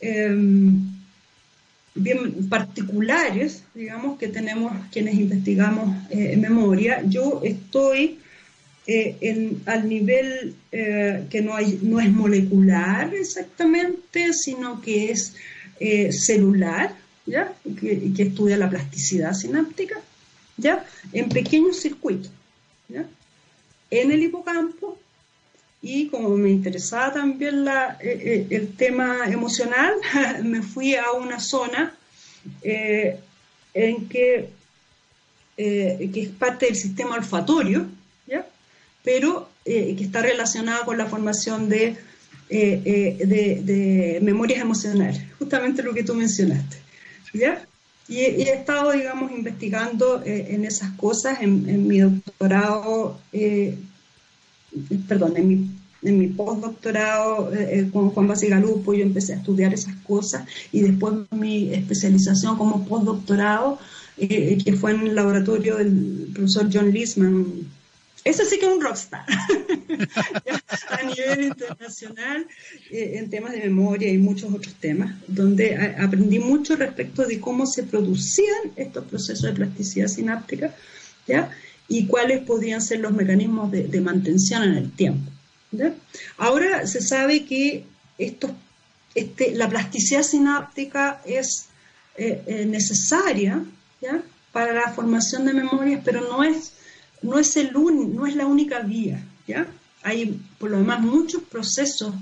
em, 0.00 0.80
bien 1.94 2.48
particulares, 2.48 3.64
digamos, 3.74 4.18
que 4.18 4.28
tenemos 4.28 4.72
quienes 4.90 5.14
investigamos 5.14 5.94
memoria. 6.38 7.02
Yo 7.06 7.42
estoy 7.44 8.18
en, 8.86 9.62
al 9.66 9.88
nivel 9.88 10.54
que 10.70 11.42
no, 11.44 11.52
no 11.82 12.00
es 12.00 12.10
molecular 12.10 13.14
exactamente, 13.14 14.32
sino 14.32 14.80
que 14.80 15.10
es 15.10 15.34
celular, 16.10 16.96
¿ya? 17.26 17.52
que 17.78 18.10
estudia 18.16 18.56
la 18.56 18.70
plasticidad 18.70 19.34
sináptica. 19.34 20.00
¿Ya? 20.62 20.86
En 21.12 21.28
pequeños 21.28 21.80
circuitos, 21.80 22.30
¿ya? 22.88 23.04
En 23.90 24.10
el 24.10 24.22
hipocampo 24.22 24.98
y 25.82 26.06
como 26.06 26.36
me 26.36 26.50
interesaba 26.50 27.12
también 27.12 27.64
la, 27.64 27.98
eh, 28.00 28.20
eh, 28.24 28.46
el 28.50 28.76
tema 28.76 29.26
emocional, 29.26 29.94
me 30.44 30.62
fui 30.62 30.94
a 30.94 31.10
una 31.12 31.40
zona 31.40 31.92
eh, 32.62 33.18
en 33.74 34.08
que, 34.08 34.50
que 35.56 36.10
es 36.14 36.28
parte 36.30 36.66
del 36.66 36.76
sistema 36.76 37.16
olfatorio, 37.16 37.86
¿ya? 38.26 38.46
pero 39.02 39.48
que 39.64 39.96
está 39.98 40.22
relacionada 40.22 40.84
con 40.84 40.98
la 40.98 41.06
formación 41.06 41.68
de, 41.68 41.96
de, 42.48 43.18
de, 43.64 44.18
memorias 44.22 44.60
emocionales, 44.60 45.22
justamente 45.38 45.82
lo 45.82 45.94
que 45.94 46.02
tú 46.02 46.14
mencionaste. 46.14 46.78
¿ya? 47.32 47.64
Y 48.08 48.18
he, 48.18 48.52
estado, 48.52 48.92
digamos, 48.92 49.30
investigando 49.30 50.22
eh, 50.24 50.48
en 50.50 50.64
esas 50.64 50.92
cosas 50.96 51.40
en, 51.40 51.86
mi 51.86 52.00
doctorado, 52.00 53.18
eh, 53.32 53.78
perdón, 55.08 55.34
en 55.36 55.48
mi, 55.48 55.70
en 56.02 56.18
mi 56.18 56.26
postdoctorado 56.28 57.54
eh, 57.54 57.88
con 57.92 58.10
Juan 58.10 58.28
Basigalupo, 58.28 58.92
yo 58.92 59.02
empecé 59.02 59.34
a 59.34 59.36
estudiar 59.36 59.72
esas 59.72 59.94
cosas 60.06 60.46
y 60.72 60.80
después 60.80 61.14
mi 61.30 61.72
especialización 61.72 62.56
como 62.56 62.84
postdoctorado, 62.84 63.78
que 64.18 64.76
fue 64.78 64.92
en 64.92 65.06
el 65.06 65.14
laboratorio 65.14 65.78
del 65.78 66.28
profesor 66.34 66.68
John 66.72 66.90
Lisman, 66.90 67.46
eso 68.24 68.44
sí 68.44 68.58
que 68.58 68.66
es 68.66 68.72
un 68.72 68.80
rockstar 68.80 69.24
a 70.90 71.02
nivel 71.02 71.44
internacional 71.44 72.46
eh, 72.90 73.14
en 73.16 73.30
temas 73.30 73.52
de 73.52 73.60
memoria 73.60 74.08
y 74.08 74.18
muchos 74.18 74.52
otros 74.52 74.74
temas, 74.74 75.16
donde 75.26 75.96
aprendí 75.98 76.38
mucho 76.38 76.76
respecto 76.76 77.26
de 77.26 77.40
cómo 77.40 77.66
se 77.66 77.82
producían 77.82 78.72
estos 78.76 79.04
procesos 79.06 79.42
de 79.42 79.52
plasticidad 79.52 80.06
sináptica 80.06 80.74
¿ya? 81.26 81.50
y 81.88 82.06
cuáles 82.06 82.44
podrían 82.44 82.80
ser 82.80 83.00
los 83.00 83.12
mecanismos 83.12 83.72
de, 83.72 84.00
mantención 84.00 84.62
en 84.62 84.74
el 84.74 84.92
tiempo. 84.92 85.30
Ahora 86.36 86.86
se 86.86 87.02
sabe 87.02 87.44
que 87.44 87.84
esto, 88.18 88.54
este, 89.14 89.52
la 89.54 89.68
plasticidad 89.68 90.22
sináptica 90.22 91.20
es 91.24 91.66
eh, 92.16 92.42
eh, 92.46 92.66
necesaria 92.66 93.64
¿ya? 94.00 94.22
para 94.52 94.74
la 94.74 94.92
formación 94.92 95.46
de 95.46 95.54
memorias, 95.54 96.02
pero 96.04 96.20
no 96.20 96.44
es 96.44 96.74
no 97.22 97.38
es, 97.38 97.56
el 97.56 97.72
no 97.72 98.26
es 98.26 98.36
la 98.36 98.46
única 98.46 98.80
vía, 98.80 99.24
¿ya? 99.46 99.66
Hay, 100.02 100.40
por 100.58 100.70
lo 100.70 100.78
demás, 100.78 101.00
muchos 101.00 101.42
procesos 101.44 102.14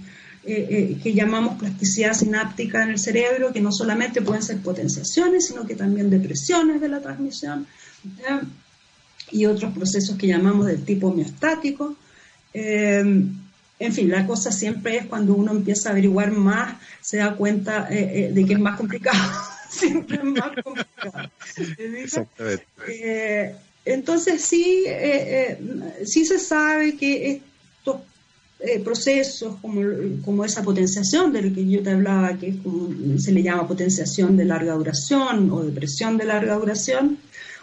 eh, 0.44 0.66
eh, 0.70 0.98
que 1.02 1.12
llamamos 1.12 1.58
plasticidad 1.58 2.14
sináptica 2.14 2.82
en 2.82 2.90
el 2.90 2.98
cerebro, 2.98 3.52
que 3.52 3.60
no 3.60 3.72
solamente 3.72 4.22
pueden 4.22 4.42
ser 4.42 4.58
potenciaciones, 4.58 5.46
sino 5.46 5.66
que 5.66 5.74
también 5.74 6.10
depresiones 6.10 6.80
de 6.80 6.88
la 6.88 7.00
transmisión, 7.00 7.66
y 9.30 9.46
otros 9.46 9.72
procesos 9.74 10.16
que 10.16 10.26
llamamos 10.26 10.66
del 10.66 10.82
tipo 10.84 11.08
homeostático. 11.08 11.94
Eh, 12.52 13.24
en 13.78 13.92
fin, 13.94 14.10
la 14.10 14.26
cosa 14.26 14.50
siempre 14.52 14.98
es 14.98 15.06
cuando 15.06 15.34
uno 15.34 15.52
empieza 15.52 15.88
a 15.88 15.92
averiguar 15.92 16.32
más, 16.32 16.76
se 17.00 17.18
da 17.18 17.34
cuenta 17.34 17.84
de 17.88 18.44
que 18.46 18.52
es 18.52 18.58
más 18.58 18.76
complicado. 18.76 19.18
siempre 19.70 20.16
es 20.18 20.24
más 20.24 20.50
complicado. 20.62 21.30
Exactamente. 21.56 22.66
Entonces 23.84 24.42
sí, 24.42 24.84
eh, 24.86 25.58
eh, 25.58 26.04
sí 26.04 26.24
se 26.24 26.38
sabe 26.38 26.96
que 26.96 27.42
estos 27.78 28.02
eh, 28.60 28.78
procesos 28.80 29.56
como, 29.62 30.44
esa 30.44 30.62
potenciación 30.62 31.32
del 31.32 31.54
que 31.54 31.66
yo 31.66 31.82
te 31.82 31.90
hablaba, 31.90 32.36
que 32.36 32.54
se 33.18 33.32
le 33.32 33.42
llama 33.42 33.66
potenciación 33.66 34.36
de 34.36 34.44
larga 34.44 34.74
duración 34.74 35.50
o 35.50 35.64
depresión 35.64 36.18
de 36.18 36.26
larga 36.26 36.56
duración, 36.56 37.18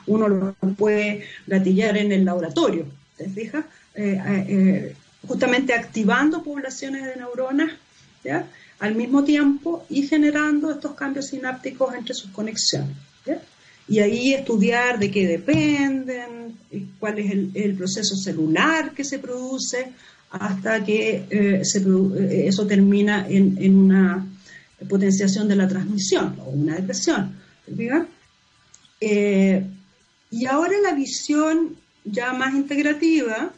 uno 0.08 0.28
lo 0.28 0.56
puede 0.78 1.24
gatillar 1.46 1.98
en 1.98 2.12
el 2.12 2.26
laboratorio, 2.26 2.86
¿te 3.18 3.30
fijas? 3.30 3.66
justamente 5.28 5.74
activando 5.74 6.44
poblaciones 6.44 7.04
de 7.04 7.16
neuronas 7.16 7.72
al 8.80 8.94
mismo 8.94 9.24
tiempo 9.24 9.84
y 9.90 10.08
generando 10.08 10.72
estos 10.72 10.94
cambios 10.94 11.28
sinápticos 11.28 11.96
entre 11.96 12.14
sus 12.14 12.30
conexiones 12.30 12.96
y 13.88 14.00
ahí 14.00 14.34
estudiar 14.34 15.00
de 15.00 15.10
qué 15.10 15.28
dependen, 15.28 16.58
cuál 17.00 17.20
es 17.20 17.32
el, 17.32 17.74
proceso 17.76 18.16
celular 18.16 18.92
que 18.92 19.04
se 19.04 19.20
produce, 19.20 19.92
hasta 20.30 20.84
que 20.84 21.26
eh, 21.30 21.62
eh, 21.62 22.44
eso 22.48 22.68
termina 22.68 23.26
en, 23.30 23.78
una 23.78 24.28
potenciación 24.90 25.48
de 25.48 25.56
la 25.56 25.68
transmisión 25.68 26.36
o 26.46 26.50
una 26.50 26.76
depresión. 26.76 27.34
Eh, 29.00 29.66
y 30.32 30.46
ahora 30.46 30.74
la 30.84 30.94
visión 30.94 31.78
ya 32.04 32.34
más 32.34 32.54
integrativa, 32.54 33.54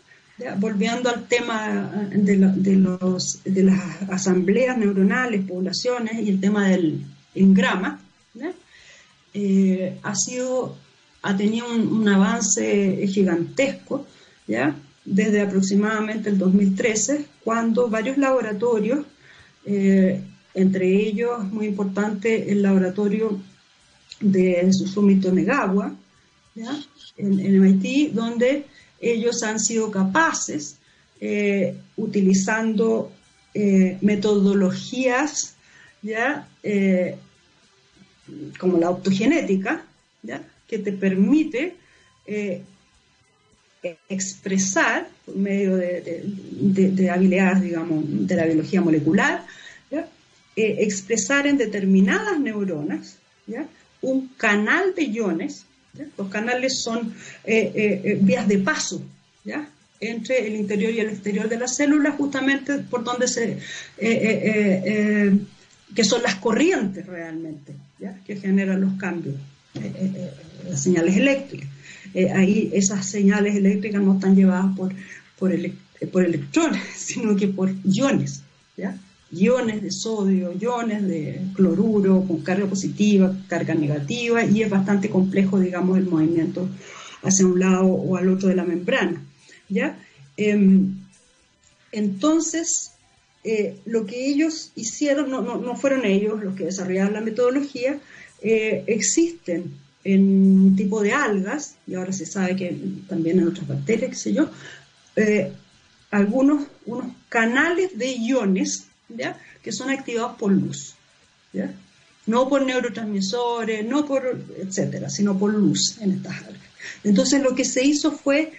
volviendo 0.57 1.09
al 1.09 1.27
tema 1.27 2.07
de, 2.11 2.75
los, 2.75 3.41
de 3.43 3.63
las 3.63 4.01
asambleas 4.09 4.77
neuronales, 4.77 5.43
poblaciones 5.45 6.19
y 6.19 6.29
el 6.29 6.39
tema 6.39 6.69
del 6.69 7.01
engrama, 7.35 7.99
eh, 9.33 9.99
ha 11.21 11.37
tenido 11.37 11.73
un, 11.73 12.07
avance 12.07 13.05
gigantesco, 13.07 14.05
¿ya? 14.47 14.75
Desde 15.05 15.41
aproximadamente 15.41 16.29
el 16.29 16.37
2013, 16.37 17.25
cuando 17.43 17.89
varios 17.89 18.17
laboratorios, 18.17 19.05
eh, 19.65 20.21
entre 20.53 20.87
ellos 20.87 21.43
muy 21.51 21.67
importante 21.67 22.51
el 22.51 22.61
laboratorio 22.61 23.39
de 24.19 24.71
Susumito 24.73 25.31
Negawa, 25.31 25.95
En, 27.17 27.39
en, 27.39 27.61
MIT, 27.61 28.13
donde 28.13 28.65
ellos 28.99 29.43
han 29.43 29.59
sido 29.59 29.91
capaces, 29.91 30.77
eh, 31.21 31.75
utilizando 31.95 33.11
metodologías 34.01 35.55
¿ya? 36.01 36.47
Como 38.57 38.77
la 38.77 38.89
optogenética, 38.89 39.83
¿ya? 40.23 40.41
que 40.67 40.77
te 40.77 40.91
permite 40.91 41.75
eh, 42.25 42.61
expresar 44.09 45.07
por 45.25 45.35
medio 45.35 45.77
de, 45.77 47.09
habilidades, 47.09 47.63
digamos, 47.63 48.03
de 48.27 48.35
la 48.35 48.45
biología 48.45 48.81
molecular, 48.81 49.45
eh, 49.91 50.75
expresar 50.79 51.47
en 51.47 51.57
determinadas 51.57 52.39
neuronas 52.39 53.17
¿ya? 53.47 53.65
un 54.01 54.27
canal 54.37 54.93
de 54.95 55.03
iones. 55.05 55.65
Los 56.17 56.29
canales 56.29 56.81
son 56.81 57.13
eh, 57.45 58.19
vías 58.21 58.47
de 58.47 58.59
paso 58.59 59.01
¿ya? 59.45 59.69
entre 59.99 60.45
el 60.45 60.55
interior 60.55 60.91
y 60.91 60.99
el 60.99 61.09
exterior 61.09 61.47
de 61.47 61.57
la 61.57 61.67
célula, 61.67 62.11
justamente 62.11 62.79
por 62.79 63.03
donde 63.03 63.27
se 63.27 63.57
que 65.95 66.03
son 66.03 66.21
las 66.21 66.35
corrientes 66.35 67.05
realmente, 67.05 67.73
que 68.25 68.35
generan 68.37 68.81
los 68.81 68.93
cambios, 68.93 69.35
eh, 69.75 69.79
eh, 69.83 70.11
eh, 70.15 70.31
las 70.69 70.81
señales 70.81 71.17
eléctricas. 71.17 71.69
ahí 72.33 72.69
esas 72.73 73.05
señales 73.05 73.55
eléctricas 73.55 74.01
no 74.01 74.13
están 74.13 74.35
llevadas 74.35 74.75
por, 74.75 74.93
por, 75.37 75.51
por 76.11 76.23
electrones, 76.23 76.81
sino 76.95 77.35
que 77.35 77.47
por 77.47 77.73
iones, 77.83 78.41
¿ya? 78.77 78.97
iones 79.31 79.83
de 79.83 79.91
sodio, 79.91 80.53
iones 80.59 81.07
de 81.07 81.41
cloruro 81.53 82.23
con 82.27 82.41
carga 82.41 82.65
positiva, 82.65 83.35
carga 83.47 83.75
negativa, 83.75 84.43
y 84.43 84.63
es 84.63 84.69
bastante 84.69 85.09
complejo, 85.09 85.59
digamos, 85.59 85.97
el 85.97 86.07
movimiento 86.07 86.67
hacia 87.21 87.45
un 87.45 87.59
lado 87.59 87.85
o 87.85 88.17
al 88.17 88.29
otro 88.29 88.49
de 88.49 88.55
la 88.55 88.63
membrana. 88.63 89.21
¿ya? 89.67 89.99
Em, 90.35 90.95
entonces, 91.91 92.91
eh, 93.43 93.77
lo 93.85 94.05
que 94.05 94.27
ellos 94.27 94.71
hicieron, 94.75 95.31
no, 95.31 95.75
fueron 95.75 96.05
ellos 96.05 96.43
los 96.43 96.55
que 96.55 96.65
desarrollaron 96.65 97.13
la 97.13 97.21
metodología, 97.21 97.97
eh, 98.41 98.83
existen 98.87 99.75
en 100.03 100.21
un 100.21 100.75
tipo 100.75 101.01
de 101.01 101.13
algas, 101.13 101.75
y 101.87 101.95
ahora 101.95 102.11
se 102.11 102.25
sabe 102.25 102.55
que 102.55 102.77
también 103.07 103.39
en 103.39 103.47
otras 103.47 103.67
bacterias, 103.67 104.09
qué 104.09 104.15
sé 104.15 104.33
yo, 104.33 104.49
eh, 105.15 105.53
algunos 106.11 106.67
unos 106.85 107.13
canales 107.29 107.97
de 107.97 108.13
iones 108.13 108.87
¿ya? 109.09 109.39
que 109.61 109.71
son 109.71 109.89
activados 109.89 110.37
por 110.37 110.51
luz. 110.51 110.95
¿ya? 111.53 111.73
No 112.25 112.49
por 112.49 112.65
neurotransmisores, 112.65 113.85
no 113.85 114.05
por 114.05 114.41
etcétera, 114.57 115.09
sino 115.09 115.37
por 115.37 115.53
luz 115.53 115.97
en 116.01 116.11
estas 116.11 116.37
algas. 116.39 116.61
Entonces 117.03 117.41
lo 117.41 117.55
que 117.55 117.65
se 117.65 117.85
hizo 117.85 118.11
fue 118.11 118.51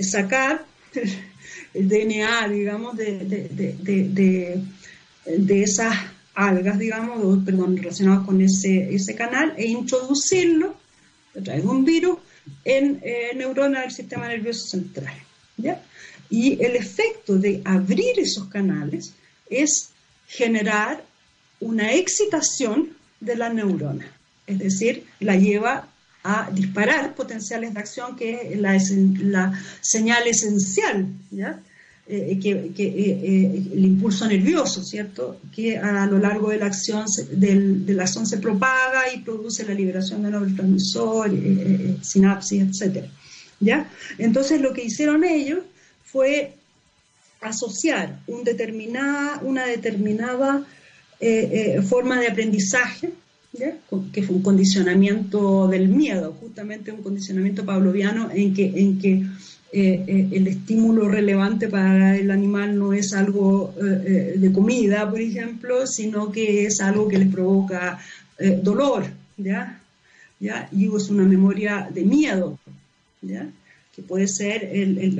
sacar 0.00 0.64
el 1.74 1.88
DNA, 1.88 2.48
digamos, 2.48 2.96
de, 2.96 3.18
de, 5.24 5.62
esas 5.62 5.94
algas, 6.34 6.78
digamos, 6.78 7.44
perdón, 7.44 7.76
relacionadas 7.76 8.24
con 8.24 8.40
ese, 8.40 8.94
ese 8.94 9.14
canal 9.14 9.54
e 9.56 9.66
introducirlo 9.66 10.74
a 11.38 11.42
través 11.42 11.62
de 11.62 11.68
un 11.68 11.84
virus 11.84 12.18
en 12.64 13.00
eh, 13.02 13.30
neuronas 13.36 13.82
del 13.82 13.92
sistema 13.92 14.28
nervioso 14.28 14.66
central. 14.66 15.14
¿ya? 15.56 15.82
Y 16.30 16.62
el 16.64 16.76
efecto 16.76 17.36
de 17.36 17.60
abrir 17.64 18.18
esos 18.18 18.48
canales 18.48 19.12
es 19.50 19.90
generar 20.26 21.04
una 21.60 21.92
excitación 21.92 22.96
de 23.20 23.36
la 23.36 23.52
neurona, 23.52 24.06
es 24.46 24.58
decir, 24.58 25.04
la 25.20 25.36
lleva 25.36 25.88
a 26.24 26.50
disparar 26.52 27.14
potenciales 27.14 27.74
de 27.74 27.80
acción, 27.80 28.16
que 28.16 28.52
es 28.52 28.60
la, 29.20 29.52
señal 29.80 30.26
esencial, 30.26 31.06
¿ya? 31.30 31.60
Eh, 32.10 32.38
que, 32.40 32.50
eh, 32.52 32.72
eh, 32.78 33.62
el 33.74 33.84
impulso 33.84 34.26
nervioso, 34.26 34.82
¿cierto? 34.82 35.40
Que 35.54 35.76
a 35.76 36.06
lo 36.06 36.18
largo 36.18 36.50
de 36.50 36.56
la 36.56 36.66
acción, 36.66 37.04
del, 37.32 37.84
de 37.84 37.92
la 37.92 38.04
acción 38.04 38.26
se 38.26 38.38
propaga 38.38 39.12
y 39.14 39.20
produce 39.20 39.64
la 39.64 39.74
liberación 39.74 40.22
de 40.22 40.30
neurotransmisor, 40.30 41.30
sinapsis, 42.02 42.62
etc. 42.62 43.04
¿Ya? 43.60 43.90
Entonces 44.16 44.60
lo 44.62 44.72
que 44.72 44.84
hicieron 44.84 45.22
ellos 45.22 45.60
fue 46.02 46.54
asociar 47.42 48.20
una 48.26 49.66
determinada 49.66 50.64
forma 51.86 52.18
de 52.20 52.28
aprendizaje 52.28 53.12
que 54.12 54.22
fue 54.22 54.36
un 54.36 54.42
condicionamiento 54.42 55.68
del 55.68 55.88
miedo, 55.88 56.34
justamente 56.40 56.92
un 56.92 57.02
condicionamiento 57.02 57.64
pavloviano 57.64 58.30
en 58.30 58.54
que, 58.54 58.66
en 58.76 58.98
que 58.98 59.24
eh, 59.70 60.04
eh, 60.06 60.28
el 60.32 60.46
estímulo 60.46 61.08
relevante 61.08 61.68
para 61.68 62.16
el 62.16 62.30
animal 62.30 62.78
no 62.78 62.94
es 62.94 63.12
algo 63.12 63.74
eh, 63.78 64.34
de 64.36 64.52
comida, 64.52 65.10
por 65.10 65.20
ejemplo, 65.20 65.86
sino 65.86 66.32
que 66.32 66.66
es 66.66 66.80
algo 66.80 67.08
que 67.08 67.18
les 67.18 67.28
provoca 67.28 67.98
dolor, 68.62 69.04
¿ya? 69.36 69.80
¿ya? 70.38 70.68
Y 70.70 70.86
es 70.94 71.10
una 71.10 71.24
memoria 71.24 71.90
de 71.92 72.04
miedo, 72.04 72.56
¿ya? 73.20 73.48
que 73.96 74.02
puede 74.02 74.28
ser 74.28 74.70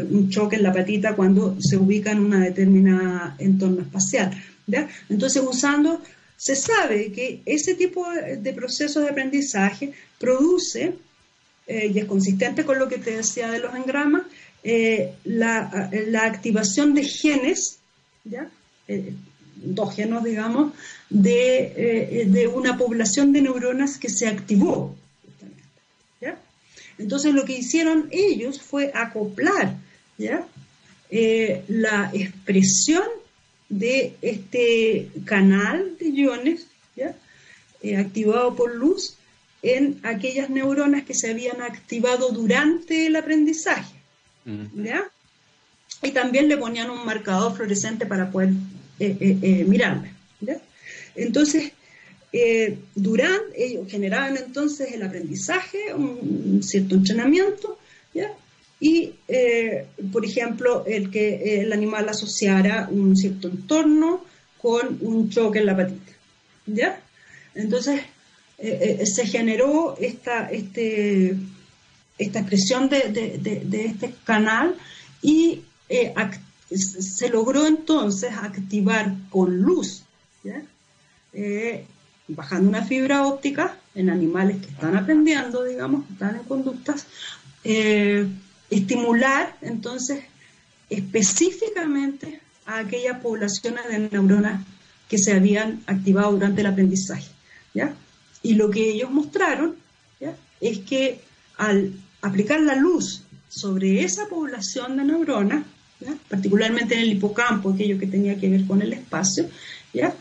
un 0.08 0.30
choque 0.30 0.54
en 0.54 0.62
la 0.62 0.72
patita 0.72 1.16
cuando 1.16 1.56
se 1.58 1.76
ubica 1.76 2.12
en 2.12 2.20
una 2.20 2.38
determinada 2.38 3.34
entorno 3.40 3.80
espacial. 3.80 4.30
¿ya? 4.68 4.88
Entonces, 5.08 5.42
usando 5.44 6.00
se 6.38 6.54
sabe 6.54 7.10
que 7.10 7.42
ese 7.44 7.74
tipo 7.74 8.08
de 8.08 8.52
procesos 8.52 9.02
de 9.02 9.10
aprendizaje 9.10 9.92
produce, 10.20 10.94
eh, 11.66 11.90
y 11.92 11.98
es 11.98 12.04
consistente 12.04 12.64
con 12.64 12.78
lo 12.78 12.88
que 12.88 12.98
te 12.98 13.16
decía 13.16 13.50
de 13.50 13.58
los 13.58 13.74
engramas, 13.74 14.22
eh, 14.62 15.14
la, 15.24 15.68
activación 16.22 16.94
de 16.94 17.02
genes, 17.02 17.78
¿ya? 18.24 18.48
Eh, 18.86 19.12
endógenos, 19.64 20.22
digamos, 20.22 20.74
de, 21.10 22.48
una 22.54 22.78
población 22.78 23.32
de 23.32 23.42
neuronas 23.42 23.98
que 23.98 24.08
se 24.08 24.28
activó. 24.28 24.94
¿ya? 26.20 26.38
Entonces 26.98 27.34
lo 27.34 27.44
que 27.44 27.54
hicieron 27.54 28.08
ellos 28.12 28.60
fue 28.60 28.92
acoplar 28.94 29.74
¿ya? 30.18 30.46
la 31.10 32.10
expresión 32.14 33.02
de 33.68 34.16
este 34.22 35.08
canal 35.24 35.96
de 35.98 36.08
iones 36.08 36.66
eh, 37.80 37.96
activado 37.96 38.56
por 38.56 38.74
luz 38.74 39.14
en 39.62 40.00
aquellas 40.02 40.50
neuronas 40.50 41.04
que 41.04 41.14
se 41.14 41.30
habían 41.30 41.62
activado 41.62 42.30
durante 42.30 43.06
el 43.06 43.14
aprendizaje. 43.14 43.94
Mm. 44.44 44.88
Y 46.02 46.10
también 46.10 46.48
le 46.48 46.56
ponían 46.56 46.90
un 46.90 47.04
marcador 47.04 47.54
fluorescente 47.54 48.04
para 48.06 48.30
poder 48.30 48.50
eh, 48.98 49.16
eh, 49.20 49.64
mirarme. 49.66 50.12
Entonces, 51.14 51.72
durante, 52.94 53.64
ellos 53.64 53.90
generaban 53.90 54.36
entonces 54.36 54.92
el 54.92 55.02
aprendizaje, 55.02 55.92
un, 55.94 56.62
cierto 56.62 56.94
entrenamiento, 56.94 57.78
¿ya? 58.14 58.32
Y, 58.80 59.14
eh, 59.26 59.86
por 60.12 60.24
ejemplo, 60.24 60.84
el 60.86 61.10
que 61.10 61.60
el 61.60 61.72
animal 61.72 62.08
asociara 62.08 62.88
un 62.90 63.16
cierto 63.16 63.48
entorno 63.48 64.24
con 64.60 64.98
un 65.00 65.30
choque 65.30 65.58
en 65.58 65.66
la 65.66 65.76
patita. 65.76 66.12
¿Ya? 66.66 67.00
Entonces, 67.54 68.02
eh, 68.58 68.98
eh, 69.00 69.06
se 69.06 69.26
generó 69.26 69.96
esta, 69.98 70.50
este, 70.50 71.34
esta 72.18 72.38
expresión 72.38 72.88
de, 72.88 73.40
este 73.72 74.14
canal 74.24 74.76
y 75.22 75.62
se 75.88 77.28
logró 77.30 77.66
entonces 77.66 78.30
activar 78.32 79.14
con 79.30 79.62
luz, 79.62 80.04
bajando 82.28 82.68
una 82.68 82.84
fibra 82.84 83.26
óptica 83.26 83.76
en 83.94 84.10
animales 84.10 84.58
que 84.58 84.68
están 84.68 84.96
aprendiendo, 84.96 85.64
digamos, 85.64 86.06
que 86.06 86.12
están 86.12 86.36
en 86.36 86.42
conductas, 86.42 87.06
estimular 88.70 89.56
entonces 89.62 90.24
específicamente 90.90 92.40
a 92.66 92.78
aquellas 92.78 93.20
poblaciones 93.20 93.88
de 93.88 94.08
neuronas 94.10 94.64
que 95.08 95.18
se 95.18 95.32
habían 95.32 95.82
activado 95.86 96.32
durante 96.32 96.60
el 96.60 96.66
aprendizaje. 96.66 97.30
¿ya? 97.74 97.94
Y 98.42 98.54
lo 98.54 98.70
que 98.70 98.90
ellos 98.90 99.10
mostraron 99.10 99.76
es 100.60 100.80
que 100.80 101.20
al 101.56 101.92
aplicar 102.20 102.60
la 102.60 102.74
luz 102.74 103.22
sobre 103.48 104.02
esa 104.02 104.26
población 104.26 104.96
de 104.96 105.04
neuronas, 105.04 105.64
particularmente 106.28 106.94
en 106.94 107.00
el 107.00 107.12
hipocampo, 107.12 107.70
aquello 107.70 107.98
que 107.98 108.06
tenía 108.06 108.38
que 108.38 108.48
ver 108.48 108.66
con 108.66 108.82
el 108.82 108.92
espacio, 108.92 109.48
¿ya? 109.92 110.14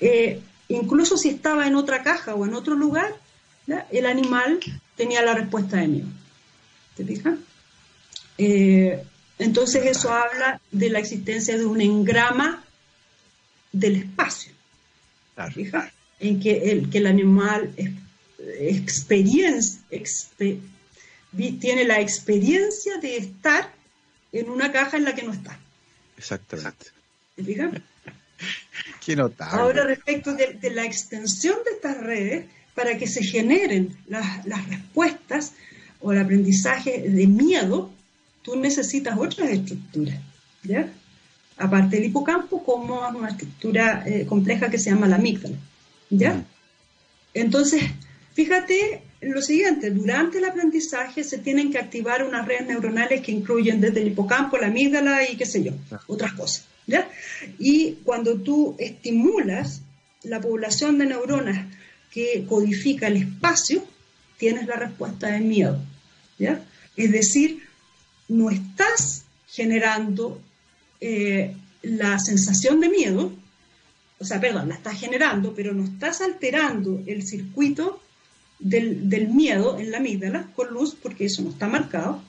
Eh, 0.00 0.40
incluso 0.68 1.16
si 1.16 1.28
estaba 1.28 1.66
en 1.66 1.76
otra 1.76 2.02
caja 2.02 2.34
o 2.34 2.44
en 2.44 2.54
otro 2.54 2.74
lugar, 2.74 3.14
el 3.90 4.06
animal 4.06 4.58
tenía 4.96 5.22
la 5.22 5.34
respuesta 5.34 5.78
de 5.78 5.88
miedo. 5.88 6.08
¿Te 6.96 7.04
fijas? 7.04 7.34
Eh, 8.38 9.02
entonces 9.38 9.84
eso 9.84 10.12
habla 10.12 10.60
de 10.70 10.90
la 10.90 10.98
existencia 10.98 11.56
de 11.56 11.66
un 11.66 11.80
engrama 11.80 12.64
del 13.72 13.96
espacio. 13.96 14.52
En 16.20 16.40
que 16.40 16.70
el, 16.70 16.90
que 16.90 16.98
el 16.98 17.06
animal 17.06 17.74
tiene 21.60 21.84
la 21.84 22.00
experiencia 22.00 22.98
de 22.98 23.16
estar 23.16 23.72
en 24.32 24.48
una 24.48 24.70
caja 24.70 24.96
en 24.96 25.04
la 25.04 25.14
que 25.14 25.22
no 25.22 25.32
está. 25.32 25.58
Exactamente. 26.16 26.86
¿Te 27.34 27.44
fijas? 27.44 27.72
Qué 29.04 29.16
notable. 29.16 29.60
Ahora, 29.60 29.84
respecto 29.84 30.34
de, 30.34 30.70
la 30.70 30.84
extensión 30.84 31.56
de 31.64 31.72
estas 31.72 31.98
redes, 31.98 32.46
para 32.74 32.96
que 32.96 33.06
se 33.06 33.22
generen 33.22 33.96
las, 34.06 34.46
las 34.46 34.68
respuestas 34.68 35.52
o 36.00 36.12
el 36.12 36.18
aprendizaje 36.18 37.08
de 37.08 37.26
miedo, 37.26 37.92
tú 38.44 38.56
necesitas 38.56 39.18
otras 39.18 39.50
estructuras, 39.50 40.20
¿ya? 40.62 40.88
Aparte 41.56 41.96
del 41.96 42.06
hipocampo, 42.06 42.62
como 42.62 43.08
una 43.08 43.30
estructura 43.30 44.04
eh, 44.06 44.26
compleja 44.26 44.70
que 44.70 44.78
se 44.78 44.90
llama 44.90 45.08
la 45.08 45.16
amígdala, 45.16 45.56
¿ya? 46.10 46.44
Entonces, 47.32 47.82
fíjate 48.34 49.02
lo 49.22 49.40
siguiente, 49.40 49.90
durante 49.90 50.38
el 50.38 50.44
aprendizaje 50.44 51.24
se 51.24 51.38
tienen 51.38 51.72
que 51.72 51.78
activar 51.78 52.22
unas 52.22 52.46
redes 52.46 52.66
neuronales 52.66 53.22
que 53.22 53.32
incluyen 53.32 53.80
desde 53.80 54.02
el 54.02 54.08
hipocampo, 54.08 54.58
la 54.58 54.66
amígdala 54.66 55.28
y 55.28 55.36
qué 55.36 55.46
sé 55.46 55.64
yo, 55.64 55.72
otras 56.06 56.34
cosas, 56.34 56.66
¿ya? 56.86 57.08
Y 57.58 57.92
cuando 58.04 58.36
tú 58.36 58.76
estimulas 58.78 59.80
la 60.22 60.40
población 60.40 60.98
de 60.98 61.06
neuronas 61.06 61.66
que 62.10 62.44
codifica 62.46 63.06
el 63.06 63.16
espacio, 63.16 63.82
tienes 64.36 64.66
la 64.66 64.76
respuesta 64.76 65.28
de 65.28 65.40
miedo, 65.40 65.80
¿ya? 66.38 66.62
Es 66.96 67.10
decir, 67.10 67.63
no 68.36 68.50
estás 68.50 69.24
generando 69.48 70.40
eh, 71.00 71.54
la 71.82 72.18
sensación 72.18 72.80
de 72.80 72.88
miedo, 72.88 73.32
o 74.18 74.24
sea, 74.24 74.40
perdón, 74.40 74.68
la 74.68 74.74
estás 74.74 74.98
generando, 74.98 75.54
pero 75.54 75.72
no 75.72 75.84
estás 75.84 76.20
alterando 76.20 77.02
el 77.06 77.26
circuito 77.26 78.00
del, 78.58 79.28
miedo 79.28 79.78
en 79.78 79.90
la 79.90 79.98
amígdala 79.98 80.48
con 80.56 80.72
luz, 80.72 80.96
porque 81.00 81.26
eso 81.26 81.42
no 81.42 81.50
está 81.50 81.68
marcado. 81.68 82.22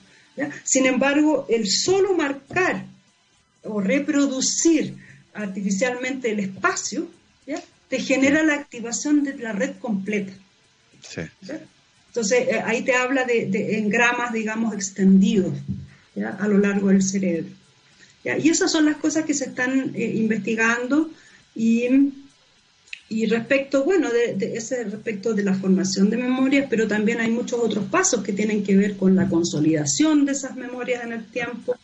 Sin 0.64 0.86
embargo, 0.86 1.46
el 1.48 1.66
solo 1.66 2.14
marcar 2.14 2.84
o 3.62 3.80
reproducir 3.80 4.96
artificialmente 5.32 6.30
el 6.30 6.40
espacio, 6.40 7.08
te 7.88 8.00
genera 8.00 8.42
la 8.42 8.54
activación 8.54 9.22
de 9.22 9.36
la 9.36 9.52
red 9.52 9.76
completa. 9.78 10.32
Entonces, 12.08 12.48
eh, 12.48 12.62
ahí 12.64 12.82
te 12.82 12.96
habla 12.96 13.24
de, 13.24 13.78
engramas, 13.78 14.32
digamos, 14.32 14.74
extendidos 14.74 15.52
a 16.24 16.48
lo 16.48 16.58
largo 16.58 16.88
del 16.88 17.02
cerebro. 17.02 17.50
Y 18.42 18.48
esas 18.48 18.72
son 18.72 18.86
las 18.86 18.96
cosas 18.96 19.24
que 19.24 19.34
se 19.34 19.44
están 19.44 19.92
eh, 19.94 20.14
investigando 20.16 21.10
y, 21.54 22.12
y, 23.08 23.26
respecto, 23.26 23.84
bueno, 23.84 24.10
de, 24.10 24.56
ese 24.56 24.82
respecto 24.84 25.32
de 25.32 25.44
la 25.44 25.54
formación 25.54 26.10
de 26.10 26.16
memorias, 26.16 26.66
pero 26.68 26.88
también 26.88 27.20
hay 27.20 27.30
muchos 27.30 27.60
otros 27.60 27.84
pasos 27.84 28.24
que 28.24 28.32
tienen 28.32 28.64
que 28.64 28.76
ver 28.76 28.96
con 28.96 29.14
la 29.14 29.28
consolidación 29.28 30.24
de 30.24 30.32
esas 30.32 30.56
memorias 30.56 31.04
en 31.04 31.12
el 31.12 31.24
tiempo. 31.26 31.76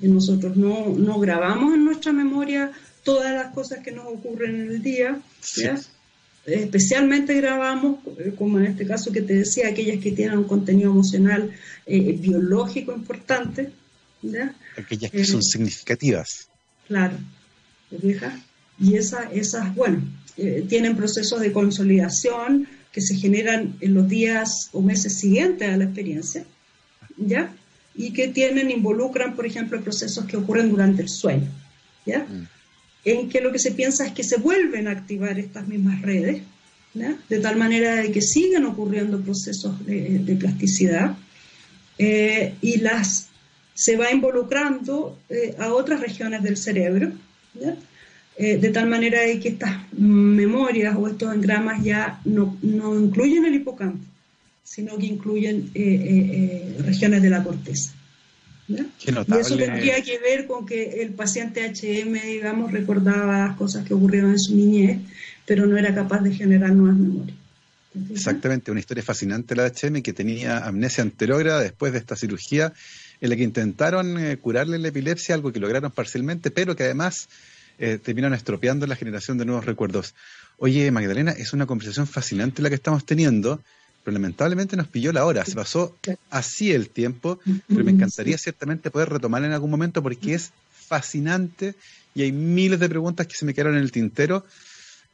nosotros 0.00 0.56
no, 0.56 0.88
no 0.96 1.18
grabamos 1.20 1.74
en 1.74 1.84
nuestra 1.84 2.12
memoria 2.12 2.72
todas 3.04 3.32
las 3.34 3.52
cosas 3.52 3.80
que 3.80 3.92
nos 3.92 4.06
ocurren 4.06 4.54
en 4.54 4.70
el 4.70 4.82
día, 4.82 5.20
especialmente 6.46 7.34
grabamos, 7.34 7.98
eh, 8.18 8.32
como 8.36 8.58
en 8.58 8.66
este 8.66 8.86
caso 8.86 9.12
que 9.12 9.20
te 9.20 9.34
decía, 9.34 9.68
aquellas 9.68 10.02
que 10.02 10.12
tienen 10.12 10.38
un 10.38 10.44
contenido 10.44 10.90
emocional 10.90 11.50
eh, 11.86 12.16
biológico 12.18 12.92
importante, 12.92 13.70
Aquellas 14.76 15.10
que 15.10 15.24
son 15.24 15.40
eh, 15.40 15.44
significativas. 15.44 16.48
Claro, 16.86 17.18
Y 18.78 18.94
esa, 18.94 19.30
esas, 19.32 19.74
bueno, 19.74 20.02
eh, 20.36 20.64
tienen 20.68 20.96
procesos 20.96 21.40
de 21.40 21.52
consolidación 21.52 22.66
que 22.92 23.00
se 23.00 23.14
generan 23.14 23.76
en 23.80 23.94
los 23.94 24.08
días 24.08 24.70
o 24.72 24.82
meses 24.82 25.18
siguientes 25.18 25.68
a 25.68 25.76
la 25.76 25.84
experiencia, 25.84 26.44
¿ya? 27.16 27.54
Y 27.94 28.12
que 28.12 28.28
tienen, 28.28 28.70
involucran, 28.70 29.36
por 29.36 29.46
ejemplo, 29.46 29.80
procesos 29.80 30.24
que 30.24 30.36
ocurren 30.36 30.70
durante 30.70 31.02
el 31.02 31.08
sueño, 31.08 31.48
¿ya? 32.06 32.20
Mm. 32.20 32.48
En 33.04 33.28
que 33.28 33.40
lo 33.40 33.52
que 33.52 33.58
se 33.58 33.72
piensa 33.72 34.06
es 34.06 34.12
que 34.12 34.24
se 34.24 34.38
vuelven 34.38 34.88
a 34.88 34.92
activar 34.92 35.38
estas 35.38 35.66
mismas 35.66 36.02
redes, 36.02 36.42
de 36.92 37.38
tal 37.38 37.56
manera 37.56 37.96
de 37.96 38.10
que 38.10 38.20
siguen 38.20 38.64
ocurriendo 38.64 39.20
procesos 39.20 39.84
de, 39.86 40.36
plasticidad 40.38 41.16
eh, 41.98 42.54
y 42.60 42.78
las 42.78 43.29
se 43.80 43.96
va 43.96 44.12
involucrando 44.12 45.18
eh, 45.30 45.54
a 45.58 45.72
otras 45.72 46.00
regiones 46.02 46.42
del 46.42 46.58
cerebro, 46.58 47.12
eh, 48.36 48.58
de 48.58 48.68
tal 48.68 48.86
manera 48.86 49.20
que 49.40 49.48
estas 49.48 49.90
memorias 49.92 50.94
o 50.98 51.08
estos 51.08 51.34
engramas 51.34 51.82
ya 51.82 52.20
no, 52.26 52.58
incluyen 52.62 53.46
el 53.46 53.54
hipocampo, 53.54 54.04
sino 54.62 54.98
que 54.98 55.06
incluyen 55.06 55.70
eh, 55.74 56.76
regiones 56.84 57.22
de 57.22 57.30
la 57.30 57.42
corteza. 57.42 57.94
y 58.68 59.38
eso 59.40 59.56
tendría 59.56 60.02
que 60.02 60.18
ver 60.18 60.46
con 60.46 60.66
que 60.66 61.00
el 61.02 61.14
paciente 61.14 61.64
HM, 61.64 62.20
digamos, 62.22 62.72
recordaba 62.72 63.46
las 63.46 63.56
cosas 63.56 63.86
que 63.86 63.94
ocurrieron 63.94 64.32
en 64.32 64.40
su 64.40 64.54
niñez, 64.54 64.98
pero 65.46 65.64
no 65.64 65.78
era 65.78 65.94
capaz 65.94 66.20
de 66.20 66.34
generar 66.34 66.72
nuevas 66.72 66.98
memorias. 66.98 67.38
Exactamente, 68.12 68.70
una 68.70 68.80
historia 68.80 69.02
fascinante 69.02 69.56
la 69.56 69.66
HM 69.66 70.02
que 70.02 70.12
tenía 70.12 70.58
amnesia 70.58 71.02
anterógrada 71.02 71.60
después 71.60 71.94
de 71.94 71.98
esta 71.98 72.14
cirugía 72.14 72.74
en 73.20 73.30
la 73.30 73.36
que 73.36 73.42
intentaron 73.42 74.18
eh, 74.18 74.36
curarle 74.38 74.78
la 74.78 74.88
epilepsia, 74.88 75.34
algo 75.34 75.52
que 75.52 75.60
lograron 75.60 75.90
parcialmente, 75.90 76.50
pero 76.50 76.74
que 76.76 76.84
además 76.84 77.28
eh, 77.78 77.98
terminaron 78.02 78.34
estropeando 78.34 78.86
la 78.86 78.96
generación 78.96 79.38
de 79.38 79.44
nuevos 79.44 79.64
recuerdos. 79.64 80.14
Oye, 80.58 80.90
Magdalena, 80.90 81.32
es 81.32 81.52
una 81.52 81.66
conversación 81.66 82.06
fascinante 82.06 82.62
la 82.62 82.68
que 82.68 82.74
estamos 82.74 83.04
teniendo, 83.04 83.62
pero 84.04 84.12
lamentablemente 84.14 84.76
nos 84.76 84.88
pilló 84.88 85.12
la 85.12 85.24
hora. 85.24 85.44
Se 85.44 85.54
pasó 85.54 85.96
así 86.30 86.72
el 86.72 86.90
tiempo, 86.90 87.38
pero 87.68 87.84
me 87.84 87.90
encantaría 87.90 88.36
ciertamente 88.38 88.90
poder 88.90 89.08
retomar 89.10 89.44
en 89.44 89.52
algún 89.52 89.70
momento 89.70 90.02
porque 90.02 90.34
es 90.34 90.52
fascinante 90.72 91.74
y 92.14 92.22
hay 92.22 92.32
miles 92.32 92.80
de 92.80 92.88
preguntas 92.88 93.26
que 93.26 93.34
se 93.34 93.44
me 93.44 93.54
quedaron 93.54 93.76
en 93.76 93.82
el 93.82 93.92
tintero 93.92 94.44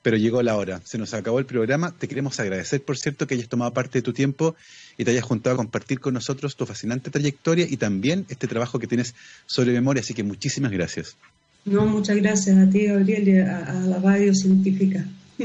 pero 0.07 0.19
llegó 0.19 0.41
la 0.41 0.57
hora, 0.57 0.81
se 0.85 0.99
nos 0.99 1.15
acabó 1.15 1.41
el 1.41 1.47
programa. 1.47 1.91
Te 1.91 2.07
queremos 2.07 2.39
agradecer, 2.39 2.81
por 2.81 2.97
cierto, 2.97 3.27
que 3.27 3.35
hayas 3.35 3.49
tomado 3.49 3.73
parte 3.73 3.99
de 3.99 4.03
tu 4.03 4.13
tiempo 4.13 4.55
y 4.97 5.05
te 5.05 5.11
hayas 5.11 5.25
juntado 5.25 5.55
a 5.55 5.57
compartir 5.57 5.99
con 5.99 6.15
nosotros 6.15 6.55
tu 6.55 6.65
fascinante 6.65 7.11
trayectoria 7.11 7.67
y 7.69 7.77
también 7.77 8.25
este 8.29 8.47
trabajo 8.47 8.79
que 8.79 8.87
tienes 8.87 9.17
sobre 9.47 9.73
memoria. 9.73 10.03
Así 10.03 10.15
que 10.15 10.23
muchísimas 10.23 10.71
gracias. 10.71 11.17
No, 11.65 11.87
muchas 11.87 12.19
gracias 12.19 12.57
a 12.57 12.71
ti, 12.71 12.87
Gabriel, 12.87 13.29
y 13.29 13.39
a, 13.41 13.73
la 13.85 13.99
radio 13.99 14.33
científica. 14.33 15.05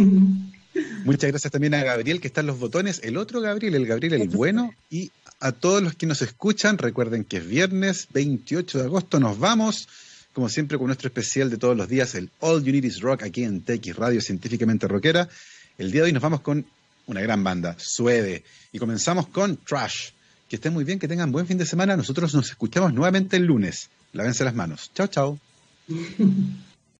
Muchas 1.06 1.32
gracias 1.32 1.52
también 1.52 1.74
a 1.74 1.84
Gabriel, 1.84 2.22
que 2.22 2.28
está 2.28 2.42
en 2.42 2.48
los 2.48 2.60
botones, 2.60 3.02
el 3.04 3.18
otro 3.18 3.42
Gabriel, 3.42 3.74
el 3.74 3.88
Gabriel 3.88 4.14
el 4.14 4.30
bueno, 4.30 4.76
y 4.92 5.12
a 5.40 5.52
todos 5.54 5.82
los 5.82 5.96
que 5.96 6.06
nos 6.06 6.22
escuchan, 6.22 6.78
recuerden 6.78 7.26
que 7.26 7.38
es 7.38 7.48
viernes 7.48 8.08
28 8.14 8.78
de 8.78 8.84
agosto, 8.86 9.20
nos 9.20 9.40
vamos 9.40 9.90
como 10.34 10.50
siempre 10.50 10.78
con 10.78 10.88
nuestro 10.88 11.08
especial 11.08 11.50
de 11.50 11.58
todos 11.58 11.76
los 11.76 11.88
días, 11.88 12.16
el 12.16 12.30
All 12.40 12.64
You 12.64 12.72
Need 12.72 12.86
Is 12.86 13.02
Rock, 13.02 13.24
aquí 13.24 13.44
en 13.44 13.62
TX 13.62 13.96
Radio 13.96 14.22
Científicamente 14.22 14.88
Rockera. 14.88 15.28
El 15.78 15.92
día 15.92 16.02
de 16.02 16.08
hoy 16.08 16.14
nos 16.14 16.24
vamos 16.24 16.42
con 16.42 16.66
una 17.08 17.22
gran 17.22 17.44
banda, 17.44 17.76
Suede, 17.78 18.44
y 18.72 18.80
comenzamos 18.80 19.28
con 19.28 19.58
Trash. 19.58 20.12
Que 20.48 20.58
estén 20.58 20.74
muy 20.74 20.84
bien, 20.84 21.00
que 21.00 21.08
tengan 21.08 21.32
buen 21.32 21.48
fin 21.48 21.58
de 21.58 21.66
semana. 21.66 21.96
Nosotros 21.96 22.34
nos 22.34 22.50
escuchamos 22.50 22.94
nuevamente 22.94 23.38
el 23.38 23.46
lunes. 23.46 23.90
Lávense 24.14 24.44
las 24.44 24.54
manos. 24.54 24.92
Chao, 24.94 25.08
chao. 25.08 25.40